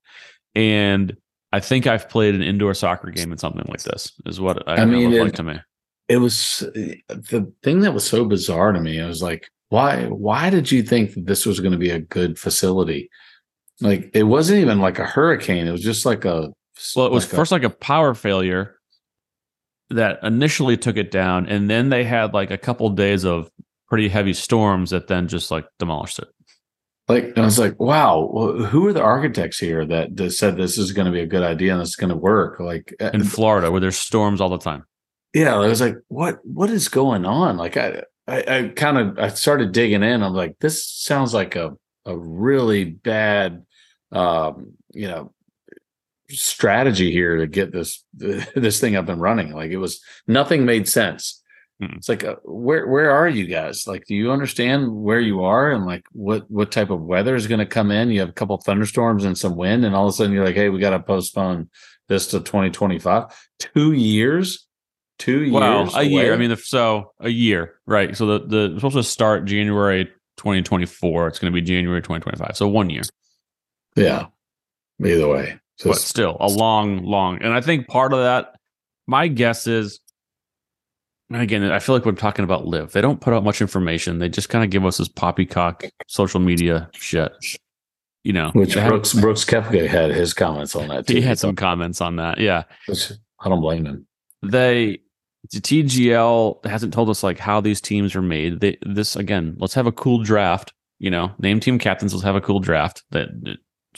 and 0.54 1.16
I 1.52 1.60
think 1.60 1.86
I've 1.86 2.08
played 2.08 2.34
an 2.34 2.42
indoor 2.42 2.74
soccer 2.74 3.10
game 3.10 3.32
in 3.32 3.38
something 3.38 3.64
like 3.68 3.82
this. 3.82 4.12
Is 4.26 4.40
what 4.40 4.66
I, 4.68 4.76
I 4.76 4.84
mean, 4.84 5.12
it, 5.12 5.22
like 5.22 5.34
to 5.34 5.42
me. 5.42 5.60
It 6.08 6.18
was 6.18 6.60
the 6.60 7.52
thing 7.62 7.80
that 7.80 7.94
was 7.94 8.06
so 8.06 8.24
bizarre 8.24 8.72
to 8.72 8.80
me. 8.80 9.00
I 9.00 9.06
was 9.06 9.22
like, 9.22 9.50
why? 9.68 10.06
Why 10.06 10.50
did 10.50 10.70
you 10.70 10.82
think 10.82 11.14
that 11.14 11.26
this 11.26 11.44
was 11.44 11.60
going 11.60 11.72
to 11.72 11.78
be 11.78 11.90
a 11.90 12.00
good 12.00 12.38
facility? 12.38 13.10
Like 13.80 14.10
it 14.14 14.24
wasn't 14.24 14.60
even 14.60 14.80
like 14.80 14.98
a 14.98 15.04
hurricane. 15.04 15.66
It 15.66 15.72
was 15.72 15.82
just 15.82 16.04
like 16.04 16.24
a. 16.24 16.52
Well, 16.94 17.06
it 17.06 17.12
was 17.12 17.24
like 17.24 17.36
first 17.36 17.52
a, 17.52 17.54
like 17.54 17.64
a 17.64 17.70
power 17.70 18.14
failure 18.14 18.76
that 19.90 20.20
initially 20.22 20.76
took 20.76 20.96
it 20.96 21.10
down, 21.10 21.46
and 21.46 21.68
then 21.68 21.88
they 21.88 22.04
had 22.04 22.34
like 22.34 22.50
a 22.50 22.58
couple 22.58 22.88
days 22.90 23.24
of 23.24 23.50
pretty 23.88 24.08
heavy 24.08 24.34
storms 24.34 24.90
that 24.90 25.08
then 25.08 25.28
just 25.28 25.50
like 25.50 25.66
demolished 25.78 26.18
it. 26.18 26.28
Like 27.08 27.38
I 27.38 27.40
was 27.40 27.58
like, 27.58 27.80
wow, 27.80 28.28
well, 28.30 28.52
who 28.52 28.86
are 28.86 28.92
the 28.92 29.00
architects 29.00 29.58
here 29.58 29.86
that, 29.86 30.14
that 30.16 30.32
said 30.32 30.58
this 30.58 30.76
is 30.76 30.92
going 30.92 31.06
to 31.06 31.12
be 31.12 31.20
a 31.20 31.26
good 31.26 31.42
idea 31.42 31.72
and 31.72 31.80
this 31.80 31.88
is 31.90 31.96
going 31.96 32.10
to 32.10 32.16
work? 32.16 32.60
Like 32.60 32.94
uh, 33.00 33.10
in 33.14 33.24
Florida, 33.24 33.70
where 33.70 33.80
there's 33.80 33.96
storms 33.96 34.42
all 34.42 34.50
the 34.50 34.58
time. 34.58 34.84
Yeah, 35.32 35.54
I 35.56 35.66
was 35.66 35.80
like, 35.80 35.96
what 36.08 36.38
what 36.44 36.68
is 36.68 36.88
going 36.88 37.24
on? 37.24 37.56
Like 37.56 37.78
I 37.78 38.02
I, 38.26 38.44
I 38.46 38.68
kind 38.76 38.98
of 38.98 39.18
I 39.18 39.28
started 39.28 39.72
digging 39.72 40.02
in. 40.02 40.22
I'm 40.22 40.34
like, 40.34 40.56
this 40.60 40.86
sounds 40.86 41.32
like 41.32 41.56
a 41.56 41.74
a 42.04 42.16
really 42.16 42.84
bad 42.84 43.64
um, 44.12 44.72
you 44.92 45.08
know 45.08 45.32
strategy 46.30 47.10
here 47.10 47.36
to 47.36 47.46
get 47.46 47.72
this 47.72 48.04
this 48.14 48.80
thing 48.80 48.96
up 48.96 49.08
and 49.08 49.20
running. 49.20 49.52
Like 49.52 49.70
it 49.70 49.78
was 49.78 50.00
nothing 50.26 50.64
made 50.64 50.88
sense. 50.88 51.42
Mm-hmm. 51.82 51.96
It's 51.96 52.08
like 52.08 52.24
uh, 52.24 52.36
where 52.44 52.86
where 52.88 53.10
are 53.10 53.28
you 53.28 53.46
guys? 53.46 53.86
Like, 53.86 54.04
do 54.06 54.14
you 54.14 54.32
understand 54.32 54.92
where 54.92 55.20
you 55.20 55.44
are 55.44 55.70
and 55.70 55.86
like 55.86 56.04
what 56.12 56.50
what 56.50 56.72
type 56.72 56.90
of 56.90 57.02
weather 57.02 57.36
is 57.36 57.46
going 57.46 57.60
to 57.60 57.66
come 57.66 57.90
in? 57.90 58.10
You 58.10 58.20
have 58.20 58.30
a 58.30 58.32
couple 58.32 58.56
thunderstorms 58.58 59.24
and 59.24 59.38
some 59.38 59.56
wind, 59.56 59.84
and 59.84 59.94
all 59.94 60.06
of 60.06 60.10
a 60.10 60.16
sudden 60.16 60.32
you're 60.32 60.44
like, 60.44 60.56
hey, 60.56 60.70
we 60.70 60.80
got 60.80 60.90
to 60.90 61.00
postpone 61.00 61.70
this 62.08 62.28
to 62.28 62.40
2025. 62.40 63.26
Two 63.58 63.92
years. 63.92 64.66
Two 65.18 65.42
years. 65.42 65.52
Well, 65.52 65.88
a 65.94 65.98
away? 65.98 66.06
year. 66.06 66.34
I 66.34 66.36
mean, 66.36 66.54
so 66.56 67.12
a 67.20 67.28
year, 67.28 67.80
right? 67.86 68.16
So 68.16 68.26
the 68.26 68.46
the 68.46 68.74
supposed 68.76 68.96
to 68.96 69.04
start 69.04 69.44
January 69.44 70.06
2024. 70.36 71.28
It's 71.28 71.38
going 71.38 71.52
to 71.52 71.54
be 71.54 71.64
January 71.64 72.00
2025. 72.00 72.56
So 72.56 72.66
one 72.66 72.90
year. 72.90 73.02
Yeah. 73.98 74.26
Either 75.04 75.28
way 75.28 75.60
but 75.84 75.98
still 75.98 76.36
a 76.40 76.48
long, 76.48 77.04
long. 77.04 77.40
And 77.42 77.52
I 77.52 77.60
think 77.60 77.88
part 77.88 78.12
of 78.12 78.20
that, 78.20 78.56
my 79.06 79.28
guess 79.28 79.66
is, 79.66 80.00
again, 81.32 81.64
I 81.70 81.78
feel 81.78 81.94
like 81.94 82.04
we're 82.04 82.12
talking 82.12 82.44
about 82.44 82.66
LIV. 82.66 82.92
They 82.92 83.00
don't 83.00 83.20
put 83.20 83.32
out 83.32 83.44
much 83.44 83.60
information. 83.60 84.18
They 84.18 84.28
just 84.28 84.48
kind 84.48 84.64
of 84.64 84.70
give 84.70 84.84
us 84.84 84.98
this 84.98 85.08
poppycock 85.08 85.84
social 86.06 86.40
media 86.40 86.90
shit. 86.94 87.32
You 88.24 88.32
know, 88.32 88.50
which 88.52 88.74
Brooks 88.74 89.12
have, 89.12 89.22
Brooks 89.22 89.44
Koepka 89.44 89.86
had 89.86 90.10
his 90.10 90.34
comments 90.34 90.74
on 90.74 90.88
that. 90.88 91.06
Too. 91.06 91.14
He 91.14 91.20
had 91.20 91.38
some 91.38 91.54
comments 91.54 92.00
on 92.00 92.16
that. 92.16 92.38
Yeah, 92.38 92.64
which 92.86 93.12
I 93.40 93.48
don't 93.48 93.60
blame 93.60 93.86
him. 93.86 94.06
They 94.42 94.98
the 95.50 95.60
TGL 95.60 96.66
hasn't 96.66 96.92
told 96.92 97.08
us 97.08 97.22
like 97.22 97.38
how 97.38 97.60
these 97.60 97.80
teams 97.80 98.16
are 98.16 98.20
made. 98.20 98.60
They, 98.60 98.76
this 98.82 99.16
again, 99.16 99.54
let's 99.58 99.72
have 99.74 99.86
a 99.86 99.92
cool 99.92 100.22
draft. 100.22 100.74
You 100.98 101.10
know, 101.10 101.30
name 101.38 101.60
team 101.60 101.78
captains. 101.78 102.12
Let's 102.12 102.24
have 102.24 102.36
a 102.36 102.40
cool 102.40 102.58
draft 102.58 103.04
that 103.12 103.28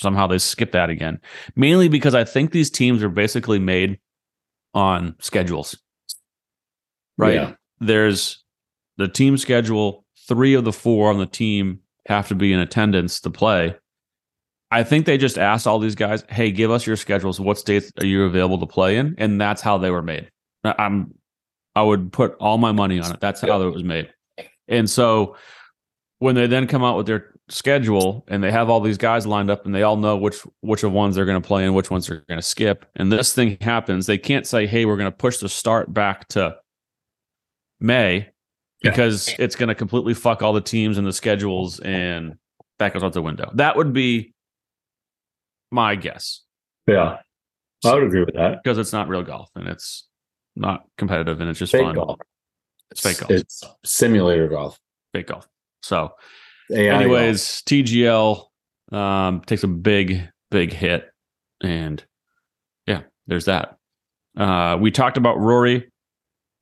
somehow 0.00 0.26
they 0.26 0.38
skip 0.38 0.72
that 0.72 0.90
again. 0.90 1.20
Mainly 1.56 1.88
because 1.88 2.14
I 2.14 2.24
think 2.24 2.52
these 2.52 2.70
teams 2.70 3.02
are 3.02 3.08
basically 3.08 3.58
made 3.58 3.98
on 4.74 5.14
schedules. 5.20 5.78
Right? 7.18 7.34
Yeah. 7.34 7.52
There's 7.80 8.42
the 8.96 9.08
team 9.08 9.36
schedule, 9.36 10.04
three 10.26 10.54
of 10.54 10.64
the 10.64 10.72
four 10.72 11.10
on 11.10 11.18
the 11.18 11.26
team 11.26 11.80
have 12.06 12.28
to 12.28 12.34
be 12.34 12.52
in 12.52 12.60
attendance 12.60 13.20
to 13.20 13.30
play. 13.30 13.76
I 14.70 14.84
think 14.84 15.04
they 15.04 15.18
just 15.18 15.36
asked 15.36 15.66
all 15.66 15.78
these 15.78 15.96
guys, 15.96 16.24
"Hey, 16.28 16.50
give 16.52 16.70
us 16.70 16.86
your 16.86 16.96
schedules. 16.96 17.40
What 17.40 17.58
states 17.58 17.90
are 17.98 18.06
you 18.06 18.24
available 18.24 18.58
to 18.58 18.66
play 18.66 18.96
in?" 18.96 19.14
And 19.18 19.40
that's 19.40 19.60
how 19.62 19.78
they 19.78 19.90
were 19.90 20.02
made. 20.02 20.30
I'm 20.64 21.14
I 21.74 21.82
would 21.82 22.12
put 22.12 22.34
all 22.40 22.58
my 22.58 22.72
money 22.72 23.00
on 23.00 23.12
it. 23.12 23.20
That's 23.20 23.40
how 23.40 23.62
it 23.62 23.72
was 23.72 23.84
made. 23.84 24.12
And 24.68 24.88
so 24.88 25.36
when 26.18 26.34
they 26.34 26.46
then 26.46 26.66
come 26.66 26.84
out 26.84 26.96
with 26.96 27.06
their 27.06 27.29
schedule 27.50 28.24
and 28.28 28.42
they 28.42 28.50
have 28.50 28.70
all 28.70 28.80
these 28.80 28.98
guys 28.98 29.26
lined 29.26 29.50
up 29.50 29.66
and 29.66 29.74
they 29.74 29.82
all 29.82 29.96
know 29.96 30.16
which 30.16 30.38
which 30.60 30.82
of 30.82 30.92
ones 30.92 31.14
they're 31.14 31.24
going 31.24 31.40
to 31.40 31.46
play 31.46 31.64
and 31.64 31.74
which 31.74 31.90
ones 31.90 32.06
they're 32.06 32.24
going 32.28 32.38
to 32.38 32.46
skip. 32.46 32.86
And 32.96 33.12
this 33.12 33.34
thing 33.34 33.58
happens. 33.60 34.06
They 34.06 34.18
can't 34.18 34.46
say 34.46 34.66
hey 34.66 34.84
we're 34.84 34.96
going 34.96 35.10
to 35.10 35.16
push 35.16 35.38
the 35.38 35.48
start 35.48 35.92
back 35.92 36.28
to 36.28 36.56
may 37.80 38.28
because 38.82 39.28
yeah. 39.28 39.36
it's 39.38 39.56
going 39.56 39.68
to 39.68 39.74
completely 39.74 40.14
fuck 40.14 40.42
all 40.42 40.52
the 40.52 40.60
teams 40.60 40.98
and 40.98 41.06
the 41.06 41.12
schedules 41.12 41.80
and 41.80 42.36
that 42.78 42.92
goes 42.92 43.02
out 43.02 43.12
the 43.12 43.22
window. 43.22 43.50
That 43.54 43.76
would 43.76 43.92
be 43.92 44.32
my 45.70 45.96
guess. 45.96 46.42
Yeah. 46.86 47.18
I 47.84 47.94
would 47.94 48.04
agree 48.04 48.24
with 48.24 48.34
that. 48.34 48.62
Because 48.62 48.78
it's 48.78 48.92
not 48.92 49.08
real 49.08 49.22
golf 49.22 49.50
and 49.54 49.68
it's 49.68 50.08
not 50.56 50.84
competitive 50.98 51.40
and 51.40 51.48
it's 51.48 51.58
just 51.58 51.72
fake 51.72 51.82
fun. 51.82 51.94
golf. 51.94 52.18
it's 52.90 53.00
fake 53.00 53.18
golf. 53.18 53.30
It's 53.30 53.62
simulator 53.84 54.48
golf. 54.48 54.78
Fake 55.12 55.28
golf. 55.28 55.48
So 55.82 56.12
AI 56.72 56.94
Anyways, 56.94 57.62
TGL 57.62 58.44
um, 58.92 59.40
takes 59.42 59.62
a 59.62 59.68
big, 59.68 60.28
big 60.50 60.72
hit, 60.72 61.10
and 61.62 62.02
yeah, 62.86 63.02
there's 63.26 63.46
that. 63.46 63.76
Uh, 64.36 64.78
we 64.80 64.90
talked 64.90 65.16
about 65.16 65.38
Rory 65.38 65.90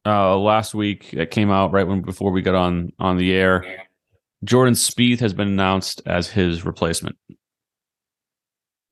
uh, 0.06 0.36
last 0.36 0.74
week. 0.74 1.12
It 1.12 1.30
came 1.30 1.50
out 1.50 1.72
right 1.72 1.86
when 1.86 2.02
before 2.02 2.30
we 2.30 2.42
got 2.42 2.54
on 2.54 2.92
on 2.98 3.16
the 3.16 3.32
air. 3.32 3.84
Jordan 4.44 4.74
Spieth 4.74 5.20
has 5.20 5.34
been 5.34 5.48
announced 5.48 6.02
as 6.06 6.28
his 6.28 6.64
replacement, 6.64 7.16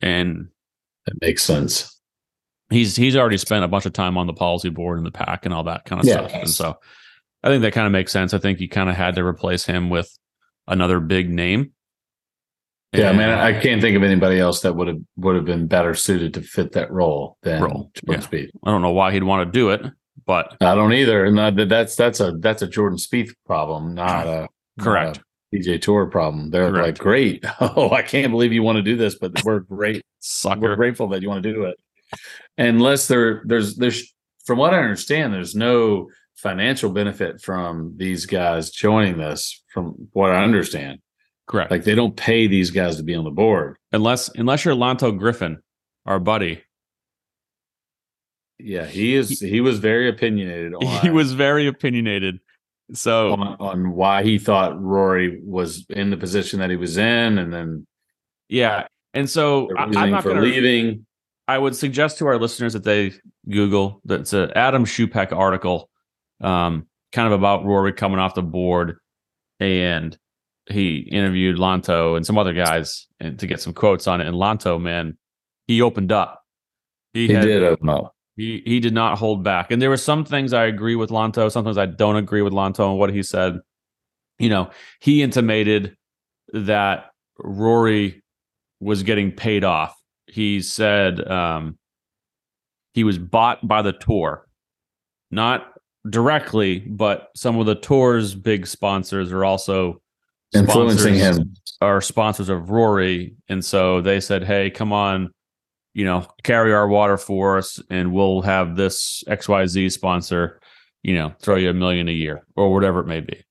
and 0.00 0.48
that 1.06 1.14
makes 1.20 1.42
sense. 1.42 2.00
He's 2.70 2.96
he's 2.96 3.16
already 3.16 3.38
spent 3.38 3.64
a 3.64 3.68
bunch 3.68 3.86
of 3.86 3.92
time 3.92 4.18
on 4.18 4.26
the 4.26 4.32
policy 4.32 4.70
board 4.70 4.98
and 4.98 5.06
the 5.06 5.12
PAC 5.12 5.44
and 5.44 5.54
all 5.54 5.64
that 5.64 5.84
kind 5.84 6.00
of 6.00 6.06
yeah. 6.06 6.14
stuff, 6.14 6.32
and 6.34 6.50
so 6.50 6.78
I 7.42 7.48
think 7.48 7.62
that 7.62 7.72
kind 7.72 7.86
of 7.86 7.92
makes 7.92 8.12
sense. 8.12 8.34
I 8.34 8.38
think 8.38 8.60
you 8.60 8.68
kind 8.68 8.90
of 8.90 8.96
had 8.96 9.14
to 9.14 9.24
replace 9.24 9.64
him 9.64 9.88
with 9.88 10.10
another 10.66 11.00
big 11.00 11.30
name. 11.30 11.72
Yeah, 12.92 13.10
and, 13.10 13.18
man, 13.18 13.38
I 13.38 13.58
can't 13.60 13.80
think 13.80 13.96
of 13.96 14.02
anybody 14.02 14.38
else 14.38 14.60
that 14.60 14.74
would 14.74 14.88
have 14.88 15.00
would 15.16 15.36
have 15.36 15.44
been 15.44 15.66
better 15.66 15.94
suited 15.94 16.34
to 16.34 16.42
fit 16.42 16.72
that 16.72 16.90
role 16.90 17.36
than 17.42 17.62
role. 17.62 17.90
Jordan 17.94 18.22
yeah. 18.22 18.28
Spieth. 18.28 18.50
I 18.64 18.70
don't 18.70 18.82
know 18.82 18.92
why 18.92 19.12
he'd 19.12 19.24
want 19.24 19.46
to 19.46 19.58
do 19.58 19.70
it, 19.70 19.82
but 20.24 20.56
I 20.60 20.74
don't 20.74 20.92
either. 20.92 21.24
And 21.24 21.38
that's 21.70 21.96
that's 21.96 22.20
a 22.20 22.32
that's 22.38 22.62
a 22.62 22.66
Jordan 22.66 22.98
Spieth 22.98 23.34
problem, 23.44 23.94
not 23.94 24.26
a 24.26 24.48
correct 24.78 25.18
not 25.18 25.18
a 25.18 25.56
PGA 25.56 25.80
Tour 25.80 26.06
problem. 26.06 26.50
They're 26.50 26.70
correct. 26.70 26.86
like, 26.86 26.98
great, 26.98 27.44
oh, 27.60 27.90
I 27.90 28.02
can't 28.02 28.32
believe 28.32 28.52
you 28.52 28.62
want 28.62 28.76
to 28.76 28.82
do 28.82 28.96
this, 28.96 29.16
but 29.16 29.42
we're 29.44 29.60
great, 29.60 30.02
sucker. 30.20 30.60
We're 30.60 30.76
grateful 30.76 31.08
that 31.08 31.22
you 31.22 31.28
want 31.28 31.42
to 31.42 31.52
do 31.52 31.64
it. 31.64 31.76
Unless 32.56 33.08
there, 33.08 33.42
there's 33.44 33.76
there's 33.76 34.14
from 34.44 34.58
what 34.58 34.72
I 34.72 34.78
understand, 34.78 35.34
there's 35.34 35.54
no 35.54 36.08
financial 36.36 36.90
benefit 36.90 37.40
from 37.40 37.94
these 37.96 38.26
guys 38.26 38.70
joining 38.70 39.18
this, 39.18 39.62
from 39.76 40.08
what 40.12 40.30
I 40.30 40.42
understand. 40.42 41.00
Correct. 41.46 41.70
Like 41.70 41.84
they 41.84 41.94
don't 41.94 42.16
pay 42.16 42.46
these 42.46 42.70
guys 42.70 42.96
to 42.96 43.02
be 43.02 43.14
on 43.14 43.24
the 43.24 43.30
board 43.30 43.76
unless 43.92 44.30
unless 44.30 44.64
you're 44.64 44.74
Lanto 44.74 45.16
Griffin, 45.16 45.58
our 46.06 46.18
buddy. 46.18 46.62
Yeah, 48.58 48.86
he 48.86 49.14
is. 49.14 49.38
He, 49.38 49.50
he 49.50 49.60
was 49.60 49.78
very 49.78 50.08
opinionated. 50.08 50.74
On, 50.82 51.02
he 51.02 51.10
was 51.10 51.34
very 51.34 51.66
opinionated. 51.66 52.40
So 52.94 53.32
on, 53.32 53.56
on, 53.58 53.90
why 53.92 54.22
he 54.22 54.38
thought 54.38 54.80
Rory 54.80 55.40
was 55.42 55.84
in 55.90 56.10
the 56.10 56.16
position 56.16 56.60
that 56.60 56.70
he 56.70 56.76
was 56.76 56.96
in, 56.96 57.36
and 57.36 57.52
then 57.52 57.84
yeah, 58.48 58.86
and 59.12 59.28
so 59.28 59.68
I, 59.76 59.82
am 59.82 59.90
not 59.90 60.22
going 60.22 60.36
to 60.36 60.42
leaving. 60.42 61.04
I 61.48 61.58
would 61.58 61.74
suggest 61.74 62.18
to 62.18 62.26
our 62.28 62.38
listeners 62.38 62.74
that 62.74 62.84
they 62.84 63.12
Google 63.50 64.00
that's 64.04 64.32
an 64.32 64.52
Adam 64.54 64.84
Schupak 64.84 65.32
article, 65.32 65.90
um, 66.40 66.86
kind 67.10 67.26
of 67.26 67.32
about 67.32 67.64
Rory 67.64 67.92
coming 67.92 68.20
off 68.20 68.36
the 68.36 68.42
board, 68.42 68.98
and 69.60 70.16
he 70.68 70.98
interviewed 70.98 71.56
Lanto 71.56 72.16
and 72.16 72.26
some 72.26 72.38
other 72.38 72.52
guys 72.52 73.06
and 73.20 73.38
to 73.38 73.46
get 73.46 73.60
some 73.60 73.72
quotes 73.72 74.06
on 74.06 74.20
it. 74.20 74.26
And 74.26 74.36
Lanto, 74.36 74.80
man, 74.80 75.16
he 75.66 75.80
opened 75.80 76.12
up. 76.12 76.42
He, 77.12 77.28
he 77.28 77.32
had, 77.32 77.44
did 77.44 77.62
open 77.62 77.88
up. 77.88 78.14
He 78.36 78.62
he 78.66 78.80
did 78.80 78.92
not 78.92 79.18
hold 79.18 79.42
back. 79.42 79.70
And 79.70 79.80
there 79.80 79.90
were 79.90 79.96
some 79.96 80.24
things 80.24 80.52
I 80.52 80.66
agree 80.66 80.96
with 80.96 81.10
Lanto, 81.10 81.50
sometimes 81.50 81.78
I 81.78 81.86
don't 81.86 82.16
agree 82.16 82.42
with 82.42 82.52
Lanto 82.52 82.90
and 82.90 82.98
what 82.98 83.12
he 83.12 83.22
said. 83.22 83.60
You 84.38 84.50
know, 84.50 84.70
he 85.00 85.22
intimated 85.22 85.96
that 86.52 87.10
Rory 87.38 88.22
was 88.80 89.02
getting 89.02 89.32
paid 89.32 89.64
off. 89.64 89.96
He 90.26 90.60
said 90.60 91.26
um, 91.26 91.78
he 92.92 93.04
was 93.04 93.18
bought 93.18 93.66
by 93.66 93.80
the 93.80 93.92
tour, 93.92 94.46
not 95.30 95.72
directly, 96.10 96.80
but 96.80 97.30
some 97.34 97.58
of 97.58 97.66
the 97.66 97.74
tour's 97.74 98.34
big 98.34 98.66
sponsors 98.66 99.32
are 99.32 99.44
also 99.44 100.00
influencing 100.54 101.14
him. 101.14 101.54
Are 101.82 102.00
sponsors 102.00 102.48
of 102.48 102.70
Rory, 102.70 103.34
and 103.48 103.64
so 103.64 104.00
they 104.00 104.20
said, 104.20 104.42
"Hey, 104.44 104.70
come 104.70 104.92
on, 104.92 105.30
you 105.96 106.04
know, 106.04 106.26
carry 106.42 106.74
our 106.74 106.86
water 106.86 107.16
for 107.16 107.56
us 107.56 107.80
and 107.88 108.12
we'll 108.12 108.42
have 108.42 108.76
this 108.76 109.24
XYZ 109.28 109.90
sponsor, 109.90 110.60
you 111.02 111.14
know, 111.14 111.34
throw 111.40 111.56
you 111.56 111.70
a 111.70 111.72
million 111.72 112.06
a 112.06 112.12
year 112.12 112.44
or 112.54 112.70
whatever 112.70 113.00
it 113.00 113.06
may 113.06 113.20
be. 113.20 113.42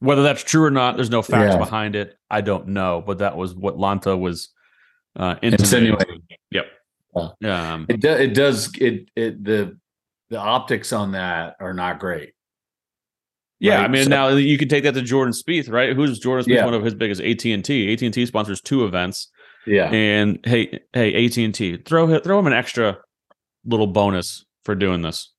Whether 0.00 0.22
that's 0.22 0.44
true 0.44 0.62
or 0.62 0.70
not, 0.70 0.96
there's 0.96 1.08
no 1.08 1.22
facts 1.22 1.54
yeah. 1.54 1.58
behind 1.58 1.96
it. 1.96 2.18
I 2.28 2.42
don't 2.42 2.68
know, 2.68 3.02
but 3.06 3.18
that 3.18 3.38
was 3.38 3.54
what 3.54 3.78
Lanto 3.78 4.20
was 4.20 4.50
uh, 5.16 5.36
insinuating. 5.40 6.20
Yep. 6.50 6.66
Yeah. 7.40 7.72
Um, 7.72 7.86
it, 7.88 8.00
do, 8.00 8.10
it 8.10 8.34
does. 8.34 8.70
It, 8.76 9.08
it, 9.16 9.42
the, 9.42 9.78
the 10.32 10.38
optics 10.38 10.94
on 10.94 11.12
that 11.12 11.56
are 11.60 11.74
not 11.74 12.00
great. 12.00 12.32
Yeah, 13.60 13.76
right? 13.76 13.84
I 13.84 13.88
mean, 13.88 14.04
so, 14.04 14.08
now 14.08 14.28
you 14.28 14.56
can 14.56 14.68
take 14.68 14.82
that 14.84 14.94
to 14.94 15.02
Jordan 15.02 15.34
Spieth, 15.34 15.70
right? 15.70 15.94
Who's 15.94 16.18
Jordan 16.18 16.46
Spieth? 16.46 16.56
Yeah. 16.56 16.64
One 16.64 16.72
of 16.72 16.82
his 16.82 16.94
biggest 16.94 17.20
AT 17.20 17.44
and 17.44 17.62
T. 17.62 17.92
AT 17.92 18.00
and 18.00 18.14
T 18.14 18.24
sponsors 18.24 18.62
two 18.62 18.86
events. 18.86 19.28
Yeah. 19.66 19.90
And 19.92 20.40
hey, 20.44 20.80
hey, 20.94 21.26
AT 21.26 21.36
and 21.36 21.54
T, 21.54 21.76
throw 21.76 22.18
throw 22.18 22.38
him 22.38 22.46
an 22.46 22.54
extra 22.54 22.98
little 23.66 23.86
bonus 23.86 24.44
for 24.64 24.74
doing 24.74 25.02
this. 25.02 25.30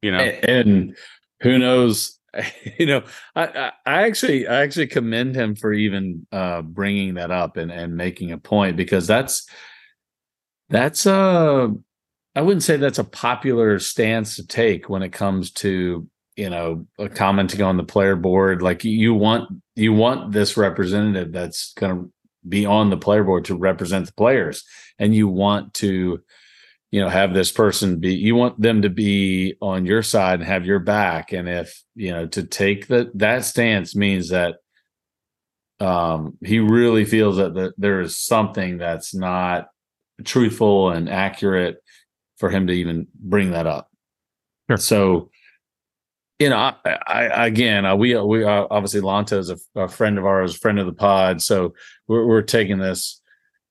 You 0.00 0.12
know, 0.12 0.18
and, 0.18 0.48
and 0.48 0.96
who 1.42 1.58
knows? 1.58 2.12
You 2.78 2.84
know, 2.84 3.02
I, 3.34 3.72
I 3.86 4.02
actually 4.02 4.46
I 4.46 4.56
actually 4.56 4.88
commend 4.88 5.34
him 5.34 5.56
for 5.56 5.72
even 5.72 6.26
uh, 6.30 6.60
bringing 6.60 7.14
that 7.14 7.30
up 7.30 7.56
and 7.56 7.72
and 7.72 7.96
making 7.96 8.30
a 8.30 8.36
point 8.36 8.76
because 8.76 9.06
that's 9.06 9.48
that's 10.68 11.06
uh 11.06 11.68
I 12.36 12.42
wouldn't 12.42 12.62
say 12.62 12.76
that's 12.76 12.98
a 12.98 13.04
popular 13.04 13.78
stance 13.78 14.36
to 14.36 14.46
take 14.46 14.90
when 14.90 15.02
it 15.02 15.12
comes 15.12 15.50
to 15.52 16.06
you 16.36 16.50
know 16.50 16.86
commenting 17.14 17.62
on 17.62 17.78
the 17.78 17.82
player 17.82 18.14
board. 18.14 18.60
Like 18.60 18.84
you 18.84 19.14
want 19.14 19.50
you 19.74 19.94
want 19.94 20.32
this 20.32 20.56
representative 20.56 21.32
that's 21.32 21.72
going 21.72 21.96
to 21.96 22.12
be 22.46 22.66
on 22.66 22.90
the 22.90 22.98
player 22.98 23.24
board 23.24 23.46
to 23.46 23.56
represent 23.56 24.06
the 24.06 24.12
players. 24.12 24.64
And 24.98 25.14
you 25.14 25.28
want 25.28 25.72
to 25.74 26.20
you 26.92 27.00
know 27.00 27.08
have 27.08 27.32
this 27.32 27.50
person 27.50 28.00
be 28.00 28.14
you 28.14 28.34
want 28.34 28.60
them 28.60 28.82
to 28.82 28.90
be 28.90 29.56
on 29.62 29.86
your 29.86 30.02
side 30.02 30.40
and 30.40 30.48
have 30.48 30.66
your 30.66 30.78
back. 30.78 31.32
And 31.32 31.48
if 31.48 31.82
you 31.94 32.12
know 32.12 32.26
to 32.28 32.42
take 32.42 32.88
that 32.88 33.16
that 33.18 33.46
stance 33.46 33.96
means 33.96 34.28
that 34.28 34.56
um 35.80 36.36
he 36.44 36.58
really 36.58 37.06
feels 37.06 37.38
that 37.38 37.54
the, 37.54 37.72
there 37.78 38.02
is 38.02 38.18
something 38.18 38.76
that's 38.76 39.14
not 39.14 39.68
truthful 40.24 40.90
and 40.90 41.08
accurate 41.08 41.78
for 42.36 42.50
him 42.50 42.66
to 42.66 42.72
even 42.72 43.06
bring 43.14 43.50
that 43.50 43.66
up 43.66 43.90
sure. 44.68 44.76
so 44.76 45.30
you 46.38 46.50
know, 46.50 46.56
I, 46.56 46.74
I 47.06 47.46
again, 47.46 47.86
uh, 47.86 47.96
we 47.96 48.14
we 48.20 48.44
uh, 48.44 48.66
obviously 48.70 49.00
Lanto 49.00 49.38
is 49.38 49.50
a, 49.50 49.56
a, 49.74 49.88
friend 49.88 50.18
of 50.18 50.26
ours, 50.26 50.54
friend 50.54 50.78
of 50.78 50.86
the 50.86 50.92
pod, 50.92 51.40
so 51.40 51.74
we're, 52.08 52.26
we're 52.26 52.42
taking 52.42 52.78
this 52.78 53.22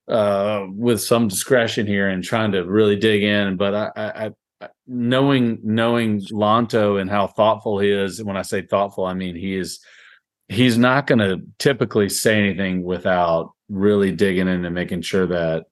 uh, 0.08 0.66
with 0.70 1.02
some 1.02 1.28
discretion 1.28 1.86
here 1.86 2.10
and 2.10 2.24
trying 2.24 2.52
to 2.54 2.64
really 2.66 2.96
dig 2.96 3.22
in. 3.22 3.58
But 3.58 3.76
I, 3.76 3.92
I, 3.96 4.32
I, 4.62 4.70
knowing 4.88 5.60
knowing 5.64 6.22
Lanto 6.22 7.00
and 7.00 7.10
how 7.10 7.28
thoughtful 7.28 7.80
he 7.80 7.92
is, 7.92 8.24
when 8.24 8.38
I 8.38 8.42
say 8.42 8.64
thoughtful, 8.64 9.06
I 9.06 9.14
mean 9.14 9.36
he 9.36 9.56
is 9.56 9.80
he's 10.48 10.78
not 10.78 11.06
going 11.06 11.20
to 11.20 11.42
typically 11.60 12.10
say 12.10 12.40
anything 12.40 12.84
without 12.84 13.52
really 13.70 14.12
digging 14.12 14.48
in 14.48 14.66
and 14.66 14.76
making 14.76 15.02
sure 15.02 15.28
that 15.28 15.66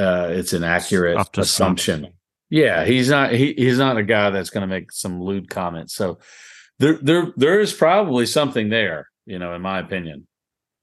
uh, 0.00 0.28
it's 0.30 0.52
an 0.52 0.64
accurate 0.64 1.28
assumption. 1.36 2.08
Yeah, 2.48 2.84
he's 2.84 3.10
not 3.10 3.32
he, 3.32 3.54
he's 3.54 3.78
not 3.78 3.96
a 3.96 4.02
guy 4.02 4.30
that's 4.30 4.50
going 4.50 4.62
to 4.62 4.66
make 4.66 4.92
some 4.92 5.20
lewd 5.20 5.50
comments. 5.50 5.94
So 5.94 6.18
there 6.78 6.94
there 6.94 7.32
there 7.36 7.60
is 7.60 7.72
probably 7.72 8.26
something 8.26 8.70
there, 8.70 9.08
you 9.26 9.38
know, 9.38 9.54
in 9.54 9.62
my 9.62 9.78
opinion. 9.78 10.26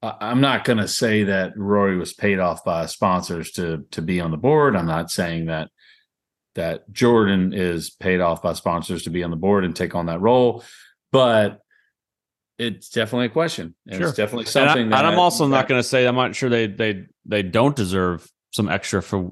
I, 0.00 0.30
am 0.30 0.40
not 0.40 0.64
going 0.64 0.78
to 0.78 0.86
say 0.86 1.24
that 1.24 1.52
Rory 1.56 1.98
was 1.98 2.14
paid 2.14 2.38
off 2.38 2.64
by 2.64 2.86
sponsors 2.86 3.50
to 3.52 3.84
to 3.90 4.00
be 4.00 4.20
on 4.20 4.30
the 4.30 4.36
board. 4.36 4.76
I'm 4.76 4.86
not 4.86 5.10
saying 5.10 5.46
that 5.46 5.70
that 6.54 6.90
Jordan 6.92 7.52
is 7.52 7.90
paid 7.90 8.20
off 8.20 8.42
by 8.42 8.52
sponsors 8.52 9.02
to 9.02 9.10
be 9.10 9.22
on 9.22 9.30
the 9.30 9.36
board 9.36 9.64
and 9.64 9.74
take 9.74 9.94
on 9.94 10.06
that 10.06 10.20
role, 10.20 10.64
but 11.12 11.60
it's 12.58 12.88
definitely 12.88 13.26
a 13.26 13.30
question. 13.30 13.74
Sure. 13.90 14.08
It's 14.08 14.16
definitely 14.16 14.46
something. 14.46 14.82
And, 14.82 14.94
I, 14.94 15.12
am 15.12 15.18
also 15.18 15.44
that, 15.44 15.50
not 15.50 15.68
going 15.68 15.80
to 15.80 15.86
say 15.86 16.06
I'm 16.06 16.16
not 16.16 16.34
sure 16.34 16.48
they 16.48 16.66
they 16.66 17.04
they 17.26 17.42
don't 17.42 17.76
deserve 17.76 18.28
some 18.50 18.68
extra 18.68 19.02
for 19.02 19.30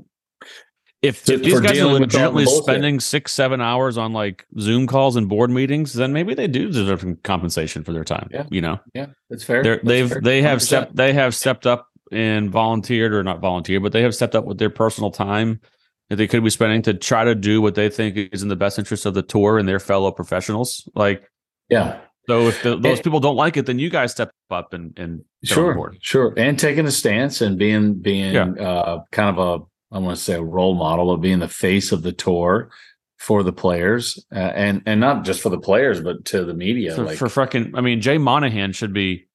if, 1.02 1.28
if 1.28 1.42
these 1.42 1.60
guys 1.60 1.78
are 1.78 1.86
legitimately 1.86 2.46
spending 2.46 3.00
six, 3.00 3.32
seven 3.32 3.60
hours 3.60 3.98
on 3.98 4.12
like 4.12 4.46
Zoom 4.58 4.86
calls 4.86 5.14
and 5.16 5.28
board 5.28 5.50
meetings, 5.50 5.92
then 5.92 6.12
maybe 6.12 6.34
they 6.34 6.48
do 6.48 6.70
deserve 6.70 7.00
some 7.00 7.16
compensation 7.16 7.84
for 7.84 7.92
their 7.92 8.04
time. 8.04 8.28
Yeah. 8.32 8.46
You 8.50 8.60
know? 8.62 8.80
Yeah, 8.94 9.06
that's 9.30 9.44
fair. 9.44 9.62
They're, 9.62 9.76
that's 9.76 9.86
they've 9.86 10.08
fair. 10.08 10.20
they 10.20 10.42
have 10.42 10.62
stepped 10.62 10.96
they 10.96 11.12
have 11.12 11.34
stepped 11.34 11.66
up 11.66 11.88
and 12.10 12.50
volunteered 12.50 13.14
or 13.14 13.22
not 13.22 13.40
volunteered, 13.40 13.82
but 13.82 13.92
they 13.92 14.02
have 14.02 14.14
stepped 14.14 14.34
up 14.34 14.46
with 14.46 14.58
their 14.58 14.70
personal 14.70 15.10
time 15.10 15.60
that 16.08 16.16
they 16.16 16.26
could 16.26 16.42
be 16.42 16.50
spending 16.50 16.82
to 16.82 16.94
try 16.94 17.24
to 17.24 17.34
do 17.34 17.60
what 17.60 17.74
they 17.74 17.88
think 17.88 18.16
is 18.32 18.42
in 18.42 18.48
the 18.48 18.56
best 18.56 18.78
interest 18.78 19.06
of 19.06 19.14
the 19.14 19.22
tour 19.22 19.58
and 19.58 19.68
their 19.68 19.80
fellow 19.80 20.10
professionals. 20.12 20.88
Like, 20.94 21.30
yeah. 21.68 22.00
So 22.28 22.48
if 22.48 22.62
the, 22.62 22.76
those 22.76 23.00
people 23.00 23.20
don't 23.20 23.36
like 23.36 23.56
it, 23.56 23.66
then 23.66 23.78
you 23.78 23.88
guys 23.88 24.12
step 24.12 24.30
up 24.50 24.72
and 24.72 24.98
and 24.98 25.24
sure, 25.44 25.94
sure, 26.00 26.34
and 26.36 26.58
taking 26.58 26.86
a 26.86 26.90
stance 26.90 27.40
and 27.40 27.58
being 27.58 27.94
being 27.94 28.34
yeah. 28.34 28.50
uh, 28.50 29.02
kind 29.12 29.36
of 29.36 29.38
a 29.38 29.94
I 29.94 29.98
want 29.98 30.16
to 30.16 30.22
say 30.22 30.34
a 30.34 30.42
role 30.42 30.74
model 30.74 31.10
of 31.10 31.20
being 31.20 31.38
the 31.38 31.48
face 31.48 31.92
of 31.92 32.02
the 32.02 32.12
tour 32.12 32.70
for 33.18 33.42
the 33.42 33.52
players, 33.52 34.24
uh, 34.32 34.38
and 34.38 34.82
and 34.86 35.00
not 35.00 35.24
just 35.24 35.40
for 35.40 35.48
the 35.48 35.58
players, 35.58 36.00
but 36.00 36.24
to 36.26 36.44
the 36.44 36.54
media. 36.54 36.94
For, 36.94 37.04
like 37.04 37.18
for 37.18 37.28
fucking, 37.28 37.72
I 37.74 37.80
mean, 37.80 38.00
Jay 38.00 38.18
Monahan 38.18 38.72
should 38.72 38.92
be 38.92 39.26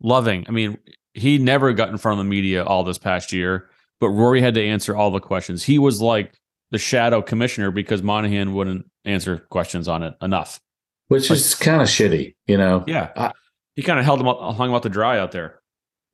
loving. 0.00 0.44
I 0.48 0.52
mean, 0.52 0.78
he 1.14 1.38
never 1.38 1.72
got 1.72 1.88
in 1.88 1.98
front 1.98 2.20
of 2.20 2.24
the 2.24 2.30
media 2.30 2.64
all 2.64 2.84
this 2.84 2.98
past 2.98 3.32
year, 3.32 3.68
but 4.00 4.08
Rory 4.08 4.40
had 4.40 4.54
to 4.54 4.64
answer 4.64 4.96
all 4.96 5.10
the 5.10 5.20
questions. 5.20 5.64
He 5.64 5.78
was 5.78 6.00
like 6.00 6.38
the 6.70 6.78
shadow 6.78 7.22
commissioner 7.22 7.70
because 7.70 8.02
Monahan 8.02 8.54
wouldn't 8.54 8.86
answer 9.04 9.38
questions 9.50 9.88
on 9.88 10.02
it 10.02 10.14
enough, 10.22 10.60
which 11.08 11.30
like, 11.30 11.38
is 11.38 11.54
kind 11.54 11.82
of 11.82 11.88
shitty, 11.88 12.34
you 12.46 12.56
know. 12.56 12.84
Yeah, 12.86 13.10
I, 13.16 13.32
he 13.74 13.82
kind 13.82 13.98
of 13.98 14.04
held 14.04 14.20
him 14.20 14.28
up, 14.28 14.38
hung 14.56 14.70
him 14.70 14.74
out 14.74 14.82
to 14.84 14.88
dry 14.88 15.18
out 15.18 15.32
there. 15.32 15.60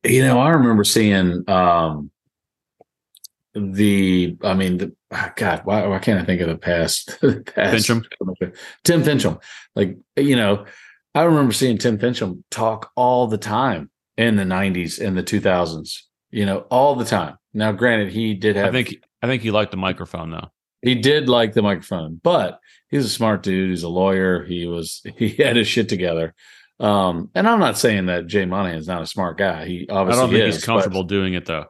You 0.04 0.22
know, 0.22 0.40
I 0.40 0.50
remember 0.50 0.84
seeing 0.84 1.48
um, 1.48 2.10
the 3.54 4.36
I 4.42 4.54
mean 4.54 4.78
the 4.78 4.96
ah, 5.10 5.32
God 5.36 5.62
why 5.64 5.86
why 5.86 5.98
can't 5.98 6.20
I 6.20 6.24
think 6.24 6.40
of 6.40 6.48
the 6.48 6.56
past, 6.56 7.18
the 7.20 7.40
past 7.40 7.88
Finchem 7.88 8.04
Tim 8.84 9.02
Finchem 9.02 9.40
like 9.74 9.98
you 10.16 10.36
know 10.36 10.66
I 11.14 11.24
remember 11.24 11.52
seeing 11.52 11.78
Tim 11.78 11.98
Finchem 11.98 12.42
talk 12.50 12.90
all 12.96 13.26
the 13.26 13.38
time 13.38 13.90
in 14.16 14.36
the 14.36 14.44
90s 14.44 15.04
and 15.04 15.16
the 15.16 15.22
2000s 15.22 16.00
you 16.30 16.46
know 16.46 16.60
all 16.70 16.94
the 16.94 17.04
time. 17.04 17.36
Now 17.52 17.72
granted 17.72 18.10
he 18.10 18.34
did 18.34 18.56
have 18.56 18.68
I 18.68 18.70
think 18.70 19.02
I 19.20 19.26
think 19.26 19.42
he 19.42 19.50
liked 19.50 19.70
the 19.70 19.76
microphone 19.76 20.30
though 20.30 20.50
he 20.82 20.94
did 20.94 21.28
like 21.28 21.54
the 21.54 21.62
microphone 21.62 22.20
but 22.22 22.60
he's 22.88 23.04
a 23.04 23.08
smart 23.08 23.42
dude. 23.42 23.70
He's 23.70 23.82
a 23.82 23.88
lawyer. 23.88 24.44
He 24.44 24.66
was 24.66 25.02
he 25.16 25.30
had 25.30 25.56
his 25.56 25.66
shit 25.68 25.88
together. 25.88 26.34
Um 26.78 27.30
and 27.34 27.48
I'm 27.48 27.60
not 27.60 27.78
saying 27.78 28.06
that 28.06 28.26
Jay 28.26 28.44
Monahan 28.44 28.78
is 28.78 28.88
not 28.88 29.02
a 29.02 29.06
smart 29.06 29.38
guy. 29.38 29.66
He 29.66 29.88
obviously 29.88 30.20
I 30.20 30.24
don't 30.24 30.32
think 30.32 30.48
is, 30.48 30.54
he's 30.56 30.64
comfortable 30.64 31.04
doing 31.04 31.34
it 31.34 31.46
though. 31.46 31.66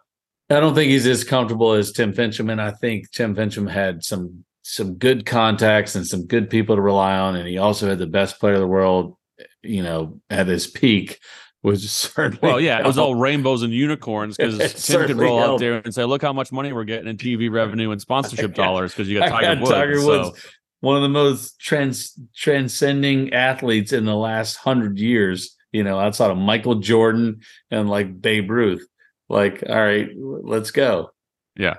I 0.50 0.60
don't 0.60 0.74
think 0.74 0.90
he's 0.90 1.06
as 1.06 1.24
comfortable 1.24 1.72
as 1.72 1.92
Tim 1.92 2.12
Finchem, 2.12 2.50
and 2.50 2.60
I 2.60 2.72
think 2.72 3.10
Tim 3.10 3.34
Finchem 3.34 3.70
had 3.70 4.04
some 4.04 4.44
some 4.62 4.94
good 4.94 5.26
contacts 5.26 5.94
and 5.94 6.06
some 6.06 6.26
good 6.26 6.50
people 6.50 6.76
to 6.76 6.82
rely 6.82 7.16
on, 7.16 7.36
and 7.36 7.48
he 7.48 7.58
also 7.58 7.88
had 7.88 7.98
the 7.98 8.06
best 8.06 8.38
player 8.38 8.54
of 8.54 8.60
the 8.60 8.66
world, 8.66 9.16
you 9.62 9.82
know, 9.82 10.20
at 10.30 10.46
his 10.46 10.66
peak 10.66 11.18
was 11.62 11.90
certainly 11.90 12.40
well, 12.42 12.60
yeah, 12.60 12.80
it 12.80 12.86
was 12.86 12.98
all 12.98 13.14
rainbows 13.14 13.62
and 13.62 13.72
unicorns 13.72 14.36
because 14.36 14.84
Tim 14.86 15.06
could 15.06 15.16
roll 15.16 15.38
out 15.38 15.60
there 15.60 15.80
and 15.84 15.94
say, 15.94 16.04
"Look 16.04 16.22
how 16.22 16.32
much 16.32 16.52
money 16.52 16.72
we're 16.72 16.84
getting 16.84 17.08
in 17.08 17.16
TV 17.16 17.50
revenue 17.52 17.90
and 17.90 18.00
sponsorship 18.00 18.54
dollars 18.54 18.92
because 18.92 19.08
you 19.08 19.18
got 19.18 19.28
Tiger 19.28 19.54
got 19.54 19.60
Woods." 19.60 19.70
Tiger 19.70 20.00
So, 20.00 20.06
Woods, 20.06 20.46
one 20.80 20.96
of 20.96 21.02
the 21.02 21.08
most 21.08 21.60
trans 21.60 22.18
transcending 22.34 23.32
athletes 23.32 23.92
in 23.92 24.04
the 24.04 24.16
last 24.16 24.56
hundred 24.56 24.98
years. 24.98 25.56
You 25.72 25.82
know, 25.82 25.98
outside 25.98 26.30
of 26.30 26.36
Michael 26.36 26.76
Jordan 26.76 27.40
and 27.70 27.88
like 27.88 28.20
Babe 28.20 28.50
Ruth. 28.50 28.86
Like, 29.30 29.64
all 29.66 29.80
right, 29.80 30.10
let's 30.14 30.70
go. 30.70 31.12
Yeah. 31.56 31.76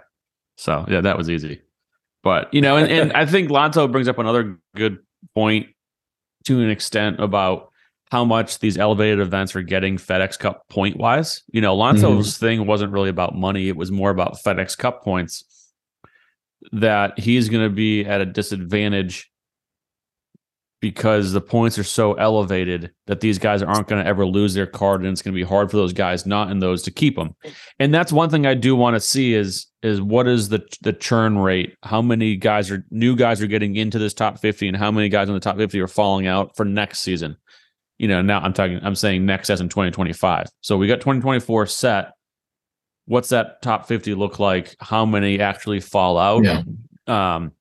So 0.58 0.86
yeah, 0.90 1.02
that 1.02 1.18
was 1.18 1.30
easy. 1.30 1.62
But 2.24 2.52
you 2.54 2.62
know, 2.62 2.78
and, 2.78 2.92
and 2.92 3.14
I 3.14 3.26
think 3.26 3.50
Lanto 3.50 3.92
brings 3.92 4.08
up 4.08 4.18
another 4.18 4.58
good 4.76 4.98
point 5.36 5.68
to 6.46 6.62
an 6.62 6.70
extent 6.70 7.20
about 7.20 7.70
how 8.14 8.24
much 8.24 8.60
these 8.60 8.78
elevated 8.78 9.20
events 9.20 9.56
are 9.56 9.64
getting 9.64 9.98
FedEx 9.98 10.38
Cup 10.38 10.70
point 10.70 10.98
wise. 10.98 11.42
You 11.52 11.62
know, 11.62 11.76
Lanto's 11.76 12.36
mm-hmm. 12.36 12.46
thing 12.46 12.68
wasn't 12.68 12.92
really 12.92 13.10
about 13.10 13.36
money; 13.36 13.68
it 13.68 13.76
was 13.76 13.92
more 13.92 14.12
about 14.12 14.38
FedEx 14.46 14.78
Cup 14.78 15.04
points. 15.04 15.44
That 16.72 17.18
he's 17.18 17.50
going 17.50 17.68
to 17.68 17.74
be 17.74 18.06
at 18.06 18.22
a 18.22 18.26
disadvantage 18.28 19.32
because 20.80 21.32
the 21.32 21.42
points 21.42 21.80
are 21.80 21.84
so 21.84 22.14
elevated 22.14 22.92
that 23.08 23.22
these 23.22 23.40
guys 23.40 23.64
aren't 23.64 23.88
going 23.88 24.04
to 24.04 24.08
ever 24.08 24.28
lose 24.28 24.54
their 24.54 24.68
card, 24.68 25.02
and 25.02 25.10
it's 25.10 25.24
going 25.24 25.34
to 25.34 25.36
be 25.36 25.44
hard 25.44 25.72
for 25.72 25.78
those 25.78 25.92
guys 25.92 26.28
not 26.28 26.52
in 26.52 26.60
those 26.60 26.84
to 26.84 26.92
keep 26.92 27.16
them. 27.16 27.36
And 27.80 27.92
that's 27.92 28.14
one 28.14 28.30
thing 28.30 28.46
I 28.46 28.54
do 28.54 28.76
want 28.76 28.96
to 28.96 29.00
see 29.00 29.34
is 29.34 29.66
is 29.82 30.00
what 30.00 30.28
is 30.28 30.50
the 30.50 30.64
the 30.82 30.94
churn 30.94 31.40
rate? 31.40 31.76
How 31.82 32.04
many 32.04 32.36
guys 32.36 32.70
are 32.70 32.86
new 32.92 33.16
guys 33.16 33.42
are 33.42 33.48
getting 33.48 33.76
into 33.76 33.98
this 33.98 34.14
top 34.14 34.38
fifty, 34.38 34.68
and 34.68 34.78
how 34.78 34.92
many 34.92 35.10
guys 35.10 35.30
in 35.30 35.34
the 35.34 35.40
top 35.40 35.58
fifty 35.58 35.80
are 35.80 35.88
falling 35.88 36.28
out 36.28 36.56
for 36.56 36.64
next 36.64 37.00
season? 37.00 37.38
You 38.00 38.08
know, 38.08 38.22
now 38.22 38.40
I'm 38.40 38.54
talking, 38.54 38.80
I'm 38.84 38.96
saying 38.96 39.26
next 39.26 39.50
as 39.50 39.62
in 39.62 39.70
2025. 39.70 40.48
So 40.62 40.78
we 40.78 40.88
got 40.88 40.96
2024 40.96 41.68
set. 41.68 42.12
What's 43.06 43.30
that 43.30 43.62
top 43.62 43.88
50 43.88 44.14
look 44.16 44.40
like? 44.40 44.76
How 44.80 45.06
many 45.06 45.40
actually 45.40 45.80
fall 45.80 46.18
out? 46.18 46.44
Yeah. 46.44 46.64
Um, 47.08 47.52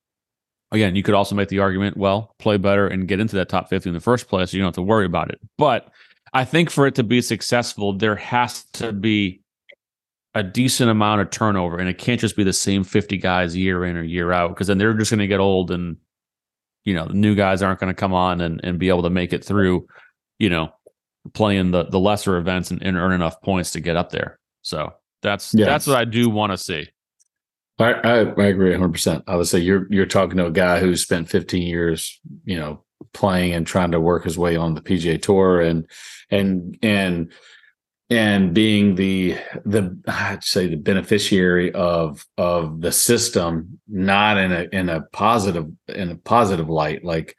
again, 0.71 0.97
you 0.97 1.03
could 1.03 1.15
also 1.15 1.35
make 1.35 1.49
the 1.49 1.59
argument, 1.59 1.97
well, 1.97 2.35
play 2.39 2.57
better 2.57 2.87
and 2.89 3.07
get 3.07 3.21
into 3.21 3.37
that 3.37 3.49
top 3.49 3.69
50 3.69 3.91
in 3.91 3.95
the 3.95 4.01
first 4.01 4.29
place. 4.29 4.51
So 4.51 4.57
you 4.57 4.63
don't 4.63 4.69
have 4.69 4.75
to 4.77 4.83
worry 4.83 5.05
about 5.05 5.31
it. 5.31 5.41
But 5.59 5.89
I 6.33 6.45
think 6.45 6.71
for 6.71 6.87
it 6.87 6.95
to 6.95 7.03
be 7.03 7.21
successful, 7.21 7.93
there 7.93 8.17
has 8.17 8.65
to 8.75 8.93
be 8.93 9.43
a 10.35 10.43
decent 10.43 10.91
amount 10.91 11.21
of 11.21 11.31
turnover. 11.31 11.79
And 11.79 11.89
it 11.89 11.99
can't 11.99 12.21
just 12.21 12.37
be 12.37 12.45
the 12.45 12.55
same 12.55 12.85
50 12.85 13.19
guys 13.19 13.55
year 13.55 13.85
in 13.85 13.97
or 13.97 14.03
year 14.03 14.33
out, 14.33 14.49
because 14.49 14.67
then 14.67 14.79
they're 14.79 14.95
just 14.95 15.11
going 15.11 15.19
to 15.21 15.27
get 15.27 15.41
old 15.41 15.71
and, 15.71 15.99
you 16.85 16.95
know, 16.95 17.07
the 17.07 17.15
new 17.15 17.35
guys 17.35 17.63
aren't 17.63 17.81
going 17.81 17.95
to 17.95 18.01
come 18.01 18.15
on 18.15 18.41
and, 18.41 18.61
and 18.65 18.79
be 18.79 18.89
able 18.89 19.03
to 19.03 19.11
make 19.11 19.33
it 19.33 19.45
through, 19.45 19.87
you 20.43 20.51
know, 20.51 20.73
playing 21.35 21.71
the, 21.71 21.85
the 21.85 22.01
lesser 22.01 22.37
events 22.37 22.73
and, 22.73 22.83
and 22.83 22.97
earn 22.97 23.13
enough 23.13 23.41
points 23.43 23.71
to 23.71 23.81
get 23.81 23.97
up 23.97 24.11
there. 24.11 24.41
So 24.63 24.93
that's, 25.23 25.55
Yes. 25.55 25.67
that's 25.69 25.87
what 25.87 25.97
I 25.97 26.05
do 26.05 26.29
want 26.29 26.51
to 26.51 26.59
see. 26.59 26.89
I, 27.79 27.93
I, 27.93 28.17
I 28.19 28.47
agree 28.47 28.71
100. 28.73 28.93
percent 28.93 29.25
I 29.29 29.37
would 29.37 29.47
say 29.47 29.59
you're 29.61 29.87
you're 29.89 30.07
talking 30.07 30.37
to 30.39 30.47
a 30.47 30.51
guy 30.51 30.81
who 30.81 30.95
spent 30.97 31.29
15 31.31 31.63
years, 31.63 32.21
you 32.45 32.57
know, 32.57 32.85
playing 33.15 33.53
and 33.55 33.67
trying 33.67 33.93
to 33.93 34.01
work 34.01 34.25
his 34.25 34.37
way 34.37 34.57
on 34.57 34.75
the 34.75 34.81
PGA 34.83 35.21
Tour 35.21 35.61
and 35.61 35.87
and 36.31 36.77
and 36.83 37.33
and 38.11 38.53
being 38.53 38.95
the 38.97 39.37
the 39.65 39.97
I'd 40.07 40.45
say 40.45 40.67
the 40.69 40.77
beneficiary 40.77 41.73
of 41.73 42.25
of 42.37 42.81
the 42.83 42.93
system, 42.93 43.81
not 43.89 44.39
in 44.39 44.53
a 44.53 44.63
in 44.73 44.89
a 44.89 45.03
positive 45.13 45.67
in 45.89 46.11
a 46.11 46.17
positive 46.17 46.69
light, 46.69 47.05
like 47.05 47.37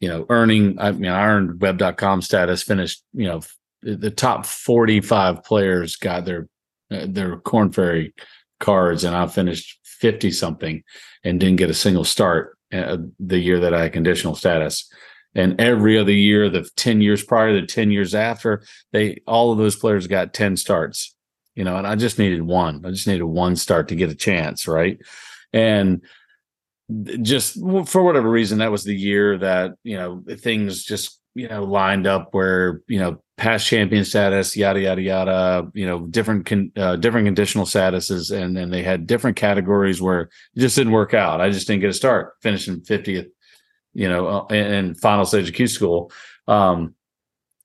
you 0.00 0.08
know, 0.08 0.26
earning. 0.28 0.78
I 0.80 0.92
mean, 0.92 1.10
I 1.10 1.26
earned 1.26 1.60
Web.com 1.60 2.22
status, 2.22 2.62
finished. 2.62 3.02
You 3.12 3.26
know, 3.26 3.40
the 3.82 4.10
top 4.10 4.46
45 4.46 5.44
players 5.44 5.96
got 5.96 6.24
their 6.24 6.48
uh, 6.90 7.06
their 7.08 7.36
Korn 7.38 7.72
Ferry 7.72 8.14
cards 8.58 9.04
and 9.04 9.16
I 9.16 9.26
finished 9.26 9.78
50 9.84 10.30
something 10.30 10.82
and 11.24 11.40
didn't 11.40 11.56
get 11.56 11.70
a 11.70 11.74
single 11.74 12.04
start 12.04 12.56
uh, 12.72 12.98
the 13.18 13.38
year 13.38 13.60
that 13.60 13.74
I 13.74 13.82
had 13.82 13.92
conditional 13.92 14.34
status. 14.34 14.90
And 15.34 15.60
every 15.60 15.98
other 15.98 16.12
year, 16.12 16.48
the 16.48 16.68
10 16.76 17.00
years 17.00 17.22
prior, 17.22 17.58
the 17.58 17.66
10 17.66 17.90
years 17.90 18.14
after, 18.14 18.62
they 18.92 19.20
all 19.26 19.52
of 19.52 19.58
those 19.58 19.76
players 19.76 20.06
got 20.06 20.34
10 20.34 20.56
starts, 20.56 21.14
you 21.54 21.62
know, 21.62 21.76
and 21.76 21.86
I 21.86 21.94
just 21.94 22.18
needed 22.18 22.42
one. 22.42 22.84
I 22.84 22.90
just 22.90 23.06
needed 23.06 23.24
one 23.24 23.54
start 23.56 23.88
to 23.88 23.96
get 23.96 24.10
a 24.10 24.14
chance, 24.14 24.66
right? 24.66 24.98
And 25.52 26.02
just 27.22 27.54
for 27.86 28.02
whatever 28.02 28.30
reason, 28.30 28.58
that 28.58 28.72
was 28.72 28.84
the 28.84 28.94
year 28.94 29.38
that, 29.38 29.72
you 29.84 29.96
know, 29.96 30.22
things 30.38 30.84
just, 30.84 31.20
you 31.34 31.48
know, 31.48 31.64
lined 31.64 32.06
up 32.06 32.28
where, 32.32 32.82
you 32.88 32.98
know, 32.98 33.22
past 33.36 33.66
champion 33.66 34.04
status, 34.04 34.56
yada 34.56 34.80
yada 34.80 35.00
yada. 35.00 35.70
You 35.74 35.86
know, 35.86 36.06
different 36.06 36.46
con, 36.46 36.72
uh, 36.76 36.96
different 36.96 37.26
conditional 37.26 37.64
statuses, 37.64 38.30
and 38.30 38.56
then 38.56 38.70
they 38.70 38.82
had 38.82 39.06
different 39.06 39.36
categories 39.36 40.02
where 40.02 40.22
it 40.22 40.30
just 40.58 40.76
didn't 40.76 40.92
work 40.92 41.14
out. 41.14 41.40
I 41.40 41.50
just 41.50 41.66
didn't 41.66 41.80
get 41.80 41.90
a 41.90 41.94
start, 41.94 42.34
finishing 42.42 42.82
fiftieth. 42.82 43.28
You 43.92 44.08
know, 44.08 44.28
uh, 44.28 44.46
in, 44.50 44.72
in 44.72 44.94
final 44.94 45.24
stage 45.24 45.48
of 45.48 45.54
Q 45.54 45.66
school. 45.66 46.12
Um, 46.46 46.94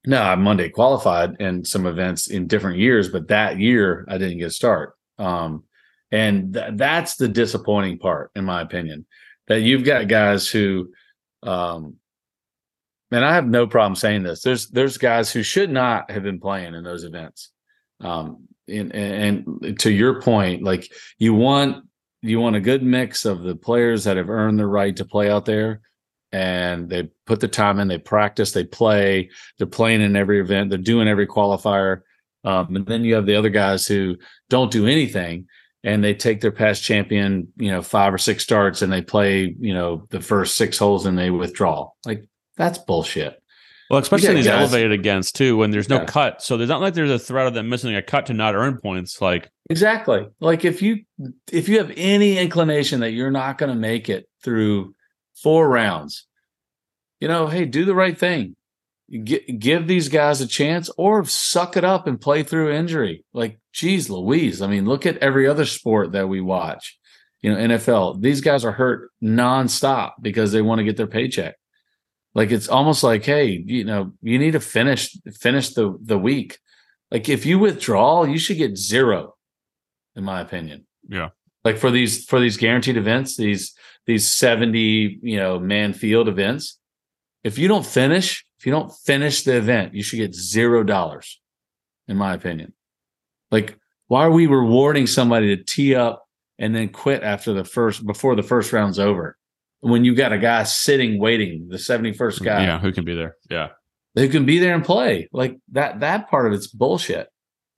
no, 0.07 0.21
I 0.21 0.35
Monday 0.35 0.69
qualified 0.69 1.39
in 1.39 1.65
some 1.65 1.85
events 1.85 2.27
in 2.27 2.47
different 2.47 2.79
years, 2.79 3.09
but 3.09 3.27
that 3.27 3.59
year 3.59 4.05
I 4.07 4.17
didn't 4.17 4.39
get 4.39 4.47
a 4.47 4.51
start. 4.51 4.95
Um, 5.19 5.64
and 6.11 6.53
th- 6.53 6.73
that's 6.73 7.15
the 7.15 7.27
disappointing 7.27 7.99
part, 7.99 8.31
in 8.35 8.45
my 8.45 8.61
opinion, 8.61 9.05
that 9.47 9.61
you've 9.61 9.83
got 9.83 10.07
guys 10.07 10.47
who, 10.47 10.91
um, 11.43 11.95
and 13.11 13.23
I 13.23 13.35
have 13.35 13.47
no 13.47 13.67
problem 13.67 13.95
saying 13.95 14.23
this. 14.23 14.41
There's 14.41 14.67
there's 14.69 14.97
guys 14.97 15.31
who 15.31 15.43
should 15.43 15.69
not 15.69 16.11
have 16.11 16.23
been 16.23 16.39
playing 16.39 16.73
in 16.73 16.83
those 16.83 17.03
events. 17.03 17.51
Um, 18.01 18.47
and, 18.67 18.93
and 18.93 19.45
and 19.61 19.79
to 19.81 19.91
your 19.91 20.21
point, 20.21 20.63
like 20.63 20.91
you 21.17 21.33
want 21.33 21.85
you 22.21 22.39
want 22.39 22.55
a 22.55 22.61
good 22.61 22.83
mix 22.83 23.25
of 23.25 23.43
the 23.43 23.55
players 23.55 24.03
that 24.03 24.17
have 24.17 24.29
earned 24.29 24.59
the 24.59 24.65
right 24.65 24.95
to 24.97 25.05
play 25.05 25.29
out 25.29 25.45
there, 25.45 25.81
and 26.31 26.89
they 26.89 27.09
put 27.25 27.39
the 27.39 27.47
time 27.47 27.79
in, 27.79 27.87
they 27.87 27.99
practice, 27.99 28.51
they 28.51 28.63
play, 28.63 29.29
they're 29.57 29.67
playing 29.67 30.01
in 30.01 30.15
every 30.15 30.41
event, 30.41 30.69
they're 30.69 30.79
doing 30.79 31.07
every 31.07 31.27
qualifier. 31.27 32.01
Um, 32.43 32.75
and 32.75 32.85
then 32.85 33.03
you 33.03 33.15
have 33.15 33.25
the 33.25 33.35
other 33.35 33.49
guys 33.49 33.87
who 33.87 34.17
don't 34.49 34.71
do 34.71 34.85
anything 34.87 35.47
and 35.85 36.03
they 36.03 36.13
take 36.13 36.41
their 36.41 36.51
past 36.51 36.83
champion, 36.83 37.47
you 37.55 37.71
know, 37.71 37.81
five 37.81 38.13
or 38.13 38.17
six 38.17 38.43
starts 38.43 38.81
and 38.81 38.91
they 38.91 39.01
play, 39.01 39.55
you 39.59 39.73
know, 39.73 40.05
the 40.09 40.19
first 40.19 40.57
six 40.57 40.77
holes 40.77 41.05
and 41.05 41.17
they 41.17 41.29
withdraw. 41.29 41.89
Like 42.05 42.25
that's 42.57 42.77
bullshit. 42.79 43.41
Well, 43.89 43.99
especially 43.99 44.33
these 44.33 44.47
guys- 44.47 44.61
elevated 44.61 44.91
against 44.91 45.35
too, 45.35 45.55
when 45.57 45.69
there's 45.69 45.87
no 45.87 45.97
Yeah. 45.97 46.05
cut. 46.05 46.41
So 46.41 46.57
there's 46.57 46.69
not 46.69 46.81
like 46.81 46.95
there's 46.95 47.11
a 47.11 47.19
threat 47.19 47.45
of 47.47 47.53
them 47.53 47.69
missing 47.69 47.95
a 47.95 48.01
cut 48.01 48.25
to 48.25 48.33
not 48.33 48.55
earn 48.55 48.79
points. 48.81 49.21
Like, 49.21 49.49
Exactly. 49.69 50.27
Like 50.39 50.65
if 50.65 50.81
you 50.81 51.03
if 51.51 51.69
you 51.69 51.77
have 51.77 51.91
any 51.95 52.37
inclination 52.39 52.99
that 53.01 53.11
you're 53.11 53.31
not 53.31 53.57
going 53.59 53.69
to 53.71 53.79
make 53.79 54.09
it 54.09 54.27
through 54.43 54.95
four 55.35 55.69
rounds, 55.69 56.25
you 57.19 57.27
know, 57.27 57.47
hey, 57.47 57.65
do 57.65 57.85
the 57.85 57.95
right 57.95 58.17
thing. 58.17 58.55
G- 59.11 59.51
give 59.59 59.87
these 59.87 60.09
guys 60.09 60.41
a 60.41 60.47
chance 60.47 60.89
or 60.97 61.25
suck 61.25 61.77
it 61.77 61.83
up 61.83 62.07
and 62.07 62.19
play 62.19 62.43
through 62.43 62.73
injury. 62.73 63.23
Like, 63.33 63.59
geez, 63.73 64.09
Louise. 64.09 64.61
I 64.61 64.67
mean, 64.67 64.85
look 64.85 65.05
at 65.05 65.17
every 65.17 65.47
other 65.47 65.65
sport 65.65 66.13
that 66.13 66.29
we 66.29 66.41
watch. 66.41 66.97
You 67.41 67.53
know, 67.53 67.75
NFL. 67.77 68.21
These 68.21 68.41
guys 68.41 68.65
are 68.65 68.71
hurt 68.71 69.11
nonstop 69.23 70.13
because 70.21 70.51
they 70.51 70.61
want 70.61 70.79
to 70.79 70.85
get 70.85 70.97
their 70.97 71.05
paycheck. 71.05 71.55
Like 72.33 72.51
it's 72.51 72.67
almost 72.67 73.01
like, 73.01 73.23
hey, 73.23 73.63
you 73.65 73.85
know, 73.85 74.11
you 74.21 74.37
need 74.37 74.51
to 74.51 74.59
finish 74.59 75.15
finish 75.39 75.69
the 75.69 75.97
the 76.01 76.17
week. 76.17 76.59
Like 77.09 77.29
if 77.29 77.45
you 77.45 77.59
withdraw, 77.59 78.25
you 78.25 78.37
should 78.37 78.57
get 78.57 78.77
zero, 78.77 79.35
in 80.15 80.23
my 80.25 80.41
opinion. 80.41 80.85
Yeah. 81.07 81.29
Like 81.63 81.77
for 81.77 81.91
these 81.91 82.25
for 82.25 82.39
these 82.39 82.57
guaranteed 82.57 82.97
events, 82.97 83.37
these 83.37 83.73
these 84.05 84.27
70, 84.27 85.19
you 85.21 85.37
know, 85.37 85.59
man 85.59 85.93
field 85.93 86.27
events, 86.27 86.77
if 87.45 87.59
you 87.59 87.67
don't 87.67 87.85
finish, 87.85 88.43
if 88.57 88.65
you 88.65 88.71
don't 88.71 88.91
finish 89.05 89.43
the 89.43 89.55
event, 89.55 89.93
you 89.93 90.01
should 90.01 90.17
get 90.17 90.33
zero 90.33 90.83
dollars, 90.83 91.39
in 92.07 92.17
my 92.17 92.33
opinion. 92.33 92.73
Like, 93.51 93.77
why 94.07 94.23
are 94.23 94.31
we 94.31 94.47
rewarding 94.47 95.05
somebody 95.05 95.55
to 95.55 95.63
tee 95.63 95.93
up 95.93 96.25
and 96.57 96.75
then 96.75 96.89
quit 96.89 97.21
after 97.21 97.53
the 97.53 97.63
first 97.63 98.03
before 98.03 98.35
the 98.35 98.41
first 98.41 98.73
round's 98.73 98.97
over? 98.97 99.37
When 99.81 100.03
you 100.03 100.15
got 100.15 100.33
a 100.33 100.39
guy 100.39 100.63
sitting 100.63 101.19
waiting, 101.19 101.67
the 101.69 101.77
71st 101.77 102.43
guy 102.43 102.63
yeah, 102.63 102.79
who 102.79 102.91
can 102.91 103.05
be 103.05 103.13
there? 103.13 103.35
Yeah. 103.47 103.69
who 104.15 104.27
can 104.27 104.47
be 104.47 104.57
there 104.57 104.73
and 104.73 104.83
play. 104.83 105.29
Like 105.31 105.57
that 105.73 105.99
that 105.99 106.27
part 106.27 106.47
of 106.47 106.53
it's 106.53 106.65
bullshit. 106.65 107.27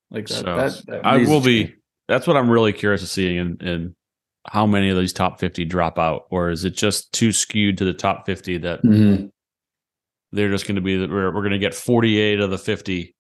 Like 0.10 0.28
that, 0.28 0.34
So, 0.34 0.44
that, 0.44 0.82
that 0.88 1.06
I 1.06 1.18
will 1.18 1.42
be. 1.42 1.76
That's 2.08 2.26
what 2.26 2.38
I'm 2.38 2.50
really 2.50 2.72
curious 2.72 3.02
to 3.02 3.08
see 3.08 3.36
in, 3.36 3.58
in 3.60 3.94
how 4.48 4.66
many 4.66 4.90
of 4.90 4.98
these 4.98 5.12
top 5.12 5.42
50 5.42 5.66
drop 5.66 6.00
out, 6.00 6.22
or 6.32 6.52
is 6.52 6.64
it 6.64 6.70
just 6.70 7.12
too 7.12 7.34
skewed 7.34 7.78
to 7.80 7.84
the 7.84 7.94
top 7.94 8.26
50 8.26 8.60
that 8.60 8.82
Mhm. 8.82 9.30
They're 10.32 10.50
just 10.50 10.68
going 10.68 10.76
to 10.76 10.82
be, 10.82 10.98
we're, 11.06 11.34
we're 11.34 11.42
going 11.42 11.52
to 11.52 11.58
get 11.60 11.74
48 11.74 12.40
of 12.40 12.50
the 12.50 12.58
50 12.58 13.16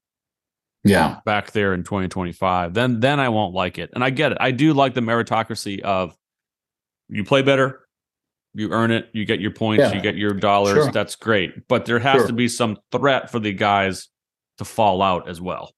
Yeah. 0.84 1.20
back 1.26 1.52
there 1.52 1.74
in 1.74 1.84
2025 1.84 2.74
then 2.74 3.00
then 3.00 3.20
i 3.20 3.30
won't 3.30 3.54
like 3.54 3.78
it 3.78 3.90
and 3.94 4.04
i 4.04 4.10
get 4.10 4.32
it 4.34 4.38
i 4.42 4.52
do 4.52 4.74
like 4.74 4.94
the 4.94 5.02
meritocracy 5.02 5.82
of 5.82 6.16
you 7.10 7.24
play 7.24 7.42
better 7.42 7.82
you 8.54 8.72
earn 8.72 8.92
it 8.92 9.10
you 9.14 9.26
get 9.26 9.40
your 9.40 9.52
points 9.52 9.82
Yeah. 9.82 9.94
you 9.94 10.02
get 10.02 10.16
your 10.16 10.34
dollars 10.34 10.76
Sure. 10.86 10.92
that's 10.92 11.16
great 11.16 11.68
but 11.68 11.86
there 11.86 12.00
has 12.00 12.22
Sure. 12.22 12.28
to 12.28 12.34
be 12.34 12.48
some 12.48 12.78
threat 12.92 13.30
for 13.30 13.40
the 13.40 13.54
guys 13.54 14.08
to 14.58 14.66
fall 14.66 15.02
out 15.04 15.30
as 15.30 15.40
well. 15.40 15.72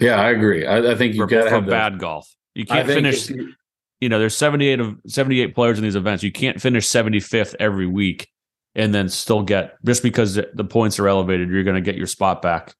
Yeah, 0.00 0.18
I 0.18 0.30
agree. 0.30 0.66
I, 0.66 0.92
I 0.92 0.94
think 0.96 1.14
you've 1.14 1.28
got 1.28 1.44
to 1.44 1.50
have 1.50 1.66
bad 1.66 1.94
the, 1.94 1.98
golf. 1.98 2.26
You 2.54 2.64
can't 2.64 2.88
finish. 2.88 3.28
You, 3.28 3.52
you 4.00 4.08
know, 4.08 4.18
there's 4.18 4.34
78 4.36 4.80
of 4.80 4.96
78 5.06 5.54
players 5.54 5.76
in 5.78 5.84
these 5.84 5.94
events. 5.94 6.22
You 6.24 6.32
can't 6.32 6.58
finish 6.60 6.86
75th 6.86 7.54
every 7.60 7.86
week 7.86 8.28
and 8.74 8.94
then 8.94 9.08
still 9.08 9.42
get 9.42 9.76
just 9.84 10.02
because 10.02 10.34
the 10.34 10.64
points 10.64 10.98
are 10.98 11.08
elevated, 11.08 11.50
you're 11.50 11.64
going 11.64 11.76
to 11.76 11.82
get 11.82 11.96
your 11.96 12.06
spot 12.06 12.42
back. 12.42 12.74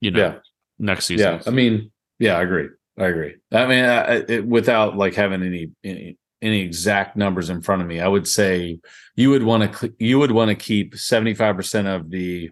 You 0.00 0.10
know, 0.10 0.18
yeah. 0.18 0.34
next 0.78 1.06
season. 1.06 1.34
Yeah, 1.34 1.42
I 1.46 1.50
mean, 1.50 1.90
yeah, 2.18 2.36
I 2.36 2.42
agree. 2.42 2.68
I 2.98 3.06
agree. 3.06 3.34
I 3.52 3.66
mean, 3.66 3.84
I, 3.84 4.14
it, 4.28 4.46
without 4.46 4.96
like 4.96 5.14
having 5.14 5.42
any, 5.42 5.70
any 5.82 6.16
any 6.42 6.60
exact 6.60 7.16
numbers 7.16 7.50
in 7.50 7.62
front 7.62 7.82
of 7.82 7.88
me, 7.88 8.00
I 8.00 8.08
would 8.08 8.28
say 8.28 8.80
you 9.16 9.30
would 9.30 9.42
want 9.42 9.72
to 9.72 9.94
you 9.98 10.18
would 10.18 10.30
want 10.32 10.50
to 10.50 10.54
keep 10.54 10.96
seventy 10.96 11.34
five 11.34 11.56
percent 11.56 11.88
of 11.88 12.10
the 12.10 12.50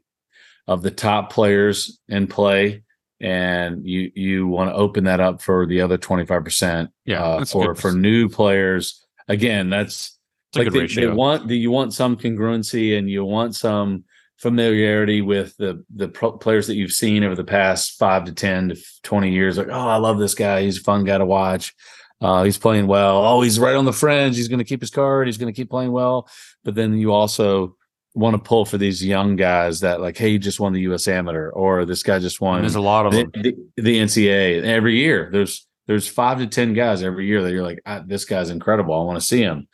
of 0.66 0.82
the 0.82 0.90
top 0.90 1.32
players 1.32 2.00
in 2.08 2.26
play, 2.26 2.82
and 3.20 3.86
you 3.86 4.10
you 4.14 4.46
want 4.48 4.70
to 4.70 4.74
open 4.74 5.04
that 5.04 5.20
up 5.20 5.42
for 5.42 5.66
the 5.66 5.82
other 5.82 5.98
twenty 5.98 6.24
five 6.26 6.44
percent. 6.44 6.90
Yeah, 7.04 7.22
uh, 7.22 7.44
for 7.44 7.74
for 7.74 7.92
new 7.92 8.28
players. 8.28 9.06
Again, 9.28 9.70
that's 9.70 10.18
like 10.55 10.70
they, 10.70 10.86
they, 10.86 11.07
want 11.07 11.48
you 11.50 11.70
want 11.70 11.94
some 11.94 12.16
congruency 12.16 12.98
and 12.98 13.09
you 13.09 13.24
want 13.24 13.55
some 13.55 14.05
familiarity 14.36 15.22
with 15.22 15.57
the 15.57 15.84
the 15.94 16.09
pro- 16.09 16.32
players 16.32 16.66
that 16.66 16.74
you've 16.74 16.92
seen 16.92 17.24
over 17.24 17.34
the 17.34 17.44
past 17.44 17.98
five 17.98 18.24
to 18.24 18.32
ten 18.32 18.70
to 18.70 18.76
twenty 19.03 19.32
years. 19.32 19.57
Like, 19.57 19.68
oh, 19.68 19.88
I 19.88 19.96
love 19.96 20.18
this 20.18 20.34
guy. 20.34 20.62
He's 20.62 20.78
a 20.78 20.82
fun 20.82 21.05
guy 21.05 21.18
to 21.18 21.26
watch. 21.26 21.74
Uh, 22.20 22.44
he's 22.44 22.59
playing 22.59 22.86
well. 22.86 23.24
Oh, 23.24 23.40
he's 23.40 23.59
right 23.59 23.74
on 23.74 23.84
the 23.84 23.92
fringe. 23.92 24.36
He's 24.36 24.48
going 24.48 24.61
to 24.61 24.64
keep 24.64 24.80
his 24.80 24.90
card. 24.90 25.26
He's 25.26 25.38
going 25.38 25.53
to 25.53 25.57
keep 25.57 25.70
playing 25.70 25.90
well. 25.90 26.28
But 26.62 26.76
then 26.76 26.94
you 26.94 27.12
also 27.12 27.76
want 28.14 28.34
to 28.34 28.42
pull 28.42 28.64
for 28.64 28.78
these 28.78 29.05
young 29.05 29.36
guys 29.36 29.80
that 29.80 30.00
like, 30.00 30.16
hey, 30.16 30.28
you 30.28 30.38
just 30.38 30.61
won 30.61 30.72
the 30.72 30.82
U.S. 30.82 31.09
Amateur, 31.09 31.50
or 31.50 31.84
this 31.84 32.03
guy 32.03 32.18
just 32.18 32.40
won. 32.40 32.61
there's 32.61 32.74
a 32.74 32.80
lot 32.80 33.07
of 33.07 33.12
the, 33.12 33.24
them. 33.24 33.42
The, 33.42 33.82
the, 33.82 33.98
NCAA 33.98 34.62
every 34.64 34.98
year. 34.98 35.30
There's 35.32 35.66
there's 35.86 36.07
five 36.07 36.38
to 36.38 36.46
ten 36.46 36.74
guys 36.74 37.03
every 37.03 37.26
year 37.26 37.42
that 37.42 37.53
you're 37.53 37.64
like, 37.64 37.80
ah, 37.86 38.03
this 38.07 38.24
guy's 38.24 38.50
incredible. 38.50 38.94
I 38.94 39.05
want 39.05 39.18
to 39.18 39.26
see 39.26 39.40
him. 39.40 39.66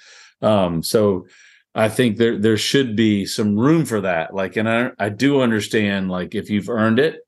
Um, 0.43 0.82
so 0.82 1.26
I 1.74 1.89
think 1.89 2.16
there 2.16 2.39
there 2.39 2.57
should 2.57 2.97
be 2.97 3.26
some 3.26 3.59
room 3.59 3.84
for 3.84 4.01
that. 4.01 4.34
Like, 4.34 4.57
and 4.57 4.68
I 4.68 4.91
I 4.99 5.09
do 5.09 5.41
understand 5.41 6.11
like 6.11 6.34
if 6.34 6.51
you've 6.51 6.68
earned 6.68 6.99
it 6.99 7.20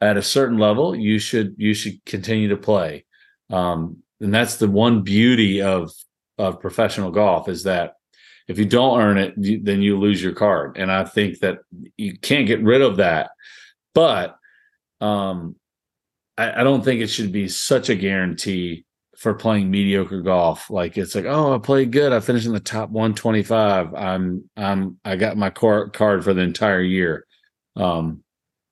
at 0.00 0.16
a 0.16 0.22
certain 0.22 0.58
level, 0.58 0.94
you 0.94 1.18
should 1.18 1.54
you 1.58 1.74
should 1.74 2.04
continue 2.04 2.48
to 2.48 2.56
play. 2.56 3.04
Um, 3.50 3.98
and 4.20 4.32
that's 4.32 4.56
the 4.56 4.68
one 4.68 5.02
beauty 5.02 5.62
of 5.62 5.92
of 6.38 6.60
professional 6.60 7.10
golf 7.10 7.48
is 7.48 7.64
that 7.64 7.94
if 8.48 8.58
you 8.58 8.64
don't 8.64 9.00
earn 9.00 9.18
it, 9.18 9.34
you, 9.36 9.60
then 9.62 9.80
you 9.80 9.98
lose 9.98 10.22
your 10.22 10.32
card. 10.32 10.76
And 10.76 10.90
I 10.90 11.04
think 11.04 11.38
that 11.40 11.58
you 11.96 12.18
can't 12.18 12.46
get 12.46 12.62
rid 12.62 12.82
of 12.82 12.96
that. 12.96 13.30
But 13.94 14.36
um, 15.00 15.56
I, 16.36 16.60
I 16.60 16.64
don't 16.64 16.84
think 16.84 17.00
it 17.00 17.08
should 17.08 17.32
be 17.32 17.48
such 17.48 17.88
a 17.88 17.94
guarantee 17.94 18.84
for 19.16 19.34
playing 19.34 19.70
mediocre 19.70 20.22
golf. 20.22 20.70
Like 20.70 20.96
it's 20.96 21.14
like, 21.14 21.24
oh, 21.24 21.54
I 21.54 21.58
played 21.58 21.92
good. 21.92 22.12
I 22.12 22.20
finished 22.20 22.46
in 22.46 22.52
the 22.52 22.60
top 22.60 22.90
125. 22.90 23.94
I'm 23.94 24.48
I'm 24.56 24.98
I 25.04 25.16
got 25.16 25.36
my 25.36 25.50
card 25.50 25.92
card 25.92 26.24
for 26.24 26.34
the 26.34 26.42
entire 26.42 26.82
year. 26.82 27.26
Um 27.76 28.22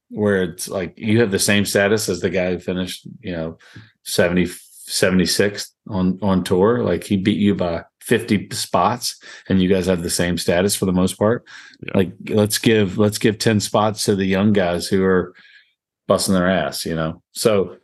where 0.08 0.42
it's 0.42 0.68
like 0.68 0.98
you 0.98 1.20
have 1.20 1.30
the 1.30 1.38
same 1.38 1.64
status 1.64 2.08
as 2.08 2.20
the 2.20 2.30
guy 2.30 2.50
who 2.50 2.58
finished, 2.58 3.06
you 3.20 3.32
know, 3.32 3.58
70 4.04 4.46
76th 4.88 5.70
on 5.88 6.18
on 6.22 6.44
tour. 6.44 6.82
Like 6.82 7.04
he 7.04 7.16
beat 7.16 7.38
you 7.38 7.54
by 7.54 7.84
50 8.02 8.48
spots 8.50 9.20
and 9.48 9.62
you 9.62 9.68
guys 9.68 9.86
have 9.86 10.02
the 10.02 10.10
same 10.10 10.36
status 10.36 10.74
for 10.76 10.86
the 10.86 10.92
most 10.92 11.18
part. 11.18 11.44
Yeah. 11.86 11.92
Like 11.96 12.12
let's 12.28 12.58
give 12.58 12.98
let's 12.98 13.18
give 13.18 13.38
10 13.38 13.60
spots 13.60 14.04
to 14.04 14.16
the 14.16 14.26
young 14.26 14.52
guys 14.52 14.86
who 14.88 15.04
are 15.04 15.34
busting 16.08 16.34
their 16.34 16.50
ass, 16.50 16.84
you 16.84 16.94
know. 16.94 17.22
So 17.32 17.76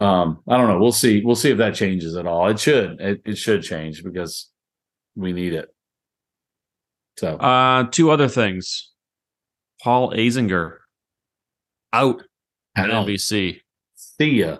um, 0.00 0.40
I 0.48 0.56
don't 0.56 0.68
know. 0.68 0.78
We'll 0.78 0.92
see. 0.92 1.22
We'll 1.24 1.36
see 1.36 1.50
if 1.50 1.58
that 1.58 1.74
changes 1.74 2.16
at 2.16 2.26
all. 2.26 2.48
It 2.48 2.58
should. 2.58 3.00
It, 3.00 3.22
it 3.24 3.38
should 3.38 3.62
change 3.62 4.02
because 4.02 4.50
we 5.14 5.32
need 5.32 5.52
it. 5.52 5.68
So, 7.16 7.36
uh, 7.36 7.84
two 7.90 8.10
other 8.10 8.28
things. 8.28 8.90
Paul 9.82 10.10
Azinger 10.12 10.78
out 11.92 12.22
at 12.74 12.90
NBC. 12.90 13.60
See 13.94 14.30
ya. 14.30 14.58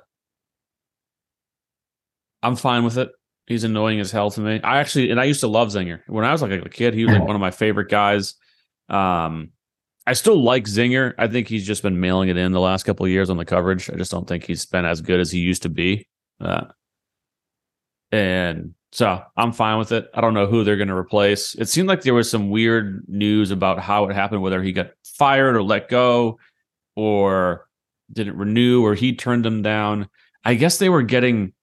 I'm 2.42 2.56
fine 2.56 2.84
with 2.84 2.98
it. 2.98 3.10
He's 3.46 3.64
annoying 3.64 4.00
as 4.00 4.10
hell 4.10 4.30
to 4.30 4.40
me. 4.40 4.60
I 4.62 4.78
actually, 4.78 5.10
and 5.10 5.20
I 5.20 5.24
used 5.24 5.40
to 5.40 5.48
love 5.48 5.68
Zinger 5.68 6.00
when 6.06 6.24
I 6.24 6.32
was 6.32 6.42
like 6.42 6.52
a 6.52 6.68
kid. 6.68 6.94
He 6.94 7.04
was 7.04 7.14
like 7.14 7.24
one 7.26 7.34
of 7.34 7.40
my 7.40 7.50
favorite 7.50 7.90
guys. 7.90 8.34
Um, 8.88 9.50
I 10.06 10.12
still 10.12 10.42
like 10.42 10.64
Zinger. 10.64 11.14
I 11.18 11.28
think 11.28 11.48
he's 11.48 11.66
just 11.66 11.82
been 11.82 12.00
mailing 12.00 12.28
it 12.28 12.36
in 12.36 12.52
the 12.52 12.60
last 12.60 12.84
couple 12.84 13.06
of 13.06 13.12
years 13.12 13.30
on 13.30 13.38
the 13.38 13.44
coverage. 13.44 13.88
I 13.88 13.94
just 13.94 14.10
don't 14.10 14.28
think 14.28 14.44
he's 14.44 14.66
been 14.66 14.84
as 14.84 15.00
good 15.00 15.20
as 15.20 15.30
he 15.30 15.38
used 15.38 15.62
to 15.62 15.70
be. 15.70 16.06
Uh, 16.40 16.66
and 18.12 18.74
so 18.92 19.22
I'm 19.36 19.52
fine 19.52 19.78
with 19.78 19.92
it. 19.92 20.08
I 20.14 20.20
don't 20.20 20.34
know 20.34 20.46
who 20.46 20.62
they're 20.62 20.76
going 20.76 20.88
to 20.88 20.96
replace. 20.96 21.54
It 21.54 21.68
seemed 21.68 21.88
like 21.88 22.02
there 22.02 22.14
was 22.14 22.30
some 22.30 22.50
weird 22.50 23.04
news 23.08 23.50
about 23.50 23.80
how 23.80 24.04
it 24.06 24.14
happened, 24.14 24.42
whether 24.42 24.62
he 24.62 24.72
got 24.72 24.90
fired 25.04 25.56
or 25.56 25.62
let 25.62 25.88
go 25.88 26.38
or 26.94 27.66
didn't 28.12 28.36
renew 28.36 28.84
or 28.84 28.94
he 28.94 29.16
turned 29.16 29.44
them 29.44 29.62
down. 29.62 30.08
I 30.44 30.54
guess 30.54 30.78
they 30.78 30.90
were 30.90 31.02
getting 31.02 31.54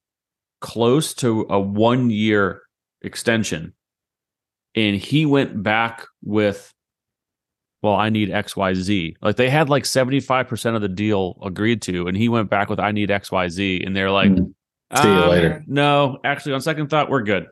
close 0.60 1.14
to 1.14 1.46
a 1.48 1.60
one 1.60 2.10
year 2.10 2.62
extension. 3.02 3.72
And 4.74 4.96
he 4.96 5.26
went 5.26 5.62
back 5.62 6.06
with 6.22 6.72
well, 7.82 7.94
I 7.94 8.08
need 8.08 8.28
XYZ. 8.30 9.16
Like 9.20 9.36
they 9.36 9.50
had 9.50 9.68
like 9.68 9.84
75% 9.84 10.76
of 10.76 10.82
the 10.82 10.88
deal 10.88 11.38
agreed 11.42 11.82
to, 11.82 12.06
and 12.06 12.16
he 12.16 12.28
went 12.28 12.48
back 12.48 12.70
with 12.70 12.78
I 12.78 12.92
need 12.92 13.10
XYZ. 13.10 13.84
And 13.84 13.96
they're 13.96 14.10
like, 14.10 14.30
mm-hmm. 14.30 14.50
See 14.94 15.08
you 15.08 15.14
um, 15.14 15.30
later. 15.30 15.64
No, 15.66 16.18
actually, 16.22 16.52
on 16.52 16.60
second 16.60 16.90
thought, 16.90 17.08
we're 17.08 17.22
good. 17.22 17.46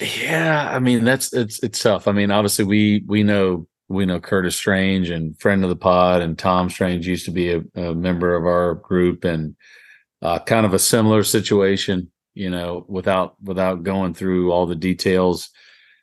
Yeah, 0.00 0.70
I 0.72 0.78
mean 0.78 1.04
that's 1.04 1.32
it's 1.32 1.62
it's 1.62 1.82
tough. 1.82 2.08
I 2.08 2.12
mean, 2.12 2.30
obviously 2.30 2.64
we 2.64 3.04
we 3.06 3.22
know 3.22 3.66
we 3.88 4.06
know 4.06 4.18
Curtis 4.18 4.56
Strange 4.56 5.10
and 5.10 5.38
friend 5.38 5.62
of 5.62 5.68
the 5.68 5.76
pod, 5.76 6.22
and 6.22 6.38
Tom 6.38 6.70
Strange 6.70 7.06
used 7.06 7.26
to 7.26 7.30
be 7.30 7.52
a, 7.52 7.62
a 7.74 7.94
member 7.94 8.34
of 8.34 8.46
our 8.46 8.76
group, 8.76 9.24
and 9.24 9.54
uh, 10.22 10.38
kind 10.38 10.64
of 10.64 10.72
a 10.72 10.78
similar 10.78 11.22
situation. 11.22 12.10
You 12.34 12.48
know, 12.48 12.86
without 12.88 13.36
without 13.42 13.82
going 13.82 14.14
through 14.14 14.50
all 14.52 14.64
the 14.64 14.74
details, 14.74 15.50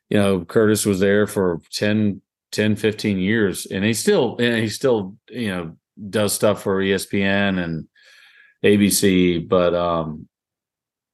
you 0.09 0.17
know, 0.17 0.45
Curtis 0.45 0.85
was 0.85 0.99
there 0.99 1.25
for 1.25 1.59
10, 1.71 2.21
10, 2.51 2.75
15 2.75 3.17
years, 3.19 3.65
and 3.65 3.83
he 3.83 3.93
still 3.93 4.37
he 4.37 4.69
still 4.69 5.15
you 5.29 5.49
know 5.49 5.77
does 6.09 6.33
stuff 6.33 6.63
for 6.63 6.81
ESPN 6.81 7.63
and 7.63 7.87
ABC. 8.63 9.47
But 9.47 9.73
um, 9.75 10.27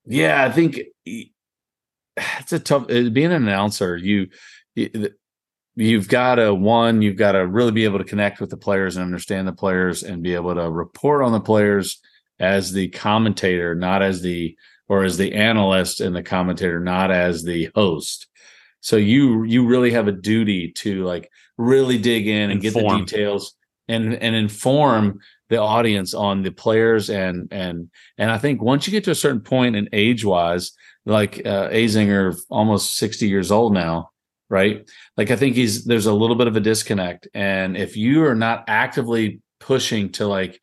yeah, 0.05 0.43
I 0.43 0.51
think 0.51 0.81
it's 1.05 2.53
a 2.53 2.59
tough 2.59 2.83
uh, 2.83 3.09
being 3.09 3.31
an 3.31 3.43
announcer. 3.47 3.97
You, 3.97 4.29
you 4.75 5.09
you've 5.75 6.07
got 6.07 6.35
to 6.35 6.53
one 6.53 7.01
you've 7.01 7.17
got 7.17 7.33
to 7.33 7.45
really 7.45 7.71
be 7.71 7.83
able 7.83 7.97
to 7.97 8.05
connect 8.05 8.39
with 8.39 8.49
the 8.49 8.57
players 8.57 8.95
and 8.95 9.05
understand 9.05 9.47
the 9.47 9.53
players 9.53 10.03
and 10.03 10.23
be 10.23 10.33
able 10.33 10.55
to 10.55 10.69
report 10.69 11.23
on 11.23 11.31
the 11.31 11.39
players 11.39 11.99
as 12.39 12.71
the 12.71 12.87
commentator 12.89 13.75
not 13.75 14.01
as 14.01 14.21
the 14.21 14.55
or 14.87 15.03
as 15.03 15.17
the 15.17 15.33
analyst 15.33 15.99
and 15.99 16.15
the 16.15 16.23
commentator 16.23 16.79
not 16.79 17.11
as 17.11 17.43
the 17.43 17.69
host 17.75 18.27
so 18.85 18.97
you 18.97 19.41
you 19.45 19.65
really 19.65 19.89
have 19.89 20.07
a 20.07 20.11
duty 20.11 20.71
to 20.71 21.03
like 21.05 21.31
really 21.57 21.97
dig 21.97 22.27
in 22.27 22.51
and 22.51 22.63
inform. 22.63 22.83
get 22.83 22.91
the 22.91 23.17
details 23.17 23.55
and 23.87 24.13
and 24.13 24.35
inform 24.35 25.17
the 25.49 25.57
audience 25.57 26.13
on 26.13 26.43
the 26.43 26.51
players 26.51 27.09
and 27.09 27.47
and 27.51 27.89
and 28.19 28.29
I 28.29 28.37
think 28.37 28.61
once 28.61 28.85
you 28.85 28.91
get 28.91 29.03
to 29.05 29.11
a 29.11 29.15
certain 29.15 29.41
point 29.41 29.75
in 29.75 29.89
age 29.91 30.23
wise, 30.23 30.71
like 31.03 31.39
uh, 31.47 31.69
Azinger, 31.69 32.37
almost 32.51 32.95
sixty 32.95 33.27
years 33.27 33.51
old 33.51 33.73
now, 33.73 34.11
right? 34.51 34.87
Like 35.17 35.31
I 35.31 35.35
think 35.35 35.55
he's 35.55 35.85
there's 35.85 36.05
a 36.05 36.13
little 36.13 36.35
bit 36.35 36.45
of 36.45 36.55
a 36.55 36.59
disconnect, 36.59 37.27
and 37.33 37.75
if 37.75 37.97
you 37.97 38.23
are 38.25 38.35
not 38.35 38.65
actively 38.67 39.41
pushing 39.59 40.11
to 40.11 40.27
like 40.27 40.61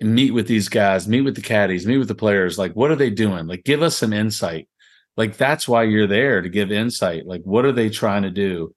meet 0.00 0.32
with 0.32 0.48
these 0.48 0.68
guys, 0.68 1.06
meet 1.06 1.20
with 1.20 1.36
the 1.36 1.42
caddies, 1.42 1.86
meet 1.86 1.98
with 1.98 2.08
the 2.08 2.14
players, 2.16 2.58
like 2.58 2.72
what 2.72 2.90
are 2.90 2.96
they 2.96 3.10
doing? 3.10 3.46
Like 3.46 3.62
give 3.62 3.82
us 3.82 3.96
some 3.96 4.12
insight 4.12 4.68
like 5.16 5.36
that's 5.36 5.66
why 5.66 5.84
you're 5.84 6.06
there 6.06 6.42
to 6.42 6.48
give 6.48 6.70
insight. 6.70 7.26
Like 7.26 7.42
what 7.42 7.64
are 7.64 7.72
they 7.72 7.88
trying 7.88 8.22
to 8.22 8.30
do? 8.30 8.74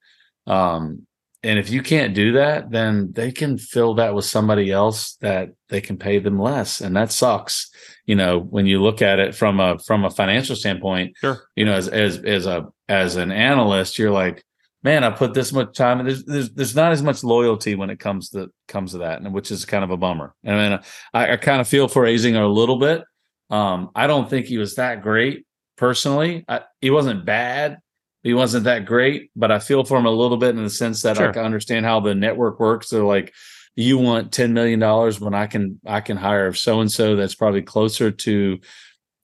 Um 0.47 1.05
and 1.41 1.57
if 1.57 1.69
you 1.69 1.81
can't 1.81 2.13
do 2.13 2.33
that 2.33 2.69
then 2.69 3.11
they 3.13 3.31
can 3.31 3.57
fill 3.57 3.93
that 3.95 4.13
with 4.13 4.25
somebody 4.25 4.71
else 4.71 5.15
that 5.21 5.49
they 5.69 5.81
can 5.81 5.97
pay 5.97 6.19
them 6.19 6.39
less. 6.39 6.81
And 6.81 6.95
that 6.95 7.11
sucks 7.11 7.69
you 8.05 8.15
know 8.15 8.39
when 8.39 8.65
you 8.65 8.81
look 8.81 9.01
at 9.01 9.19
it 9.19 9.35
from 9.35 9.59
a 9.59 9.77
from 9.79 10.05
a 10.05 10.09
financial 10.09 10.55
standpoint. 10.55 11.15
Sure. 11.17 11.41
You 11.55 11.65
know 11.65 11.73
as 11.73 11.87
as 11.87 12.17
as 12.19 12.45
a 12.45 12.67
as 12.87 13.15
an 13.15 13.31
analyst 13.31 13.99
you're 13.99 14.11
like 14.11 14.43
man 14.81 15.03
i 15.03 15.09
put 15.09 15.33
this 15.33 15.51
much 15.51 15.75
time 15.75 15.99
and 15.99 16.07
there's 16.07 16.23
there's, 16.23 16.49
there's 16.51 16.75
not 16.75 16.91
as 16.91 17.03
much 17.03 17.23
loyalty 17.23 17.75
when 17.75 17.89
it 17.89 17.99
comes 17.99 18.29
to 18.29 18.49
comes 18.67 18.93
to 18.93 18.99
that 18.99 19.21
and 19.21 19.33
which 19.33 19.51
is 19.51 19.65
kind 19.65 19.83
of 19.83 19.91
a 19.91 19.97
bummer. 19.97 20.33
And 20.43 20.55
I 20.55 20.69
mean 20.69 20.79
I, 21.13 21.33
I 21.33 21.37
kind 21.37 21.61
of 21.61 21.67
feel 21.67 21.87
for 21.87 22.03
Azinger 22.03 22.43
a 22.43 22.47
little 22.47 22.79
bit. 22.79 23.03
Um, 23.49 23.89
I 23.95 24.07
don't 24.07 24.29
think 24.29 24.45
he 24.45 24.57
was 24.57 24.75
that 24.75 25.01
great 25.01 25.45
personally. 25.79 26.43
I, 26.47 26.61
he 26.81 26.89
wasn't 26.91 27.25
bad. 27.25 27.79
he 28.21 28.33
wasn't 28.33 28.65
that 28.65 28.85
great, 28.85 29.31
but 29.35 29.49
I 29.49 29.59
feel 29.59 29.85
for 29.85 29.97
him 29.97 30.05
a 30.05 30.11
little 30.11 30.35
bit 30.37 30.49
in 30.57 30.63
the 30.63 30.69
sense 30.69 31.01
that 31.03 31.15
Sure. 31.17 31.29
I 31.29 31.31
can 31.31 31.45
understand 31.45 31.85
how 31.85 32.01
the 32.01 32.13
network 32.13 32.59
works. 32.59 32.89
So 32.89 33.07
like 33.07 33.33
you 33.75 33.97
want 33.97 34.31
$10 34.31 34.51
million 34.51 34.81
when 35.19 35.33
I 35.33 35.47
can 35.47 35.79
I 35.85 36.01
can 36.01 36.17
hire 36.17 36.53
so 36.53 36.81
and 36.81 36.91
so 36.91 37.15
that's 37.15 37.35
probably 37.35 37.61
closer 37.61 38.11
to 38.11 38.59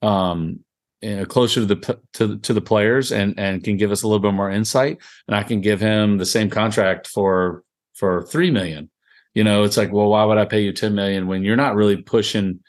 um 0.02 0.60
you 1.02 1.18
know, 1.18 1.26
closer 1.26 1.60
to 1.60 1.66
the 1.76 2.00
to 2.14 2.40
to 2.40 2.54
the 2.54 2.62
players 2.62 3.12
and 3.12 3.38
and 3.38 3.62
can 3.64 3.76
give 3.76 3.92
us 3.92 4.04
a 4.04 4.08
little 4.08 4.22
bit 4.22 4.34
more 4.34 4.50
insight 4.50 4.98
and 5.28 5.36
I 5.36 5.44
can 5.44 5.60
give 5.60 5.82
him 5.82 6.18
the 6.18 6.26
same 6.26 6.50
contract 6.50 7.08
for 7.08 7.64
for 7.96 8.24
3 8.24 8.50
million. 8.52 8.90
You 9.34 9.44
know, 9.44 9.64
it's 9.66 9.76
like, 9.76 9.92
well, 9.92 10.08
why 10.08 10.24
would 10.24 10.38
I 10.38 10.46
pay 10.46 10.62
you 10.64 10.72
10 10.72 10.96
million 10.96 11.28
when 11.28 11.44
you're 11.44 11.58
not 11.58 11.76
really 11.76 11.98
pushing 12.02 12.62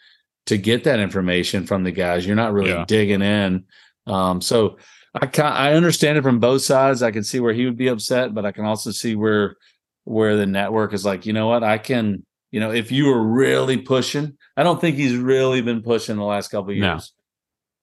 to 0.47 0.57
get 0.59 0.85
that 0.85 1.01
information 1.01 1.67
from 1.67 1.85
the 1.85 1.93
guys? 1.93 2.27
You're 2.27 2.37
not 2.37 2.53
really 2.53 2.71
Yeah. 2.71 2.85
digging 2.87 3.23
in. 3.23 3.65
Um, 4.07 4.41
so 4.41 4.79
I 5.15 5.27
can 5.27 5.47
I 5.47 5.73
understand 5.75 6.19
it 6.19 6.23
from 6.23 6.39
both 6.41 6.63
sides. 6.63 7.03
I 7.03 7.11
can 7.11 7.25
see 7.25 7.41
where 7.41 7.55
he 7.55 7.65
would 7.65 7.77
be 7.77 7.89
upset, 7.89 8.35
but 8.35 8.45
I 8.47 8.53
can 8.53 8.65
also 8.65 8.91
see 8.91 9.15
where 9.17 9.57
where 10.05 10.37
the 10.37 10.47
network 10.47 10.93
is 10.93 11.05
like, 11.05 11.27
you 11.27 11.33
know 11.33 11.49
what, 11.49 11.65
I 11.65 11.79
can, 11.79 12.25
you 12.53 12.61
know, 12.61 12.71
if 12.71 12.93
you 12.93 13.07
were 13.07 13.21
really 13.23 13.77
pushing, 13.77 14.37
I 14.57 14.63
don't 14.63 14.81
think 14.81 14.97
he's 14.97 15.17
really 15.17 15.63
been 15.63 15.83
pushing 15.83 16.17
the 16.17 16.23
last 16.23 16.49
couple 16.49 16.71
of 16.71 16.77
No. 16.79 16.93
years. 16.93 17.13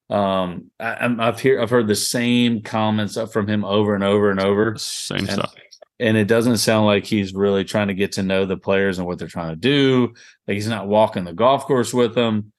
Um, 0.10 0.72
I, 0.80 0.94
I'm, 1.02 1.20
I've 1.20 1.40
hear 1.40 1.62
I've 1.62 1.70
heard 1.70 1.88
the 1.88 1.96
same 1.96 2.62
comments 2.62 3.18
from 3.32 3.48
him 3.48 3.66
over 3.66 3.96
and 3.96 4.04
over 4.04 4.30
and 4.32 4.40
over, 4.40 4.78
Same 4.78 5.20
and, 5.20 5.30
stuff. 5.32 5.54
And 6.00 6.18
it 6.18 6.26
doesn't 6.28 6.58
sound 6.58 6.86
like 6.88 7.06
he's 7.06 7.34
really 7.34 7.64
trying 7.64 7.88
to 7.90 7.94
get 7.94 8.14
to 8.14 8.24
know 8.24 8.46
the 8.46 8.58
players 8.58 8.98
and 8.98 9.08
what 9.08 9.20
they're 9.20 9.28
trying 9.28 9.52
to 9.52 9.56
do. 9.56 10.14
Like 10.48 10.56
he's 10.56 10.68
not 10.68 10.88
walking 10.88 11.24
the 11.24 11.34
golf 11.34 11.66
course 11.66 11.94
with 11.94 12.16
them, 12.16 12.52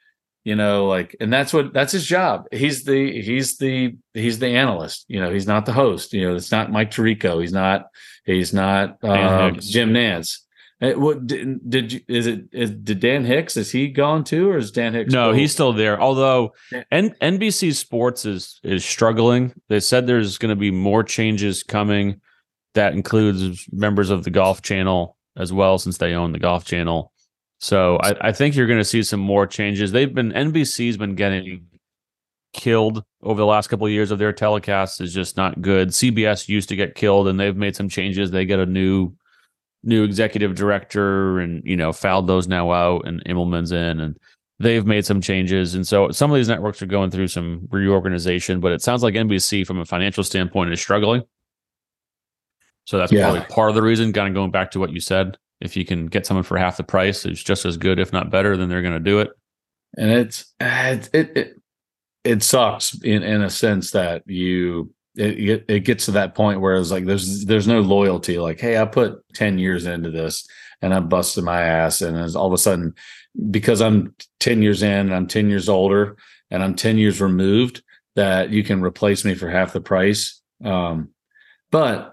you 0.44 0.54
know. 0.54 0.86
Like, 0.86 1.16
and 1.20 1.32
that's 1.32 1.52
what 1.52 1.72
that's 1.74 1.92
his 1.92 2.06
job. 2.06 2.46
He's 2.52 2.84
the 2.84 3.20
he's 3.20 3.58
the 3.58 3.96
he's 4.14 4.38
the 4.38 4.48
analyst. 4.48 5.04
You 5.08 5.20
know, 5.20 5.32
he's 5.32 5.46
not 5.48 5.66
the 5.66 5.72
host. 5.72 6.12
You 6.12 6.28
know, 6.28 6.36
it's 6.36 6.52
not 6.52 6.70
Mike 6.70 6.90
Tirico. 6.92 7.40
He's 7.40 7.52
not 7.52 7.86
he's 8.24 8.54
not 8.54 8.98
uh, 9.04 9.50
Jim 9.50 9.92
Nantz. 9.92 10.38
Uh, 10.80 10.92
What 10.92 11.26
did, 11.26 11.68
did 11.68 11.92
you 11.92 12.00
is 12.08 12.26
it 12.26 12.44
is 12.52 12.70
did 12.70 13.00
Dan 13.00 13.24
Hicks 13.24 13.56
is 13.56 13.70
he 13.70 13.88
gone 13.88 14.22
too 14.24 14.48
or 14.50 14.56
is 14.58 14.70
Dan 14.70 14.94
Hicks 14.94 15.12
No, 15.12 15.30
still- 15.30 15.38
he's 15.38 15.52
still 15.52 15.72
there. 15.72 16.00
Although. 16.00 16.54
N- 16.92 17.14
NBC 17.20 17.74
Sports 17.74 18.24
is 18.24 18.60
is 18.62 18.84
struggling. 18.84 19.52
They 19.68 19.80
said 19.80 20.06
there's 20.06 20.38
going 20.38 20.50
to 20.50 20.56
be 20.56 20.70
more 20.70 21.02
changes 21.02 21.62
coming. 21.64 22.20
That 22.74 22.92
includes 22.92 23.66
members 23.72 24.10
of 24.10 24.24
the 24.24 24.30
Golf 24.30 24.62
Channel 24.62 25.16
as 25.36 25.52
well, 25.52 25.78
since 25.78 25.98
they 25.98 26.14
own 26.14 26.32
the 26.32 26.38
Golf 26.38 26.64
Channel. 26.64 27.12
So 27.60 27.98
I, 28.02 28.28
I 28.28 28.32
think 28.32 28.56
you're 28.56 28.66
going 28.66 28.80
to 28.80 28.84
see 28.84 29.02
some 29.02 29.20
more 29.20 29.46
changes. 29.46 29.92
They've 29.92 30.12
been 30.12 30.32
NBC's 30.32 30.96
been 30.96 31.14
getting 31.14 31.66
killed 32.52 33.02
over 33.22 33.40
the 33.40 33.46
last 33.46 33.68
couple 33.68 33.86
of 33.86 33.92
years 33.92 34.10
of 34.10 34.18
their 34.18 34.32
telecasts 34.32 35.00
is 35.00 35.12
just 35.12 35.36
not 35.36 35.60
good. 35.60 35.88
CBS 35.88 36.48
used 36.48 36.68
to 36.70 36.76
get 36.76 36.94
killed, 36.94 37.28
and 37.28 37.38
they've 37.38 37.56
made 37.56 37.76
some 37.76 37.88
changes. 37.88 38.30
They 38.30 38.46
get 38.46 38.58
a 38.58 38.66
new 38.66 39.12
new 39.82 40.04
executive 40.04 40.54
director, 40.54 41.40
and 41.40 41.62
you 41.64 41.76
know 41.76 41.90
Faldo's 41.90 42.48
now 42.48 42.72
out, 42.72 43.06
and 43.06 43.22
Immelman's 43.24 43.72
in, 43.72 44.00
and 44.00 44.16
they've 44.58 44.86
made 44.86 45.04
some 45.04 45.20
changes. 45.20 45.74
And 45.74 45.86
so 45.86 46.10
some 46.10 46.30
of 46.30 46.36
these 46.36 46.48
networks 46.48 46.80
are 46.82 46.86
going 46.86 47.10
through 47.10 47.28
some 47.28 47.68
reorganization, 47.70 48.60
but 48.60 48.72
it 48.72 48.82
sounds 48.82 49.02
like 49.02 49.14
NBC 49.14 49.66
from 49.66 49.78
a 49.80 49.84
financial 49.84 50.24
standpoint 50.24 50.72
is 50.72 50.80
struggling. 50.80 51.22
So 52.84 52.98
that's 52.98 53.12
Yeah. 53.12 53.22
probably 53.30 53.40
part 53.54 53.68
of 53.70 53.74
the 53.74 53.82
reason. 53.82 54.12
Kind 54.12 54.28
of 54.28 54.34
going 54.34 54.50
back 54.50 54.70
to 54.72 54.78
what 54.80 54.92
you 54.92 55.00
said, 55.00 55.36
if 55.60 55.76
you 55.76 55.84
can 55.84 56.06
get 56.06 56.26
someone 56.26 56.44
for 56.44 56.56
half 56.58 56.76
the 56.76 56.84
price, 56.84 57.24
it's 57.24 57.42
just 57.42 57.64
as 57.64 57.76
good, 57.76 57.98
if 57.98 58.12
not 58.12 58.30
better, 58.30 58.56
then 58.56 58.68
they're 58.68 58.82
going 58.82 58.94
to 58.94 59.00
do 59.00 59.20
it. 59.20 59.30
and 59.96 60.10
it's 60.10 60.52
it 60.60 61.08
it 61.12 61.36
it, 61.36 61.56
it 62.24 62.42
sucks 62.42 62.94
in 63.02 63.22
in 63.22 63.42
a 63.42 63.50
sense 63.50 63.92
that 63.92 64.22
you 64.26 64.92
it, 65.16 65.64
it 65.68 65.80
gets 65.80 66.06
to 66.06 66.10
that 66.12 66.34
point 66.34 66.60
where 66.60 66.74
it's 66.74 66.90
like 66.90 67.04
there's 67.04 67.44
there's 67.44 67.68
no 67.68 67.80
loyalty 67.80 68.36
like 68.38 68.58
hey 68.60 68.76
i 68.76 68.84
put 68.84 69.22
10 69.34 69.58
years 69.60 69.86
into 69.86 70.10
this 70.10 70.44
and 70.82 70.92
i 70.92 70.98
busted 70.98 71.44
my 71.44 71.60
ass 71.62 72.00
and 72.02 72.16
it's 72.18 72.34
all 72.34 72.48
of 72.48 72.52
a 72.52 72.58
sudden 72.58 72.92
because 73.52 73.80
i'm 73.80 74.12
10 74.40 74.60
years 74.60 74.82
in 74.82 74.90
and 74.90 75.14
i'm 75.14 75.28
10 75.28 75.48
years 75.48 75.68
older 75.68 76.16
and 76.50 76.64
i'm 76.64 76.74
10 76.74 76.98
years 76.98 77.20
removed 77.20 77.84
that 78.16 78.50
you 78.50 78.64
can 78.64 78.82
replace 78.82 79.24
me 79.24 79.36
for 79.36 79.48
half 79.48 79.72
the 79.72 79.80
price 79.80 80.40
um 80.64 81.10
but 81.70 82.10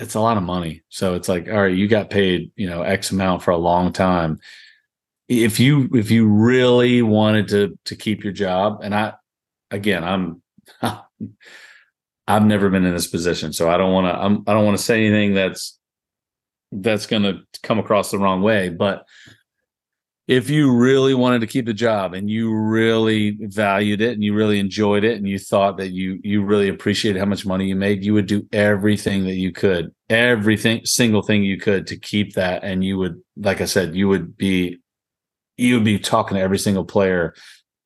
it's 0.00 0.14
a 0.14 0.20
lot 0.20 0.36
of 0.36 0.42
money. 0.42 0.82
So 0.88 1.14
it's 1.14 1.28
like 1.28 1.48
all 1.48 1.62
right 1.62 1.76
you 1.76 1.86
got 1.86 2.10
paid 2.10 2.50
you 2.56 2.68
know 2.68 2.82
x 2.82 3.10
amount 3.10 3.42
for 3.42 3.52
a 3.52 3.58
long 3.58 3.92
time. 3.92 4.40
If 5.28 5.60
you 5.60 5.88
if 5.94 6.10
you 6.10 6.26
really 6.26 7.02
wanted 7.02 7.48
to 7.48 7.78
to 7.84 7.96
keep 7.96 8.24
your 8.24 8.32
job 8.32 8.80
and 8.82 8.92
i 8.92 9.12
again 9.70 10.04
i'm 10.04 10.42
i've 12.26 12.44
never 12.44 12.68
been 12.70 12.84
in 12.84 12.94
this 12.94 13.06
position 13.06 13.52
so 13.52 13.70
i 13.70 13.76
don't 13.76 13.92
want 13.92 14.06
to 14.06 14.50
i 14.50 14.54
don't 14.54 14.64
want 14.64 14.76
to 14.76 14.82
say 14.82 15.04
anything 15.04 15.34
that's 15.34 15.78
that's 16.72 17.06
going 17.06 17.22
to 17.22 17.40
come 17.62 17.78
across 17.78 18.10
the 18.10 18.18
wrong 18.18 18.42
way 18.42 18.68
but 18.68 19.04
if 20.30 20.48
you 20.48 20.72
really 20.72 21.12
wanted 21.12 21.40
to 21.40 21.46
keep 21.46 21.66
the 21.66 21.74
job 21.74 22.14
and 22.14 22.30
you 22.30 22.54
really 22.54 23.36
valued 23.40 24.00
it 24.00 24.12
and 24.12 24.22
you 24.22 24.32
really 24.32 24.60
enjoyed 24.60 25.02
it 25.02 25.16
and 25.16 25.28
you 25.28 25.38
thought 25.38 25.76
that 25.76 25.90
you 25.90 26.20
you 26.22 26.44
really 26.44 26.68
appreciated 26.68 27.18
how 27.18 27.26
much 27.26 27.44
money 27.44 27.66
you 27.66 27.74
made 27.74 28.04
you 28.04 28.14
would 28.14 28.26
do 28.26 28.46
everything 28.52 29.24
that 29.24 29.34
you 29.34 29.50
could 29.50 29.92
everything 30.08 30.80
single 30.84 31.22
thing 31.22 31.42
you 31.42 31.58
could 31.58 31.86
to 31.86 31.96
keep 31.96 32.34
that 32.34 32.62
and 32.62 32.84
you 32.84 32.96
would 32.96 33.20
like 33.36 33.60
i 33.60 33.64
said 33.64 33.96
you 33.96 34.06
would 34.06 34.36
be 34.36 34.78
you 35.60 35.74
would 35.74 35.84
be 35.84 35.98
talking 35.98 36.36
to 36.36 36.42
every 36.42 36.58
single 36.58 36.84
player, 36.84 37.34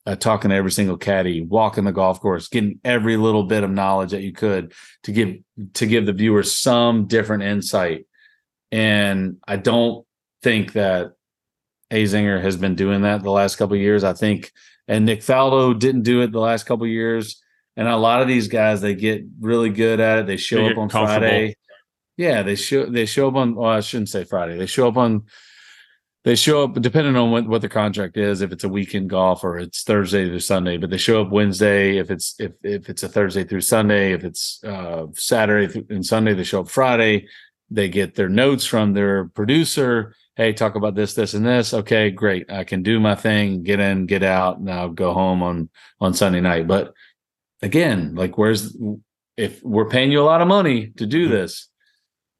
uh, 0.07 0.15
talking 0.15 0.51
to 0.51 0.57
every 0.57 0.71
single 0.71 0.97
caddy, 0.97 1.43
walking 1.43 1.85
the 1.85 1.93
golf 1.93 2.21
course, 2.21 2.49
getting 2.49 2.79
every 2.85 3.17
little 3.17 3.43
bit 3.43 3.65
of 3.65 3.71
knowledge 3.71 4.13
that 4.13 4.23
you 4.23 4.33
could 4.33 4.73
to 5.03 5.13
give 5.13 5.37
to 5.75 5.87
give 5.87 6.07
the 6.07 6.13
viewers 6.13 6.57
some 6.57 7.07
different 7.07 7.43
insight. 7.43 8.07
And 8.71 9.39
I 9.47 9.57
don't 9.57 10.07
think 10.43 10.75
that 10.75 11.13
Azinger 11.91 12.41
has 12.41 12.57
been 12.57 12.75
doing 12.75 13.03
that 13.03 13.23
the 13.23 13.31
last 13.31 13.57
couple 13.57 13.75
of 13.75 13.81
years. 13.81 14.05
I 14.05 14.13
think, 14.13 14.53
and 14.89 15.07
Nick 15.07 15.21
Faldo 15.21 15.79
didn't 15.79 16.03
do 16.03 16.23
it 16.23 16.33
the 16.33 16.41
last 16.41 16.65
couple 16.65 16.85
of 16.85 16.91
years. 16.91 17.41
And 17.77 17.89
a 17.89 17.97
lot 17.97 18.23
of 18.23 18.29
these 18.29 18.49
guys, 18.49 18.81
they 18.81 18.95
get 18.95 19.25
really 19.41 19.71
good 19.71 19.99
at 19.99 20.21
it. 20.21 20.27
They 20.27 20.37
show 20.37 20.59
They 20.59 20.71
up 20.71 20.79
on. 20.79 20.89
Friday. 20.89 21.57
Yeah, 22.17 22.43
they 22.43 22.55
show 22.55 22.87
they 22.87 23.07
show 23.07 23.29
up 23.29 23.35
on. 23.35 23.57
Well, 23.57 23.71
I 23.71 23.81
shouldn't 23.81 24.09
say 24.09 24.25
Friday. 24.25 24.57
They 24.57 24.67
show 24.67 24.87
up 24.89 24.97
on 24.97 25.25
they 26.25 26.35
show 26.35 26.65
up 26.65 26.81
depending 26.81 27.17
on 27.17 27.31
what, 27.31 27.47
what 27.47 27.61
the 27.61 27.69
contract 27.69 28.17
is 28.17 28.41
if 28.41 28.51
it's 28.51 28.65
a 28.65 28.69
weekend 28.69 29.11
golf 29.11 29.45
or 29.45 29.59
it's 29.59 29.83
thursday 29.83 30.27
through 30.27 30.41
sunday 30.41 30.77
but 30.77 30.91
they 30.91 30.97
show 30.97 31.23
up 31.23 31.31
wednesday 31.31 31.99
if 31.99 32.11
it's 32.11 32.35
if 32.39 32.53
if 32.63 32.89
it's 32.89 33.03
a 33.03 33.09
thursday 33.09 33.45
through 33.45 33.61
sunday 33.61 34.13
if 34.13 34.25
it's 34.25 34.63
uh 34.65 35.07
saturday 35.15 35.71
through, 35.71 35.87
and 35.91 36.05
sunday 36.05 36.35
they 36.35 36.45
show 36.45 36.61
up 36.61 36.69
friday 36.69 37.27
they 37.71 37.89
get 37.89 38.15
their 38.15 38.29
notes 38.29 38.65
from 38.65 38.93
their 38.93 39.27
producer 39.29 40.15
hey 40.37 40.53
talk 40.53 40.75
about 40.75 40.95
this 40.95 41.15
this 41.15 41.35
and 41.35 41.47
this. 41.47 41.75
Okay 41.75 42.11
great. 42.11 42.51
I 42.51 42.65
can 42.65 42.83
do 42.83 43.01
my 43.01 43.15
thing 43.15 43.63
get 43.63 43.81
in 43.81 44.07
get 44.07 44.23
out 44.23 44.61
now 44.61 44.89
go 44.89 45.13
home 45.13 45.43
on 45.43 45.69
on 46.01 46.15
sunday 46.15 46.41
night. 46.41 46.67
But 46.67 46.93
again 47.63 48.15
like 48.15 48.37
where's 48.37 48.77
if 49.37 49.63
we're 49.63 49.89
paying 49.89 50.13
you 50.13 50.21
a 50.21 50.23
lot 50.23 50.41
of 50.41 50.49
money 50.49 50.89
to 50.97 51.07
do 51.07 51.29
this 51.29 51.69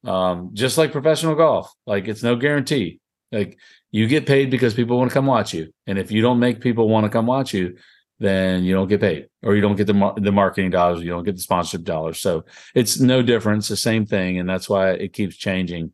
um 0.05 0.51
just 0.53 0.77
like 0.77 0.91
professional 0.91 1.35
golf 1.35 1.73
like 1.85 2.07
it's 2.07 2.23
no 2.23 2.35
guarantee. 2.35 2.99
Like 3.31 3.57
you 3.95 4.07
get 4.07 4.25
paid 4.25 4.51
because 4.51 4.73
people 4.73 4.97
want 4.97 5.09
to 5.09 5.13
come 5.13 5.25
watch 5.25 5.53
you, 5.53 5.73
and 5.87 5.97
if 5.97 6.11
you 6.11 6.21
don't 6.21 6.37
make 6.37 6.59
people 6.59 6.89
want 6.89 7.05
to 7.05 7.09
come 7.09 7.25
watch 7.27 7.53
you, 7.53 7.77
then 8.19 8.65
you 8.65 8.73
don't 8.73 8.89
get 8.89 8.99
paid, 8.99 9.27
or 9.41 9.55
you 9.55 9.61
don't 9.61 9.77
get 9.77 9.87
the 9.87 9.93
mar- 9.93 10.15
the 10.17 10.33
marketing 10.33 10.69
dollars, 10.69 11.01
you 11.01 11.09
don't 11.09 11.23
get 11.23 11.35
the 11.35 11.41
sponsorship 11.41 11.85
dollars. 11.85 12.19
So 12.19 12.43
it's 12.73 12.99
no 12.99 13.21
difference, 13.21 13.69
the 13.69 13.77
same 13.77 14.05
thing, 14.05 14.37
and 14.37 14.49
that's 14.49 14.67
why 14.67 14.91
it 14.91 15.13
keeps 15.13 15.37
changing. 15.37 15.93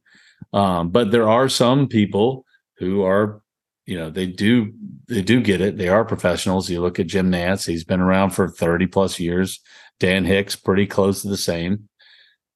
Um, 0.53 0.89
but 0.89 1.11
there 1.11 1.29
are 1.29 1.47
some 1.49 1.87
people 1.87 2.45
who 2.77 3.03
are, 3.03 3.41
you 3.85 3.97
know, 3.97 4.09
they 4.09 4.27
do 4.27 4.73
they 5.07 5.21
do 5.21 5.41
get 5.41 5.61
it. 5.61 5.77
They 5.77 5.89
are 5.89 6.05
professionals. 6.05 6.69
You 6.69 6.81
look 6.81 6.99
at 6.99 7.07
Jim 7.07 7.31
Nantz; 7.31 7.65
he's 7.67 7.83
been 7.83 8.01
around 8.01 8.31
for 8.31 8.47
thirty 8.49 8.87
plus 8.87 9.19
years. 9.19 9.59
Dan 9.99 10.25
Hicks, 10.25 10.55
pretty 10.55 10.87
close 10.87 11.21
to 11.21 11.27
the 11.29 11.37
same. 11.37 11.87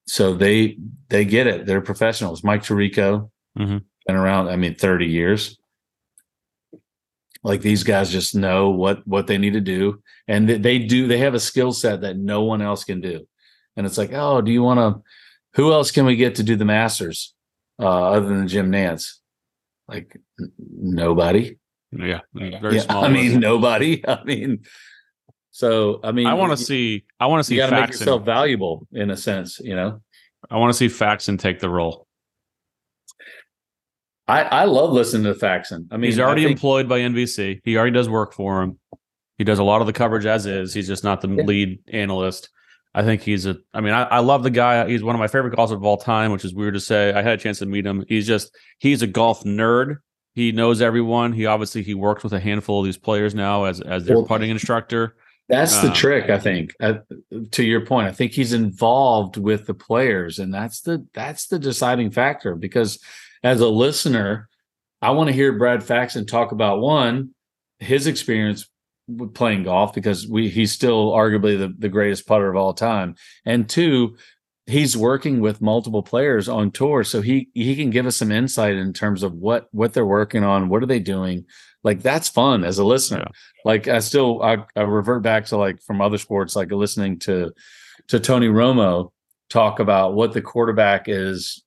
So 0.08 0.34
they 0.34 0.78
they 1.10 1.26
get 1.26 1.48
it. 1.48 1.66
They're 1.66 1.82
professionals. 1.82 2.44
Mike 2.44 2.64
Tirico, 2.64 3.30
Mhm. 3.58 3.84
been 4.08 4.16
around 4.16 4.50
i 4.50 4.56
mean 4.56 4.76
30 4.76 5.06
years 5.08 5.58
like 7.44 7.62
these 7.62 7.84
guys 7.84 8.10
just 8.12 8.36
know 8.36 8.70
what 8.70 9.06
what 9.08 9.28
they 9.28 9.38
need 9.38 9.54
to 9.54 9.62
do 9.62 10.02
and 10.28 10.50
they, 10.50 10.58
they 10.58 10.80
do 10.80 11.08
they 11.08 11.20
have 11.20 11.34
a 11.34 11.40
skill 11.40 11.72
set 11.72 12.02
that 12.02 12.18
no 12.18 12.44
one 12.44 12.62
else 12.62 12.84
can 12.84 13.02
do 13.02 13.26
and 13.78 13.86
it's 13.86 13.98
like 13.98 14.12
oh 14.14 14.42
do 14.42 14.52
you 14.52 14.64
want 14.64 14.80
to 14.80 15.02
who 15.54 15.72
else 15.72 15.92
can 15.92 16.06
we 16.06 16.16
get 16.16 16.36
to 16.36 16.44
do 16.44 16.56
the 16.56 16.66
masters 16.66 17.34
uh 17.80 18.12
other 18.12 18.28
than 18.28 18.48
jim 18.48 18.72
nantz 18.72 19.16
like 19.88 20.18
n- 20.40 20.52
nobody 20.60 21.58
Yeah, 21.92 22.22
very 22.34 22.76
yeah, 22.76 22.82
small. 22.82 23.06
i 23.06 23.10
mean 23.10 23.30
list. 23.32 23.40
nobody 23.40 24.04
i 24.08 24.24
mean 24.24 24.60
so 25.52 26.00
i 26.04 26.12
mean 26.12 26.28
I 26.28 26.34
want 26.34 26.58
to 26.58 26.64
see. 26.64 27.06
I 27.20 27.28
want 27.28 27.40
to 27.40 27.44
see 27.46 27.56
you 27.56 27.62
got 27.62 27.70
to 27.72 27.80
make 27.82 27.90
yourself 27.92 28.24
valuable 28.26 28.88
in 28.92 29.10
a 29.12 29.18
sense 29.18 29.60
you 29.60 29.76
know 29.76 30.02
I 30.50 30.58
want 30.58 30.72
to 30.72 30.78
see 30.78 30.88
Faxon 30.90 31.38
take 31.40 31.60
the 31.60 31.70
role. 31.70 32.08
i 34.28 34.42
i 34.44 34.64
love 34.66 34.92
listening 34.92 35.24
to 35.32 35.34
faxon 35.40 35.88
i 35.92 35.98
mean 35.98 36.10
He's 36.12 36.20
already 36.20 36.44
think- 36.44 36.58
employed 36.58 36.88
by 36.90 37.00
NBC. 37.00 37.62
He 37.64 37.78
already 37.78 37.92
does 37.94 38.10
work 38.10 38.34
for 38.34 38.62
him. 38.62 38.80
He 39.38 39.44
does 39.44 39.60
a 39.60 39.64
lot 39.64 39.82
of 39.82 39.88
the 39.88 39.94
coverage 39.94 40.26
as 40.26 40.46
is. 40.46 40.74
He's 40.74 40.88
just 40.88 41.04
not 41.04 41.22
the 41.22 41.28
Yeah. 41.30 41.44
lead 41.44 41.80
analyst. 41.92 42.50
I 42.96 43.04
think 43.04 43.22
he's 43.22 43.46
a. 43.46 43.58
I 43.74 43.82
mean, 43.82 43.94
I, 43.94 44.04
I 44.04 44.20
love 44.20 44.44
the 44.44 44.50
guy. 44.50 44.88
He's 44.88 45.04
one 45.04 45.16
of 45.16 45.20
my 45.20 45.28
favorite 45.28 45.54
golfers 45.54 45.76
of 45.76 45.84
all 45.84 45.98
time, 45.98 46.32
which 46.32 46.46
is 46.46 46.54
weird 46.54 46.76
to 46.76 46.80
say. 46.80 47.12
I 47.12 47.22
had 47.22 47.34
a 47.34 47.38
chance 47.38 47.60
to 47.60 47.66
meet 47.66 47.86
him. 47.86 48.06
He's 48.08 48.26
just 48.26 48.56
he's 48.80 49.02
a 49.02 49.08
golf 49.08 49.44
nerd. 49.44 49.98
He 50.34 50.54
knows 50.54 50.82
everyone. 50.82 51.34
He 51.34 51.46
obviously 51.46 51.84
he 51.84 51.94
works 51.94 52.24
with 52.24 52.32
a 52.32 52.40
handful 52.40 52.80
of 52.80 52.86
these 52.86 52.98
players 52.98 53.36
now 53.36 53.66
as 53.66 53.82
as 53.82 54.06
their 54.06 54.16
well, 54.16 54.26
putting 54.26 54.50
instructor. 54.50 55.18
That's 55.50 55.80
the 55.82 55.90
um, 55.90 55.94
trick, 55.94 56.30
I 56.30 56.40
think. 56.40 56.74
Uh, 56.80 57.00
to 57.52 57.64
your 57.64 57.86
point, 57.86 58.08
I 58.08 58.14
think 58.14 58.32
he's 58.32 58.54
involved 58.54 59.36
with 59.36 59.68
the 59.68 59.74
players, 59.74 60.40
and 60.40 60.54
that's 60.54 60.80
the 60.80 61.06
that's 61.14 61.48
the 61.48 61.60
deciding 61.60 62.12
factor. 62.12 62.56
Because 62.56 62.98
as 63.44 63.60
a 63.60 63.68
listener, 63.68 64.48
I 65.02 65.12
want 65.12 65.28
to 65.28 65.34
hear 65.34 65.52
Brad 65.52 65.84
Faxon 65.84 66.26
talk 66.26 66.54
about 66.54 66.80
one 66.80 67.36
his 67.80 68.08
experience 68.08 68.70
playing 69.34 69.64
golf 69.64 69.94
because 69.94 70.28
we 70.28 70.50
he's 70.50 70.72
still 70.72 71.12
arguably 71.12 71.58
the, 71.58 71.74
the 71.78 71.90
greatest 71.90 72.28
putter 72.28 72.50
of 72.50 72.56
all 72.56 72.74
time. 72.74 73.16
And 73.46 73.70
two 73.70 74.18
he's 74.68 74.98
working 74.98 75.42
with 75.42 75.62
multiple 75.62 76.02
players 76.02 76.50
on 76.50 76.72
tour 76.72 77.04
so 77.04 77.22
he 77.22 77.50
he 77.54 77.76
can 77.76 77.92
give 77.92 78.06
us 78.06 78.18
some 78.18 78.32
insight 78.32 78.76
in 78.76 78.94
terms 78.94 79.22
of 79.22 79.34
what 79.34 79.68
what 79.72 79.94
they're 79.94 80.06
working 80.06 80.44
on 80.44 80.70
what 80.70 80.82
are 80.82 80.88
they 80.88 81.00
doing. 81.00 81.46
Like 81.84 82.02
that's 82.02 82.30
fun 82.30 82.64
as 82.64 82.80
a 82.80 82.84
listener. 82.84 83.20
Yeah. 83.20 83.32
like 83.64 83.88
i 83.88 84.00
still 84.00 84.42
I, 84.42 84.58
I 84.76 84.82
revert 84.82 85.22
back 85.22 85.46
to 85.48 85.58
like 85.58 85.82
from 85.84 86.02
other 86.02 86.18
sports 86.18 86.56
like 86.56 86.72
listening 86.72 87.20
to 87.20 87.52
to 88.08 88.20
tony 88.20 88.48
romo 88.48 89.12
talk 89.50 89.80
about 89.80 90.16
what 90.16 90.34
the 90.34 90.42
quarterback 90.42 91.08
is 91.08 91.64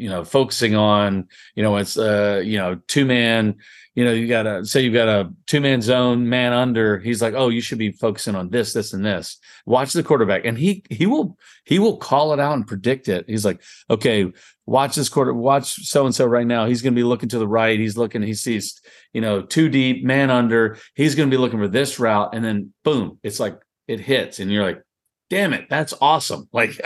you 0.00 0.08
know 0.08 0.24
focusing 0.24 0.74
on 0.74 1.28
you 1.54 1.62
know 1.62 1.76
it's 1.76 1.96
uh 1.96 2.40
you 2.44 2.58
know 2.58 2.80
two 2.86 3.04
man 3.04 3.56
you 3.94 4.04
know, 4.04 4.12
you 4.12 4.28
got 4.28 4.44
to 4.44 4.64
say 4.64 4.82
you've 4.82 4.94
got 4.94 5.08
a 5.08 5.30
two 5.46 5.60
man 5.60 5.82
zone, 5.82 6.28
man 6.28 6.52
under. 6.52 6.98
He's 6.98 7.20
like, 7.20 7.34
oh, 7.34 7.48
you 7.48 7.60
should 7.60 7.78
be 7.78 7.90
focusing 7.90 8.36
on 8.36 8.48
this, 8.48 8.72
this, 8.72 8.92
and 8.92 9.04
this. 9.04 9.38
Watch 9.66 9.92
the 9.92 10.02
quarterback, 10.02 10.44
and 10.44 10.56
he 10.56 10.84
he 10.88 11.06
will 11.06 11.36
he 11.64 11.78
will 11.78 11.96
call 11.96 12.32
it 12.32 12.40
out 12.40 12.54
and 12.54 12.66
predict 12.66 13.08
it. 13.08 13.24
He's 13.28 13.44
like, 13.44 13.60
okay, 13.90 14.32
watch 14.64 14.94
this 14.94 15.08
quarter, 15.08 15.34
watch 15.34 15.86
so 15.86 16.06
and 16.06 16.14
so 16.14 16.24
right 16.24 16.46
now. 16.46 16.66
He's 16.66 16.82
going 16.82 16.94
to 16.94 16.98
be 16.98 17.04
looking 17.04 17.28
to 17.30 17.38
the 17.38 17.48
right. 17.48 17.78
He's 17.78 17.96
looking. 17.96 18.22
He 18.22 18.34
sees 18.34 18.80
you 19.12 19.20
know 19.20 19.42
too 19.42 19.68
deep, 19.68 20.04
man 20.04 20.30
under. 20.30 20.78
He's 20.94 21.16
going 21.16 21.28
to 21.28 21.34
be 21.34 21.40
looking 21.40 21.58
for 21.58 21.68
this 21.68 21.98
route, 21.98 22.30
and 22.32 22.44
then 22.44 22.72
boom, 22.84 23.18
it's 23.24 23.40
like 23.40 23.60
it 23.88 23.98
hits, 23.98 24.38
and 24.38 24.52
you're 24.52 24.64
like, 24.64 24.82
damn 25.30 25.52
it, 25.52 25.66
that's 25.68 25.94
awesome. 26.00 26.48
Like, 26.52 26.80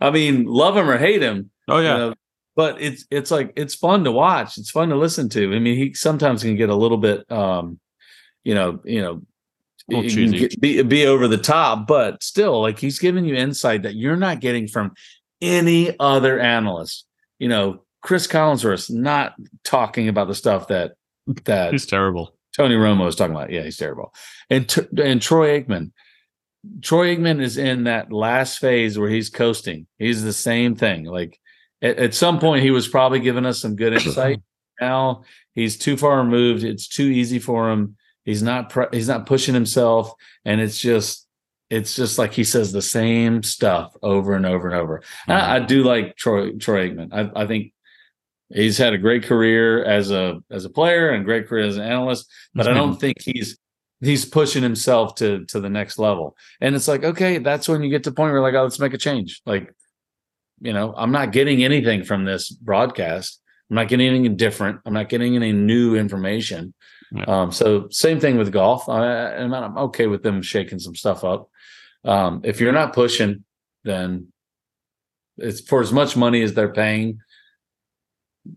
I 0.00 0.10
mean, 0.10 0.44
love 0.44 0.76
him 0.76 0.90
or 0.90 0.98
hate 0.98 1.22
him. 1.22 1.50
Oh 1.68 1.78
yeah. 1.78 1.92
You 1.92 1.98
know, 1.98 2.14
but 2.56 2.80
it's 2.80 3.04
it's 3.10 3.30
like 3.30 3.52
it's 3.56 3.74
fun 3.74 4.04
to 4.04 4.12
watch. 4.12 4.58
It's 4.58 4.70
fun 4.70 4.88
to 4.90 4.96
listen 4.96 5.28
to. 5.30 5.54
I 5.54 5.58
mean, 5.58 5.76
he 5.76 5.94
sometimes 5.94 6.42
can 6.42 6.56
get 6.56 6.70
a 6.70 6.74
little 6.74 6.98
bit, 6.98 7.30
um, 7.30 7.80
you 8.44 8.54
know, 8.54 8.80
you 8.84 9.02
know, 9.02 9.22
get, 9.88 10.60
be 10.60 10.82
be 10.82 11.06
over 11.06 11.28
the 11.28 11.38
top, 11.38 11.86
but 11.86 12.22
still, 12.22 12.60
like 12.60 12.78
he's 12.78 12.98
giving 12.98 13.24
you 13.24 13.34
insight 13.34 13.82
that 13.82 13.96
you're 13.96 14.16
not 14.16 14.40
getting 14.40 14.68
from 14.68 14.92
any 15.40 15.98
other 15.98 16.38
analyst. 16.38 17.06
You 17.38 17.48
know, 17.48 17.84
Cris 18.02 18.26
Collinsworth 18.26 18.90
not 18.90 19.34
talking 19.64 20.08
about 20.08 20.28
the 20.28 20.34
stuff 20.34 20.68
that 20.68 20.92
that 21.44 21.72
he's 21.72 21.86
terrible. 21.86 22.36
Tony 22.56 22.76
Romo 22.76 23.08
is 23.08 23.16
talking 23.16 23.34
about. 23.34 23.50
Yeah, 23.50 23.62
he's 23.62 23.76
terrible. 23.76 24.14
And 24.48 24.72
and 25.02 25.20
Troy 25.20 25.60
Aikman. 25.60 25.92
Troy 26.80 27.14
Aikman 27.14 27.42
is 27.42 27.58
in 27.58 27.84
that 27.84 28.10
last 28.10 28.58
phase 28.58 28.98
where 28.98 29.10
he's 29.10 29.28
coasting. 29.28 29.86
He's 29.98 30.22
the 30.22 30.32
same 30.32 30.76
thing. 30.76 31.04
Like 31.04 31.38
at, 31.84 31.98
at 31.98 32.14
some 32.14 32.40
point 32.40 32.62
he 32.62 32.70
was 32.70 32.88
probably 32.88 33.20
giving 33.20 33.46
us 33.46 33.60
some 33.60 33.76
good 33.76 33.92
insight. 34.04 34.40
now 34.80 35.22
he's 35.54 35.76
too 35.76 35.96
far 35.96 36.18
removed. 36.18 36.64
It's 36.64 36.88
too 36.88 37.04
easy 37.04 37.38
for 37.38 37.70
him. 37.70 37.96
He's 38.24 38.42
not 38.42 38.70
pre- 38.70 38.88
he's 38.90 39.08
not 39.08 39.26
pushing 39.26 39.54
himself, 39.54 40.12
and 40.44 40.60
it's 40.60 40.78
just 40.78 41.28
it's 41.70 41.94
just 41.94 42.18
like 42.18 42.32
he 42.32 42.44
says 42.44 42.72
the 42.72 42.82
same 42.82 43.42
stuff 43.42 43.94
over 44.02 44.34
and 44.34 44.46
over 44.46 44.68
and 44.68 44.76
over. 44.76 44.98
Mm-hmm. 45.28 45.32
I, 45.32 45.56
I, 45.56 45.58
do 45.60 45.82
like 45.82 46.16
Troy 46.16 46.52
Troy 46.52 46.90
Aikman. 46.90 47.08
I, 47.12 47.42
I, 47.42 47.46
think 47.46 47.72
he's 48.48 48.78
had 48.78 48.94
a 48.94 48.98
great 48.98 49.24
career 49.24 49.84
as 49.84 50.10
a 50.10 50.40
as 50.50 50.64
a 50.64 50.70
player 50.70 51.10
and 51.10 51.24
great 51.24 51.46
career 51.48 51.66
as 51.66 51.76
an 51.76 51.82
analyst, 51.82 52.30
but 52.54 52.66
mm-hmm. 52.66 52.74
I 52.74 52.78
don't 52.78 52.98
think 52.98 53.20
he's 53.20 53.58
he's 54.00 54.24
pushing 54.24 54.62
himself 54.62 55.16
to 55.16 55.44
to 55.46 55.60
the 55.60 55.70
next 55.70 55.98
level. 55.98 56.36
And 56.60 56.74
it's 56.74 56.88
like, 56.88 57.04
okay, 57.04 57.38
that's 57.38 57.68
when 57.68 57.82
you 57.82 57.90
get 57.90 58.04
to 58.04 58.10
the 58.10 58.16
point 58.16 58.32
where 58.32 58.40
like, 58.40 58.54
oh, 58.54 58.62
let's 58.62 58.78
make 58.78 58.94
a 58.94 58.98
change. 58.98 59.42
Like 59.44 59.73
you 60.64 60.72
know, 60.72 60.94
I'm 60.96 61.12
not 61.12 61.30
getting 61.30 61.62
anything 61.62 62.04
from 62.04 62.24
this 62.24 62.50
broadcast. 62.50 63.40
I'm 63.70 63.76
not 63.76 63.88
getting 63.88 64.08
anything 64.08 64.36
different. 64.36 64.80
I'm 64.86 64.94
not 64.94 65.10
getting 65.10 65.36
any 65.36 65.52
new 65.52 65.94
information. 65.94 66.72
Yeah. 67.12 67.24
Um, 67.24 67.52
so 67.52 67.88
same 67.90 68.18
thing 68.18 68.38
with 68.38 68.50
golf. 68.50 68.88
I, 68.88 69.36
I'm 69.36 69.78
okay 69.78 70.06
with 70.06 70.22
them 70.22 70.40
shaking 70.40 70.78
some 70.78 70.94
stuff 70.94 71.22
up. 71.22 71.50
Um, 72.04 72.40
if 72.44 72.60
you're 72.60 72.72
not 72.72 72.94
pushing, 72.94 73.44
then 73.84 74.28
it's 75.36 75.60
for 75.60 75.82
as 75.82 75.92
much 75.92 76.16
money 76.16 76.42
as 76.42 76.54
they're 76.54 76.72
paying. 76.72 77.20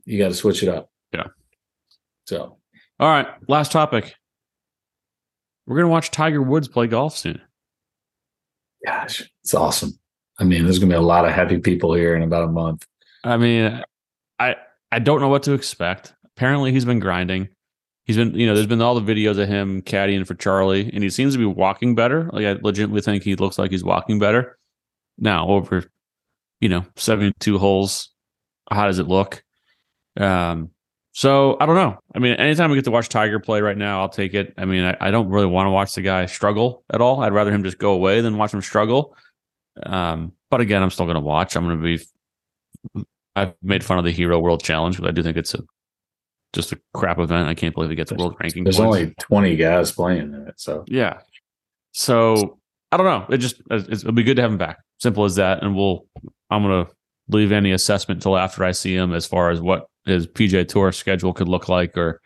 You 0.06 0.18
got 0.18 0.30
to 0.30 0.34
switch 0.34 0.64
it 0.64 0.70
up. 0.70 0.90
Yeah. 1.14 1.28
So, 2.26 2.58
all 3.00 3.10
right. 3.10 3.28
Last 3.48 3.72
topic. 3.74 4.16
We're 5.66 5.76
gonna 5.76 5.90
watch 5.90 6.12
Tiger 6.12 6.42
Woods 6.42 6.70
play 6.70 6.88
golf 6.88 7.18
soon. 7.18 7.42
Gosh, 8.86 9.30
it's 9.44 9.54
awesome. 9.54 10.00
I 10.40 10.44
mean, 10.44 10.64
there's 10.64 10.80
going 10.80 10.90
to 10.90 10.96
be 10.96 10.98
a 10.98 11.02
lot 11.02 11.26
of 11.26 11.32
happy 11.32 11.60
people 11.60 11.94
here 11.94 12.16
in 12.16 12.24
about 12.24 12.44
a 12.44 12.52
month. 12.52 12.86
I 13.24 13.38
mean, 13.38 13.84
I 14.40 14.56
I 14.92 15.00
don't 15.00 15.20
know 15.20 15.28
what 15.28 15.44
to 15.44 15.54
expect. 15.54 16.14
Apparently, 16.36 16.72
he's 16.72 16.86
been 16.86 17.00
grinding. 17.00 17.50
He's 18.06 18.16
been, 18.16 18.34
you 18.36 18.48
know, 18.48 18.54
there's 18.54 18.68
been 18.68 18.82
all 18.82 19.00
the 19.00 19.14
videos 19.14 19.38
of 19.38 19.50
him 19.50 19.82
caddying 19.82 20.26
for 20.26 20.36
Charlie, 20.36 20.90
and 20.94 21.04
he 21.04 21.10
seems 21.10 21.34
to 21.34 21.40
be 21.40 21.46
walking 21.46 21.94
better. 21.94 22.30
Like 22.32 22.46
I 22.46 22.54
legitimately 22.54 23.02
think 23.02 23.24
he 23.24 23.36
looks 23.36 23.58
like 23.58 23.72
he's 23.72 23.84
walking 23.84 24.18
better 24.18 24.58
now 25.18 25.48
over, 25.50 25.84
you 26.62 26.70
know, 26.70 26.86
72 26.96 27.58
holes. 27.58 28.10
How 28.72 28.86
does 28.86 29.00
it 29.00 29.08
look? 29.08 29.44
Um, 30.18 30.72
so 31.12 31.58
I 31.60 31.66
don't 31.66 31.76
know. 31.76 31.98
I 32.14 32.20
mean, 32.20 32.36
anytime 32.36 32.70
we 32.70 32.78
get 32.78 32.86
to 32.86 32.92
watch 32.92 33.10
Tiger 33.10 33.40
play 33.40 33.60
right 33.60 33.78
now, 33.78 34.02
I'll 34.02 34.10
take 34.10 34.34
it. 34.34 34.54
I 34.58 34.66
mean, 34.66 34.84
I, 34.84 34.96
I 35.02 35.12
don't 35.12 35.30
really 35.30 35.48
want 35.48 35.66
to 35.66 35.72
watch 35.72 35.96
the 35.96 36.02
guy 36.02 36.28
struggle 36.28 36.84
at 36.94 37.02
all. 37.02 37.22
I'd 37.24 37.34
rather 37.34 37.52
him 37.52 37.64
just 37.64 37.80
go 37.80 37.92
away 37.92 38.22
than 38.22 38.38
watch 38.38 38.54
him 38.54 38.62
struggle. 38.62 39.18
Um, 39.84 40.34
but 40.50 40.62
again, 40.62 40.82
I'm 40.82 40.90
still 40.90 41.06
going 41.06 41.16
to 41.16 41.22
watch. 41.22 41.56
I'm 41.56 41.66
going 41.66 41.82
to 41.82 41.84
be. 41.84 43.06
I've 43.36 43.54
made 43.62 43.84
fun 43.84 44.00
of 44.00 44.06
the 44.06 44.12
Hero 44.12 44.40
World 44.40 44.64
Challenge, 44.64 45.00
but 45.00 45.08
I 45.08 45.12
do 45.12 45.22
think 45.22 45.38
it's 45.38 45.54
a 45.54 45.64
just 46.54 46.72
a 46.72 46.80
crap 46.94 47.20
event. 47.20 47.48
I 47.48 47.54
can't 47.54 47.74
believe 47.76 47.92
it 47.92 47.96
gets 47.96 48.12
world 48.12 48.36
ranking. 48.42 48.64
There's 48.64 48.78
points. 48.78 48.98
only 48.98 49.14
20 49.20 49.56
guys 49.58 49.92
playing 49.92 50.34
in 50.34 50.48
it, 50.48 50.60
so 50.60 50.86
yeah. 50.88 51.20
So 51.94 52.60
I 52.92 52.98
don't 52.98 53.06
know. 53.06 53.34
It 53.34 53.38
just 53.38 53.62
it'll 53.70 54.12
be 54.12 54.24
good 54.24 54.36
to 54.36 54.42
have 54.42 54.52
him 54.52 54.58
back. 54.58 54.80
Simple 55.00 55.26
as 55.26 55.36
that. 55.36 55.64
And 55.64 55.76
we'll. 55.76 56.06
I'm 56.50 56.64
gonna 56.64 56.88
leave 57.30 57.52
any 57.52 57.72
assessment 57.72 58.22
till 58.22 58.38
after 58.38 58.64
I 58.64 58.72
see 58.72 58.96
him 58.96 59.14
as 59.14 59.26
far 59.26 59.52
as 59.52 59.60
what 59.60 59.88
his 60.06 60.26
PGA 60.28 60.68
Tour 60.68 60.92
schedule 60.92 61.34
could 61.34 61.50
look 61.50 61.68
like 61.68 61.98
or 61.98 62.22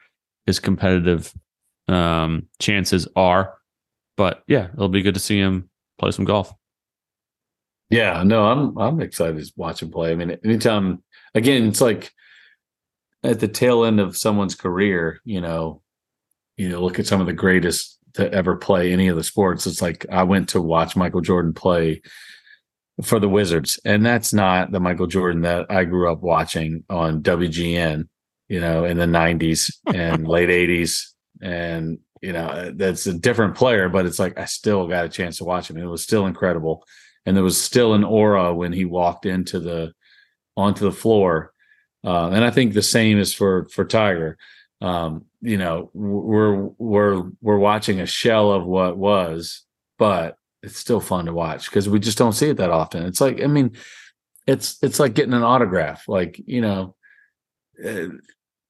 his 0.45 0.59
competitive 0.59 1.33
um, 1.87 2.47
chances 2.59 3.07
are. 3.15 3.57
But 4.17 4.43
yeah, 4.47 4.67
it'll 4.73 4.89
be 4.89 5.01
good 5.01 5.15
to 5.15 5.19
see 5.19 5.39
him 5.39 5.69
play 5.97 6.11
some 6.11 6.25
golf. 6.25 6.53
Yeah, 7.91 8.23
no, 8.23 8.45
I'm 8.45 8.77
I'm 8.77 9.01
excited 9.01 9.43
to 9.43 9.51
watch 9.57 9.81
him 9.81 9.91
play. 9.91 10.11
I 10.11 10.15
mean, 10.15 10.31
anytime 10.45 11.03
again, 11.35 11.67
it's 11.67 11.81
like 11.81 12.11
at 13.23 13.39
the 13.41 13.49
tail 13.49 13.83
end 13.83 13.99
of 13.99 14.17
someone's 14.17 14.55
career, 14.55 15.19
you 15.25 15.41
know, 15.41 15.81
you 16.55 16.69
know, 16.69 16.81
look 16.81 16.99
at 16.99 17.05
some 17.05 17.19
of 17.19 17.27
the 17.27 17.33
greatest 17.33 17.99
to 18.13 18.31
ever 18.33 18.55
play 18.55 18.93
any 18.93 19.09
of 19.09 19.17
the 19.17 19.23
sports. 19.23 19.67
It's 19.67 19.81
like 19.81 20.05
I 20.09 20.23
went 20.23 20.49
to 20.49 20.61
watch 20.61 20.95
Michael 20.95 21.21
Jordan 21.21 21.53
play 21.53 22.01
for 23.03 23.19
the 23.19 23.29
Wizards, 23.29 23.77
and 23.83 24.05
that's 24.05 24.33
not 24.33 24.71
the 24.71 24.79
Michael 24.79 25.07
Jordan 25.07 25.41
that 25.41 25.69
I 25.69 25.83
grew 25.83 26.09
up 26.09 26.21
watching 26.21 26.85
on 26.89 27.21
WGN, 27.21 28.07
you 28.47 28.61
know, 28.61 28.85
in 28.85 28.97
the 28.97 29.05
90s 29.05 29.73
and 29.93 30.27
late 30.27 30.49
80s. 30.49 31.07
And, 31.41 31.99
you 32.21 32.31
know, 32.31 32.71
that's 32.75 33.05
a 33.07 33.13
different 33.13 33.55
player, 33.55 33.89
but 33.89 34.05
it's 34.05 34.19
like 34.19 34.37
I 34.37 34.45
still 34.45 34.87
got 34.87 35.05
a 35.05 35.09
chance 35.09 35.37
to 35.37 35.43
watch 35.45 35.69
him. 35.69 35.77
It 35.77 35.85
was 35.85 36.03
still 36.03 36.25
incredible 36.25 36.85
and 37.25 37.35
there 37.35 37.43
was 37.43 37.59
still 37.59 37.93
an 37.93 38.03
aura 38.03 38.53
when 38.53 38.73
he 38.73 38.85
walked 38.85 39.25
into 39.25 39.59
the 39.59 39.93
onto 40.57 40.85
the 40.85 40.91
floor. 40.91 41.53
Uh, 42.03 42.29
and 42.29 42.43
I 42.43 42.51
think 42.51 42.73
the 42.73 42.81
same 42.81 43.19
is 43.19 43.33
for 43.33 43.67
for 43.69 43.85
Tiger. 43.85 44.37
Um, 44.81 45.25
you 45.41 45.57
know, 45.57 45.91
we're 45.93 46.69
we're 46.77 47.23
we're 47.41 47.57
watching 47.57 47.99
a 47.99 48.05
shell 48.05 48.51
of 48.51 48.65
what 48.65 48.97
was, 48.97 49.63
but 49.99 50.37
it's 50.63 50.77
still 50.77 50.99
fun 50.99 51.25
to 51.25 51.33
watch 51.33 51.65
because 51.65 51.89
we 51.89 51.99
just 51.99 52.17
don't 52.17 52.33
see 52.33 52.49
it 52.49 52.57
that 52.57 52.69
often. 52.69 53.05
It's 53.05 53.21
like, 53.21 53.41
I 53.41 53.47
mean, 53.47 53.71
it's 54.47 54.77
it's 54.81 54.99
like 54.99 55.13
getting 55.13 55.33
an 55.33 55.43
autograph. 55.43 56.07
Like, 56.07 56.41
you 56.45 56.61
know, 56.61 56.95
uh, 57.83 58.07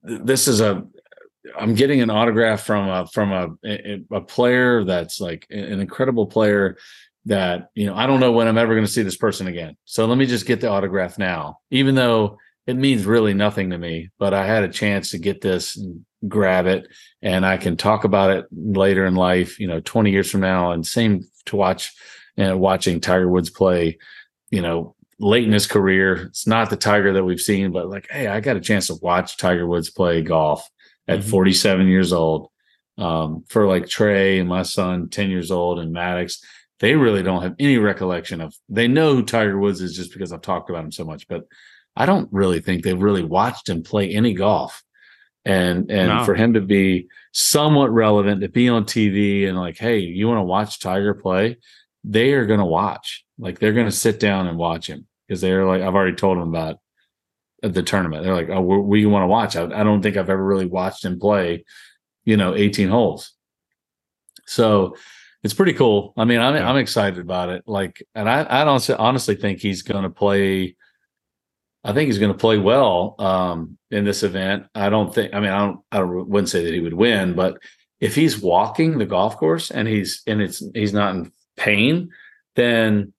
this 0.03 0.47
is 0.47 0.61
a 0.61 0.85
I'm 1.57 1.75
getting 1.75 2.01
an 2.01 2.09
autograph 2.09 2.63
from 2.63 2.87
a 2.87 3.07
from 3.07 3.31
a 3.31 3.99
a 4.11 4.21
player 4.21 4.83
that's 4.83 5.19
like 5.19 5.47
an 5.49 5.79
incredible 5.79 6.27
player 6.27 6.77
that 7.25 7.69
you 7.75 7.85
know 7.85 7.95
i 7.95 8.07
don't 8.07 8.19
know 8.19 8.31
when 8.31 8.47
i'm 8.47 8.57
ever 8.57 8.73
going 8.73 8.85
to 8.85 8.91
see 8.91 9.03
this 9.03 9.17
person 9.17 9.47
again 9.47 9.75
so 9.85 10.05
let 10.05 10.17
me 10.17 10.25
just 10.25 10.45
get 10.45 10.59
the 10.61 10.69
autograph 10.69 11.17
now 11.17 11.59
even 11.69 11.95
though 11.95 12.37
it 12.67 12.75
means 12.75 13.05
really 13.05 13.33
nothing 13.33 13.69
to 13.69 13.77
me 13.77 14.09
but 14.17 14.33
i 14.33 14.45
had 14.45 14.63
a 14.63 14.69
chance 14.69 15.11
to 15.11 15.19
get 15.19 15.41
this 15.41 15.77
and 15.77 16.05
grab 16.27 16.65
it 16.65 16.87
and 17.21 17.45
i 17.45 17.57
can 17.57 17.77
talk 17.77 18.03
about 18.03 18.31
it 18.31 18.45
later 18.51 19.05
in 19.05 19.15
life 19.15 19.59
you 19.59 19.67
know 19.67 19.79
20 19.81 20.11
years 20.11 20.29
from 20.29 20.41
now 20.41 20.71
and 20.71 20.85
same 20.85 21.25
to 21.45 21.55
watch 21.55 21.93
and 22.37 22.59
watching 22.59 22.99
Tiger 22.99 23.29
Woods 23.29 23.49
play, 23.49 23.97
you 24.49 24.61
know, 24.61 24.95
late 25.19 25.45
in 25.45 25.51
his 25.51 25.67
career. 25.67 26.27
It's 26.27 26.47
not 26.47 26.69
the 26.69 26.77
Tiger 26.77 27.13
that 27.13 27.23
we've 27.23 27.39
seen, 27.39 27.71
but 27.71 27.89
like, 27.89 28.09
hey, 28.09 28.27
I 28.27 28.39
got 28.39 28.57
a 28.57 28.61
chance 28.61 28.87
to 28.87 28.95
watch 28.95 29.37
Tiger 29.37 29.67
Woods 29.67 29.89
play 29.89 30.21
golf 30.21 30.67
at 31.07 31.19
mm-hmm. 31.19 31.29
47 31.29 31.87
years 31.87 32.13
old. 32.13 32.49
Um, 32.97 33.45
for 33.47 33.67
like 33.67 33.87
Trey 33.87 34.39
and 34.39 34.49
my 34.49 34.63
son, 34.63 35.09
10 35.09 35.29
years 35.31 35.49
old, 35.49 35.79
and 35.79 35.91
Maddox, 35.91 36.43
they 36.81 36.95
really 36.95 37.21
don't 37.21 37.43
have 37.43 37.55
any 37.59 37.77
recollection 37.77 38.41
of. 38.41 38.55
They 38.67 38.87
know 38.87 39.13
who 39.13 39.23
Tiger 39.23 39.57
Woods 39.57 39.81
is 39.81 39.95
just 39.95 40.11
because 40.11 40.33
I've 40.33 40.41
talked 40.41 40.69
about 40.69 40.83
him 40.83 40.91
so 40.91 41.05
much, 41.05 41.27
but 41.27 41.43
I 41.95 42.07
don't 42.07 42.27
really 42.31 42.59
think 42.59 42.83
they've 42.83 42.99
really 42.99 43.23
watched 43.23 43.69
him 43.69 43.83
play 43.83 44.09
any 44.09 44.33
golf. 44.33 44.83
And 45.45 45.91
and 45.91 46.09
no. 46.09 46.25
for 46.25 46.33
him 46.33 46.53
to 46.53 46.61
be 46.61 47.07
somewhat 47.33 47.91
relevant, 47.91 48.41
to 48.41 48.49
be 48.49 48.67
on 48.67 48.85
TV 48.85 49.47
and 49.47 49.57
like, 49.57 49.77
hey, 49.77 49.99
you 49.99 50.27
want 50.27 50.39
to 50.39 50.43
watch 50.43 50.79
Tiger 50.79 51.13
play? 51.13 51.57
They 52.03 52.33
are 52.33 52.47
going 52.47 52.59
to 52.59 52.65
watch. 52.65 53.25
Like 53.37 53.59
they're 53.59 53.73
going 53.73 53.87
to 53.87 53.91
sit 53.91 54.19
down 54.19 54.47
and 54.47 54.57
watch 54.57 54.87
him 54.87 55.07
because 55.27 55.39
they're 55.39 55.65
like, 55.65 55.83
I've 55.83 55.95
already 55.95 56.15
told 56.15 56.37
them 56.37 56.49
about 56.49 56.77
the 57.61 57.83
tournament. 57.83 58.23
They're 58.23 58.35
like, 58.35 58.49
oh, 58.49 58.61
we, 58.61 59.05
want 59.05 59.23
to 59.23 59.27
watch. 59.27 59.55
I, 59.55 59.65
I 59.65 59.83
don't 59.83 60.01
think 60.01 60.17
I've 60.17 60.31
ever 60.31 60.43
really 60.43 60.65
watched 60.65 61.05
him 61.05 61.19
play, 61.19 61.63
you 62.25 62.37
know, 62.37 62.55
18 62.55 62.89
holes. 62.89 63.33
So 64.47 64.95
it's 65.43 65.53
pretty 65.53 65.73
cool. 65.73 66.13
I 66.17 66.25
mean, 66.25 66.39
I'm 66.39 66.55
yeah. 66.55 66.69
I'm 66.69 66.77
excited 66.77 67.19
about 67.19 67.49
it. 67.49 67.63
Like, 67.65 68.03
and 68.15 68.29
I 68.29 68.45
I 68.61 68.63
don't 68.63 68.89
honestly 68.91 69.35
think 69.35 69.59
he's 69.59 69.81
going 69.81 70.03
to 70.03 70.09
play 70.09 70.75
I 71.83 71.93
think 71.93 72.07
he's 72.07 72.19
going 72.19 72.31
to 72.31 72.37
play 72.37 72.57
well 72.57 73.15
um, 73.17 73.77
in 73.89 74.05
this 74.05 74.23
event. 74.23 74.67
I 74.75 74.89
don't 74.89 75.13
think. 75.13 75.33
I 75.33 75.39
mean, 75.39 75.49
I 75.49 75.59
don't. 75.59 75.79
I 75.91 75.97
don't, 75.97 76.29
wouldn't 76.29 76.49
say 76.49 76.63
that 76.63 76.73
he 76.73 76.79
would 76.79 76.93
win, 76.93 77.33
but 77.33 77.57
if 77.99 78.13
he's 78.13 78.39
walking 78.39 78.97
the 78.97 79.05
golf 79.05 79.37
course 79.37 79.71
and 79.71 79.87
he's 79.87 80.21
and 80.27 80.41
it's 80.41 80.63
he's 80.75 80.93
not 80.93 81.15
in 81.15 81.31
pain, 81.57 82.11
then 82.55 83.13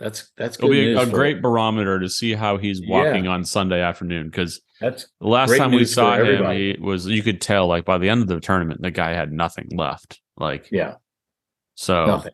that's 0.00 0.32
that's 0.36 0.56
it'll 0.56 0.70
be 0.70 0.92
a 0.92 1.06
great 1.06 1.36
him. 1.36 1.42
barometer 1.42 2.00
to 2.00 2.08
see 2.08 2.34
how 2.34 2.56
he's 2.56 2.80
walking 2.84 3.26
yeah. 3.26 3.30
on 3.30 3.44
Sunday 3.44 3.80
afternoon. 3.80 4.26
Because 4.28 4.60
that's 4.80 5.06
the 5.20 5.28
last 5.28 5.56
time 5.56 5.70
we 5.70 5.84
saw 5.84 6.16
him, 6.16 6.50
he 6.50 6.76
was 6.80 7.06
you 7.06 7.22
could 7.22 7.40
tell 7.40 7.68
like 7.68 7.84
by 7.84 7.98
the 7.98 8.08
end 8.08 8.22
of 8.22 8.28
the 8.28 8.40
tournament, 8.40 8.82
the 8.82 8.90
guy 8.90 9.10
had 9.10 9.32
nothing 9.32 9.68
left. 9.72 10.20
Like 10.36 10.68
yeah, 10.72 10.94
so 11.74 12.06
nothing. 12.06 12.32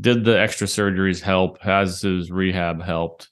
did 0.00 0.24
the 0.24 0.38
extra 0.38 0.66
surgeries 0.66 1.20
help? 1.20 1.60
Has 1.62 2.00
his 2.02 2.30
rehab 2.30 2.82
helped? 2.82 3.28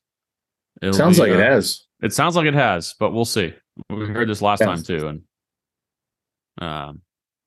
It'll 0.80 0.94
sounds 0.94 1.16
be, 1.16 1.22
like 1.22 1.32
uh, 1.32 1.34
it 1.34 1.40
has. 1.40 1.86
It 2.02 2.12
sounds 2.12 2.36
like 2.36 2.46
it 2.46 2.54
has, 2.54 2.94
but 2.98 3.12
we'll 3.12 3.24
see. 3.24 3.54
We 3.88 4.06
heard 4.06 4.28
this 4.28 4.42
last 4.42 4.60
time 4.60 4.82
too, 4.82 5.08
and 5.08 5.22
um, 6.58 7.02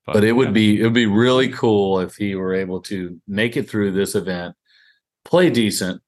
but, 0.05 0.13
but 0.13 0.23
it 0.23 0.31
would 0.33 0.53
be 0.53 0.79
it 0.79 0.83
would 0.83 0.93
be 0.93 1.07
really 1.07 1.49
cool 1.49 1.99
if 1.99 2.15
he 2.15 2.35
were 2.35 2.53
able 2.53 2.81
to 2.83 3.19
make 3.27 3.57
it 3.57 3.69
through 3.69 3.91
this 3.91 4.15
event, 4.15 4.55
play 5.23 5.49
decent. 5.49 6.01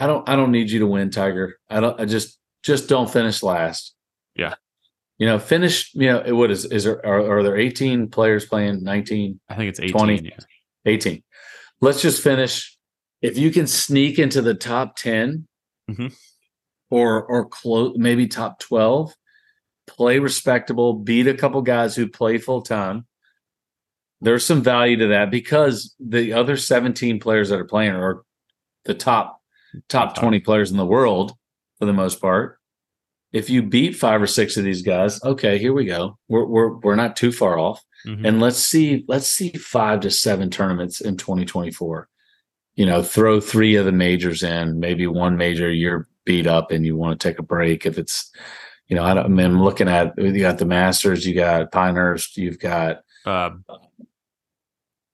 I 0.00 0.06
don't 0.06 0.28
I 0.28 0.36
don't 0.36 0.52
need 0.52 0.70
you 0.70 0.80
to 0.80 0.86
win, 0.86 1.10
Tiger. 1.10 1.58
I 1.70 1.80
don't. 1.80 2.00
I 2.00 2.04
just 2.04 2.38
just 2.62 2.88
don't 2.88 3.10
finish 3.10 3.42
last. 3.42 3.94
Yeah. 4.34 4.54
You 5.18 5.26
know, 5.26 5.38
finish. 5.38 5.92
You 5.94 6.12
know, 6.12 6.34
what 6.34 6.50
is 6.50 6.64
is 6.66 6.84
there? 6.84 7.04
Are, 7.04 7.38
are 7.38 7.42
there 7.42 7.56
eighteen 7.56 8.08
players 8.08 8.44
playing? 8.46 8.82
Nineteen? 8.82 9.40
I 9.48 9.54
think 9.54 9.70
it's 9.70 9.80
18, 9.80 9.92
20, 9.92 10.24
yeah. 10.24 10.30
Eighteen. 10.88 11.22
Let's 11.80 12.02
just 12.02 12.22
finish. 12.22 12.76
If 13.20 13.36
you 13.36 13.50
can 13.50 13.66
sneak 13.66 14.18
into 14.18 14.42
the 14.42 14.54
top 14.54 14.96
ten, 14.96 15.48
mm-hmm. 15.88 16.08
or 16.90 17.24
or 17.24 17.46
close 17.46 17.94
maybe 17.96 18.26
top 18.26 18.60
12 18.60 19.14
play 19.86 20.18
respectable 20.18 20.92
beat 20.94 21.26
a 21.26 21.34
couple 21.34 21.62
guys 21.62 21.96
who 21.96 22.06
play 22.06 22.38
full 22.38 22.62
time 22.62 23.06
there's 24.20 24.44
some 24.44 24.62
value 24.62 24.96
to 24.96 25.08
that 25.08 25.30
because 25.30 25.94
the 25.98 26.32
other 26.32 26.56
17 26.56 27.20
players 27.20 27.48
that 27.48 27.60
are 27.60 27.64
playing 27.64 27.92
are 27.92 28.22
the 28.84 28.94
top 28.94 29.40
top 29.88 30.14
20 30.16 30.40
players 30.40 30.70
in 30.70 30.76
the 30.76 30.86
world 30.86 31.32
for 31.78 31.86
the 31.86 31.92
most 31.92 32.20
part 32.20 32.58
if 33.32 33.50
you 33.50 33.62
beat 33.62 33.96
five 33.96 34.20
or 34.20 34.26
six 34.26 34.56
of 34.56 34.64
these 34.64 34.82
guys 34.82 35.22
okay 35.24 35.58
here 35.58 35.72
we 35.72 35.84
go 35.84 36.18
we're 36.28 36.44
we're, 36.44 36.76
we're 36.78 36.96
not 36.96 37.16
too 37.16 37.32
far 37.32 37.58
off 37.58 37.82
mm-hmm. 38.06 38.24
and 38.24 38.40
let's 38.40 38.58
see 38.58 39.04
let's 39.08 39.28
see 39.28 39.50
five 39.52 40.00
to 40.00 40.10
seven 40.10 40.50
tournaments 40.50 41.00
in 41.00 41.16
2024 41.16 42.08
you 42.78 42.86
know, 42.86 43.02
throw 43.02 43.40
three 43.40 43.74
of 43.74 43.86
the 43.86 43.92
majors 43.92 44.44
in, 44.44 44.78
maybe 44.78 45.08
one 45.08 45.36
major 45.36 45.68
you're 45.68 46.06
beat 46.24 46.46
up 46.46 46.70
and 46.70 46.86
you 46.86 46.96
want 46.96 47.18
to 47.18 47.28
take 47.28 47.40
a 47.40 47.42
break. 47.42 47.84
If 47.84 47.98
it's, 47.98 48.30
you 48.86 48.94
know, 48.94 49.02
I, 49.02 49.14
don't, 49.14 49.24
I 49.24 49.28
mean, 49.28 49.46
I'm 49.46 49.60
looking 49.60 49.88
at 49.88 50.16
you 50.16 50.38
got 50.38 50.58
the 50.58 50.64
Masters, 50.64 51.26
you 51.26 51.34
got 51.34 51.72
Pinehurst, 51.72 52.36
you've 52.36 52.60
got. 52.60 53.00
Uh, 53.26 53.50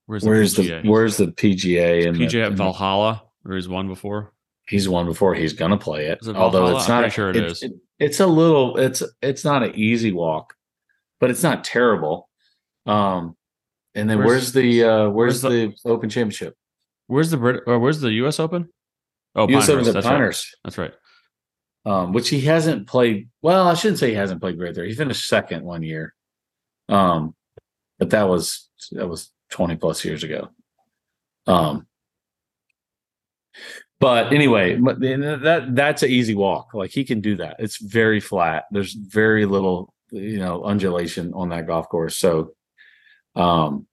where's 0.05 0.21
the 0.21 0.29
where's 0.29 0.53
PGA? 0.53 0.83
the 0.83 0.89
where's 0.91 1.17
the 1.17 1.25
PGA 1.25 2.07
and 2.07 2.15
PGA 2.15 2.45
at 2.45 2.51
Valhalla? 2.51 3.23
Or 3.43 3.55
he's 3.55 3.67
won 3.67 3.87
before. 3.87 4.31
He's 4.67 4.87
won 4.87 5.07
before. 5.07 5.33
He's 5.33 5.53
gonna 5.53 5.77
play 5.77 6.05
it. 6.05 6.19
it 6.21 6.35
Although 6.35 6.77
it's 6.77 6.87
not 6.87 7.11
sure 7.11 7.31
it, 7.31 7.35
it 7.35 7.45
is. 7.45 7.63
It, 7.63 7.71
it's 7.97 8.19
a 8.19 8.27
little. 8.27 8.77
It's 8.77 9.01
it's 9.23 9.43
not 9.43 9.63
an 9.63 9.73
easy 9.73 10.11
walk, 10.11 10.53
but 11.19 11.31
it's 11.31 11.41
not 11.41 11.63
terrible. 11.63 12.29
Um, 12.85 13.35
and 13.93 14.09
then 14.09 14.19
where's, 14.19 14.27
where's 14.27 14.51
the 14.53 14.83
uh 14.83 15.09
where's, 15.09 15.41
where's 15.43 15.73
the, 15.73 15.73
the 15.83 15.89
Open 15.89 16.09
Championship? 16.09 16.55
Where's 17.07 17.29
the 17.29 17.37
Brit? 17.37 17.63
Or 17.67 17.79
where's 17.79 17.99
the 17.99 18.11
U.S. 18.13 18.39
Open? 18.39 18.69
Oh, 19.35 19.47
U.S. 19.49 19.69
Open 19.69 19.85
the 19.85 20.01
Pinehurst. 20.01 20.45
Right. 20.45 20.59
That's 20.63 20.77
right. 20.77 20.93
Um, 21.85 22.13
which 22.13 22.29
he 22.29 22.41
hasn't 22.41 22.87
played. 22.87 23.29
Well, 23.41 23.67
I 23.67 23.75
shouldn't 23.75 23.99
say 23.99 24.09
he 24.09 24.15
hasn't 24.15 24.41
played 24.41 24.57
great 24.57 24.75
there. 24.75 24.85
He 24.85 24.93
finished 24.93 25.27
second 25.27 25.63
one 25.63 25.83
year. 25.83 26.15
Um, 26.89 27.35
but 27.99 28.09
that 28.09 28.27
was 28.27 28.69
that 28.91 29.07
was 29.07 29.31
twenty 29.49 29.75
plus 29.75 30.03
years 30.03 30.23
ago. 30.23 30.49
Um, 31.47 31.87
but 33.99 34.33
anyway, 34.33 34.75
that 34.75 35.67
that's 35.69 36.03
an 36.03 36.09
easy 36.09 36.35
walk. 36.35 36.73
Like 36.73 36.91
he 36.91 37.03
can 37.03 37.21
do 37.21 37.37
that. 37.37 37.57
It's 37.59 37.77
very 37.77 38.19
flat. 38.19 38.65
There's 38.71 38.93
very 38.93 39.45
little, 39.45 39.93
you 40.11 40.39
know, 40.39 40.63
undulation 40.63 41.33
on 41.33 41.49
that 41.49 41.67
golf 41.67 41.87
course. 41.87 42.17
So, 42.17 42.53
um, 43.35 43.87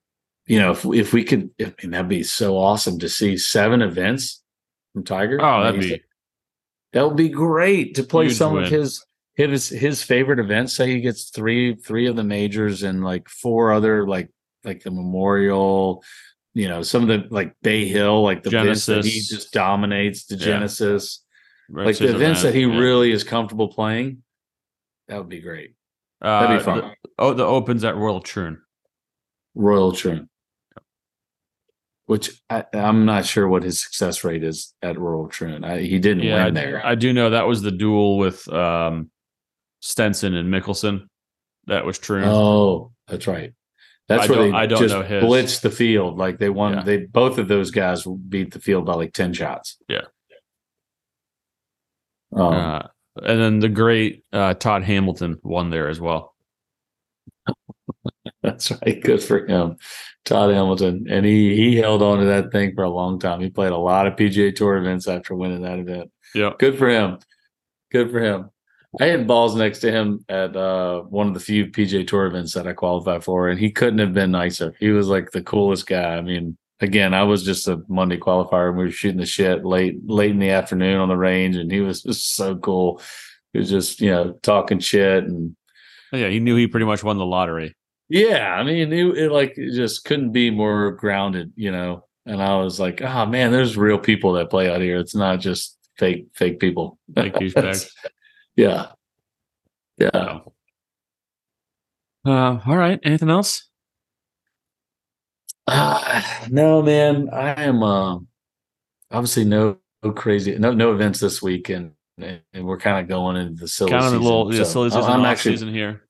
you 0.47 0.59
know, 0.59 0.73
if 0.73 0.85
if 0.85 1.13
we 1.13 1.25
could, 1.25 1.51
I 1.61 1.73
mean, 1.83 1.93
that'd 1.93 2.09
be 2.09 2.23
so 2.23 2.57
awesome 2.57 2.99
to 2.99 3.09
see 3.09 3.37
seven 3.37 3.83
events 3.83 4.43
from 4.93 5.05
Tiger. 5.05 5.39
Oh, 5.41 5.63
that'd 5.63 5.81
be 5.81 6.03
that 6.93 7.07
would 7.07 7.17
be 7.17 7.29
great 7.29 7.95
to 7.97 8.03
play 8.03 8.29
some 8.29 8.55
win. 8.55 8.65
of 8.65 8.71
his 8.71 9.05
his 9.35 9.69
his 9.69 10.03
favorite 10.03 10.39
events. 10.39 10.77
Say 10.77 10.91
he 10.91 11.01
gets 11.01 11.31
three 11.31 11.75
three 11.75 12.07
of 12.07 12.17
the 12.17 12.25
majors 12.25 12.83
and 12.83 13.05
like 13.05 13.29
four 13.29 13.73
other 13.73 14.07
like 14.07 14.31
like 14.65 14.83
the 14.83 14.91
Memorial, 14.91 16.05
you 16.55 16.69
know, 16.69 16.83
some 16.83 17.03
of 17.03 17.09
the 17.09 17.35
like 17.35 17.55
Bay 17.63 17.87
Hill, 17.87 18.23
like 18.23 18.43
the 18.43 18.51
Genesis. 18.51 18.89
events 18.89 19.07
that 19.07 19.13
he 19.13 19.21
just 19.21 19.53
dominates, 19.53 20.27
the 20.27 20.37
yeah. 20.37 20.45
Genesis, 20.45 21.25
like 21.71 21.97
the 21.99 22.15
events 22.15 22.41
event, 22.41 22.43
that 22.43 22.55
he 22.55 22.65
yeah. 22.65 22.79
really 22.79 23.13
is 23.13 23.25
comfortable 23.25 23.69
playing. 23.69 24.23
That 25.09 25.19
would 25.19 25.29
be 25.29 25.41
great. 25.41 25.75
That'd 26.21 26.59
be 26.59 26.63
uh, 26.63 26.65
fun. 26.65 26.79
The, 26.79 26.95
oh, 27.19 27.35
the 27.35 27.45
opens 27.45 27.85
at 27.85 27.97
Royal 27.97 28.21
Troon. 28.21 28.61
Royal 29.55 29.93
Troon 29.93 30.29
which 32.13 32.43
I, 32.51 32.65
am 32.75 33.07
not 33.07 33.25
sure 33.25 33.49
what 33.49 33.63
his 33.63 33.83
success 33.83 34.23
rate 34.23 34.45
is 34.45 34.75
at 34.83 34.99
Royal 34.99 35.29
Troon. 35.29 35.65
I, 35.65 35.81
he 35.81 35.99
didn't 35.99 36.25
yeah, 36.25 36.45
win 36.45 36.53
there. 36.53 36.85
I 36.85 36.95
do 36.95 37.11
know 37.13 37.31
that 37.31 37.47
was 37.47 37.63
the 37.63 37.71
duel 37.71 38.19
with 38.19 38.47
um, 38.53 39.11
Stenson 39.81 40.35
and 40.35 40.53
Mickelson. 40.53 41.07
That 41.69 41.87
was 41.87 41.99
true. 41.99 42.23
Oh, 42.25 42.93
that's 43.07 43.27
right. 43.27 43.55
That's 44.09 44.29
I 44.29 44.31
where 44.31 44.43
they 44.43 44.53
I 44.53 44.67
don't 44.67 44.81
just 44.81 44.95
know 44.95 45.03
his. 45.03 45.25
blitzed 45.25 45.61
the 45.63 45.71
field. 45.71 46.19
Like 46.19 46.39
they 46.39 46.51
won. 46.51 46.75
Yeah. 46.75 46.83
They 46.83 46.99
both 46.99 47.39
of 47.39 47.49
those 47.49 47.71
guys 47.71 48.05
beat 48.05 48.53
the 48.53 48.61
field 48.61 48.85
by 48.85 48.95
like 48.95 49.15
ten 49.15 49.33
shots. 49.33 49.79
Yeah. 49.89 50.03
Um, 52.35 52.53
uh, 52.53 52.83
and 53.23 53.41
then 53.41 53.59
the 53.61 53.69
great 53.69 54.25
uh, 54.33 54.53
Todd 54.53 54.83
Hamilton 54.83 55.39
won 55.43 55.71
there 55.71 55.89
as 55.89 56.01
well. 56.01 56.32
That's 58.43 58.71
right. 58.71 59.01
Good 59.03 59.23
for 59.23 59.47
him, 59.47 59.77
Todd 60.25 60.53
Hamilton, 60.53 61.07
and 61.09 61.25
he 61.25 61.57
he 61.57 61.77
held 61.77 62.03
on 62.03 62.19
to 62.19 62.25
that 62.27 62.53
thing 62.53 62.75
for 62.75 62.85
a 62.85 62.91
long 62.91 63.19
time. 63.19 63.41
He 63.41 63.51
played 63.51 63.73
a 63.73 63.77
lot 63.77 64.07
of 64.07 64.17
PGA 64.17 64.55
Tour 64.55 64.77
events 64.77 65.09
after 65.09 65.35
winning 65.35 65.63
that 65.63 65.79
event. 65.79 66.11
Yeah, 66.35 66.51
good 66.59 66.79
for 66.79 66.89
him. 66.89 67.19
Good 67.91 68.11
for 68.11 68.21
him. 68.21 68.51
I 69.01 69.07
had 69.07 69.27
balls 69.27 69.57
next 69.57 69.79
to 69.81 69.91
him 69.91 70.25
at 70.29 70.55
uh, 70.55 71.01
one 71.03 71.27
of 71.27 71.35
the 71.35 71.41
few 71.41 71.67
PGA 71.67 72.07
Tour 72.07 72.27
events 72.27 72.53
that 72.55 72.67
I 72.67 72.73
qualified 72.75 73.25
for, 73.25 73.49
and 73.49 73.59
he 73.59 73.71
couldn't 73.71 74.01
have 74.01 74.13
been 74.13 74.31
nicer. 74.31 74.75
He 74.81 74.91
was 74.91 75.09
like 75.09 75.31
the 75.31 75.43
coolest 75.43 75.87
guy. 75.87 76.17
I 76.17 76.21
mean, 76.21 76.59
again, 76.81 77.15
I 77.15 77.23
was 77.23 77.45
just 77.45 77.69
a 77.69 77.83
Monday 77.89 78.19
qualifier, 78.19 78.69
and 78.69 78.77
we 78.77 78.85
were 78.85 78.91
shooting 78.91 79.21
the 79.21 79.27
shit 79.27 79.65
late 79.65 79.97
late 80.07 80.33
in 80.33 80.39
the 80.39 80.51
afternoon 80.51 81.01
on 81.01 81.09
the 81.09 81.17
range, 81.17 81.57
and 81.57 81.71
he 81.71 81.81
was 81.81 82.03
just 82.05 82.35
so 82.35 82.57
cool. 82.57 83.01
He 83.53 83.59
was 83.59 83.71
just 83.71 84.01
you 84.01 84.11
know 84.11 84.33
talking 84.43 84.79
shit 84.79 85.25
and 85.25 85.57
yeah, 86.13 86.29
he 86.29 86.41
knew 86.41 86.57
he 86.57 86.67
pretty 86.67 86.87
much 86.87 87.03
won 87.03 87.19
the 87.19 87.27
lottery. 87.27 87.75
Yeah, 88.13 88.55
I 88.55 88.63
mean, 88.63 88.93
it, 88.93 89.17
it 89.17 89.33
like 89.33 89.57
it 89.57 89.73
just 89.73 90.05
couldn't 90.05 90.33
be 90.33 90.51
more 90.51 90.91
grounded, 90.91 91.55
you 91.57 91.73
know. 91.73 92.05
And 92.27 92.43
I 92.43 92.57
was 92.57 92.79
like, 92.79 93.01
oh 93.01 93.25
man, 93.25 93.53
there's 93.53 93.75
real 93.75 93.99
people 93.99 94.35
that 94.35 94.51
play 94.51 94.69
out 94.71 94.83
here. 94.83 94.99
It's 94.99 95.15
not 95.15 95.41
just 95.41 95.79
fake 95.97 96.27
fake 96.35 96.61
people. 96.61 96.99
Fake 97.15 97.33
douchebags. 97.37 97.91
yeah, 98.55 98.89
yeah. 99.97 100.41
Uh, 102.23 102.61
all 102.67 102.77
right. 102.77 103.01
Anything 103.03 103.31
else? 103.31 103.67
Uh, 105.67 106.23
no, 106.51 106.83
man. 106.83 107.31
I 107.33 107.63
am 107.63 107.83
uh, 107.83 108.19
obviously 109.11 109.47
no, 109.47 109.79
no 110.03 110.13
crazy 110.13 110.59
no 110.59 110.75
no 110.75 110.93
events 110.93 111.19
this 111.19 111.41
week, 111.41 111.71
and 111.71 111.93
and 112.19 112.43
we're 112.67 112.77
kind 112.77 113.03
of 113.03 113.09
going 113.09 113.37
into 113.37 113.59
the 113.63 113.69
silly 113.69 113.91
kind 113.91 114.05
of 114.05 114.21
a 114.21 114.23
little 114.23 114.53
yeah, 114.53 114.65
So 114.65 114.71
silly 114.71 114.91
season, 114.91 115.11
I'm 115.11 115.25
actually 115.25 115.53
season 115.53 115.73
here. 115.73 116.03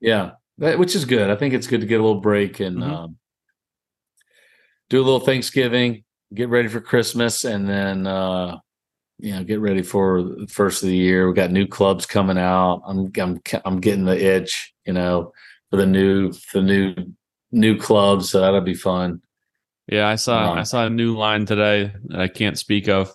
yeah, 0.00 0.30
that- 0.58 0.78
which 0.78 0.94
is 0.94 1.04
good. 1.04 1.30
I 1.30 1.36
think 1.36 1.54
it's 1.54 1.66
good 1.66 1.80
to 1.80 1.86
get 1.86 2.00
a 2.00 2.02
little 2.04 2.20
break 2.20 2.60
and 2.60 2.78
Mhm. 2.78 2.82
um, 2.92 3.16
do 4.88 4.98
a 5.00 5.04
little 5.04 5.20
Thanksgiving, 5.20 6.04
get 6.34 6.48
ready 6.48 6.68
for 6.68 6.80
Christmas, 6.80 7.44
and 7.44 7.68
then 7.68 8.06
uh, 8.06 8.58
you 9.18 9.32
know 9.32 9.44
get 9.44 9.60
ready 9.60 9.82
for 9.82 10.22
the 10.22 10.46
first 10.48 10.82
of 10.82 10.88
the 10.88 10.96
year. 10.96 11.28
We 11.28 11.34
got 11.34 11.50
new 11.50 11.66
clubs 11.66 12.06
coming 12.06 12.38
out. 12.38 12.82
I'm 12.86 13.10
I'm 13.18 13.40
I'm 13.64 13.80
getting 13.80 14.04
the 14.04 14.16
itch, 14.20 14.72
you 14.86 14.92
know, 14.92 15.32
for 15.70 15.76
the 15.76 15.86
new 15.86 16.32
the 16.52 16.62
new 16.62 16.94
new 17.52 17.78
clubs. 17.78 18.30
So 18.30 18.40
that'll 18.40 18.60
be 18.60 18.74
fun. 18.74 19.22
Yeah, 19.88 20.08
I 20.08 20.16
saw 20.16 20.52
Um, 20.52 20.58
I 20.58 20.62
saw 20.64 20.86
a 20.86 20.90
new 20.90 21.16
line 21.16 21.46
today 21.46 21.92
that 22.06 22.20
I 22.20 22.28
can't 22.28 22.58
speak 22.58 22.88
of 22.88 23.12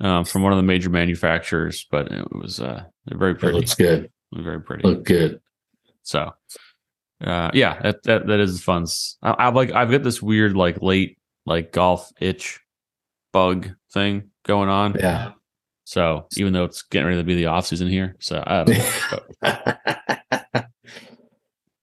um, 0.00 0.24
from 0.24 0.42
one 0.42 0.52
of 0.52 0.56
the 0.56 0.62
major 0.62 0.90
manufacturers, 0.90 1.86
but 1.90 2.10
it 2.12 2.32
was 2.32 2.60
uh, 2.60 2.84
very 3.08 3.32
It 3.32 3.38
pretty. 3.38 3.56
looks 3.58 3.74
good. 3.74 4.10
Very 4.32 4.60
pretty. 4.60 4.86
Look 4.86 5.04
good. 5.04 5.40
So, 6.04 6.30
uh, 7.22 7.50
yeah, 7.54 7.80
that, 7.82 8.02
that 8.04 8.26
that 8.28 8.40
is 8.40 8.62
fun. 8.62 8.86
I, 9.22 9.34
I've 9.48 9.54
like 9.56 9.72
I've 9.72 9.90
got 9.90 10.02
this 10.02 10.22
weird 10.22 10.54
like 10.56 10.80
late 10.82 11.18
like 11.46 11.72
golf 11.72 12.10
itch 12.20 12.60
bug 13.32 13.70
thing 13.92 14.30
going 14.46 14.68
on. 14.68 14.94
Yeah. 14.98 15.32
So 15.84 16.26
even 16.36 16.52
though 16.52 16.64
it's 16.64 16.82
getting 16.82 17.06
ready 17.08 17.18
to 17.18 17.24
be 17.24 17.34
the 17.34 17.46
off 17.46 17.66
season 17.66 17.88
here, 17.88 18.16
so 18.20 18.42
I 18.46 18.64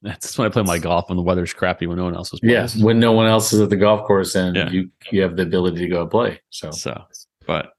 that's 0.02 0.36
when 0.38 0.48
I 0.48 0.50
play 0.52 0.64
my 0.64 0.80
golf 0.80 1.10
when 1.10 1.18
the 1.18 1.22
weather's 1.24 1.54
crappy 1.54 1.86
when 1.86 1.98
no 1.98 2.06
one 2.06 2.16
else 2.16 2.34
is 2.34 2.40
playing. 2.40 2.54
yes. 2.54 2.76
When 2.78 3.00
no 3.00 3.12
one 3.12 3.28
else 3.28 3.54
is 3.54 3.62
at 3.62 3.70
the 3.70 3.76
golf 3.78 4.08
course 4.08 4.34
and 4.36 4.56
Yeah. 4.56 4.70
you 4.72 4.90
you 5.12 5.22
have 5.22 5.36
the 5.36 5.44
ability 5.44 5.78
to 5.80 5.88
go 5.88 6.08
play. 6.08 6.42
So 6.50 6.72
So, 6.72 7.04
but 7.46 7.74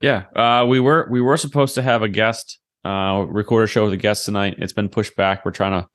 yeah, 0.00 0.24
uh, 0.36 0.66
we 0.66 0.80
were 0.80 1.08
we 1.10 1.20
were 1.20 1.36
supposed 1.38 1.74
to 1.76 1.82
have 1.82 2.02
a 2.02 2.08
guest, 2.08 2.58
uh, 2.88 3.24
record 3.24 3.64
a 3.64 3.66
show 3.66 3.84
with 3.84 3.92
a 3.92 3.98
guest 3.98 4.24
tonight. 4.24 4.54
It's 4.58 4.72
been 4.72 4.88
pushed 4.88 5.14
back. 5.14 5.44
We're 5.44 5.50
trying 5.50 5.80
to 5.80 5.88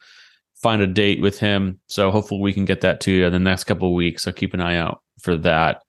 find 0.56 0.82
a 0.82 0.88
date 0.88 1.22
with 1.22 1.40
him, 1.40 1.80
so 1.88 2.12
hopefully 2.12 2.42
we 2.42 2.54
can 2.54 2.66
get 2.66 2.82
that 2.82 3.02
to 3.02 3.12
you 3.12 3.26
in 3.26 3.34
the 3.34 3.40
next 3.40 3.64
couple 3.64 3.88
of 3.88 3.94
weeks. 3.96 4.24
So 4.24 4.32
keep 4.32 4.54
an 4.54 4.62
eye 4.62 4.78
out 4.78 5.02
for 5.20 5.36
that, 5.38 5.82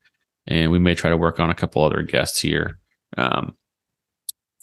and 0.47 0.71
we 0.71 0.79
may 0.79 0.95
try 0.95 1.11
to 1.11 1.17
work 1.17 1.39
on 1.39 1.51
a 1.51 1.55
couple 1.55 1.85
other 1.85 2.03
guests 2.03 2.41
here 2.41 2.79
um, 3.17 3.55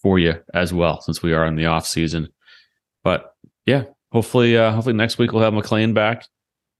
for 0.01 0.17
you 0.17 0.35
as 0.53 0.73
well, 0.73 1.01
since 1.01 1.21
we 1.21 1.33
are 1.33 1.45
in 1.45 1.55
the 1.55 1.67
off 1.67 1.85
season. 1.85 2.27
But 3.03 3.33
yeah, 3.65 3.83
hopefully, 4.11 4.57
uh, 4.57 4.71
hopefully 4.71 4.95
next 4.95 5.17
week 5.17 5.31
we'll 5.31 5.43
have 5.43 5.53
McLean 5.53 5.93
back. 5.93 6.25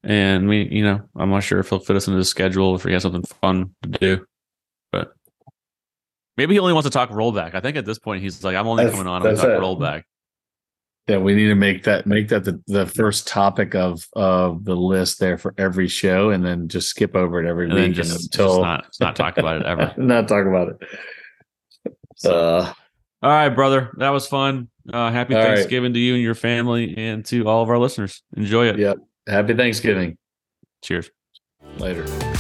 And 0.04 0.48
we, 0.48 0.68
you 0.72 0.84
know, 0.84 1.02
I'm 1.16 1.30
not 1.30 1.44
sure 1.44 1.60
if 1.60 1.70
he'll 1.70 1.80
fit 1.80 1.96
us 1.96 2.08
into 2.08 2.18
the 2.18 2.26
schedule 2.26 2.76
if 2.76 2.84
he 2.84 2.92
has 2.94 3.04
something 3.04 3.22
fun 3.22 3.76
to 3.84 3.90
do, 3.90 4.26
maybe 6.38 6.54
he 6.56 6.60
only 6.60 6.74
wants 6.74 6.88
to 6.88 6.92
talk 6.92 7.10
rollback. 7.10 7.54
I 7.56 7.60
think 7.60 7.78
at 7.78 7.86
this 7.86 8.00
point 8.00 8.22
he's 8.24 8.44
like, 8.44 8.56
I'm 8.56 8.68
only 8.68 8.84
That's- 8.84 8.98
coming 9.00 9.12
on 9.12 9.22
to 9.24 9.36
talk 9.36 9.46
it. 9.46 9.60
rollback. 9.60 10.04
yeah, 11.08 11.18
we 11.18 11.34
need 11.36 11.48
to 11.48 11.56
make 11.56 11.84
that 11.84 12.06
make 12.08 12.30
that 12.30 12.44
the, 12.46 12.62
the 12.68 12.86
first 12.86 13.28
topic 13.28 13.76
of 13.76 14.08
of 14.14 14.64
the 14.66 14.76
list 14.76 15.20
there 15.20 15.38
for 15.38 15.54
every 15.58 15.88
show 15.88 16.30
and 16.30 16.46
then 16.46 16.68
just 16.68 16.90
skip 16.90 17.16
over 17.16 17.44
it 17.44 17.48
every 17.50 17.66
And 17.66 17.74
week 17.74 17.94
just, 17.94 18.24
until 18.34 18.48
just 18.50 18.62
not, 18.62 18.86
just 18.86 19.00
not 19.02 19.16
talk 19.16 19.38
about 19.38 19.58
it 19.62 19.66
ever. 19.66 19.94
not 19.98 20.28
talk 20.28 20.46
about 20.46 20.70
it. 20.70 20.78
Uh, 22.24 22.72
All 23.24 23.30
right, 23.32 23.50
brother. 23.50 23.92
That 23.98 24.10
was 24.10 24.28
fun. 24.28 24.70
Uh, 24.92 25.12
happy 25.12 25.34
All 25.36 25.42
right. 25.42 25.56
Thanksgiving 25.56 25.94
to 25.94 26.00
you 26.00 26.14
and 26.14 26.24
your 26.24 26.36
family 26.36 26.96
and 26.98 27.26
to 27.26 27.48
all 27.48 27.64
of 27.64 27.70
our 27.70 27.78
listeners. 27.80 28.22
Enjoy 28.38 28.68
it. 28.68 28.78
yeah. 28.80 28.94
Happy 29.28 29.54
Thanksgiving. 29.56 30.18
Cheers. 30.84 31.10
Later. 31.78 32.31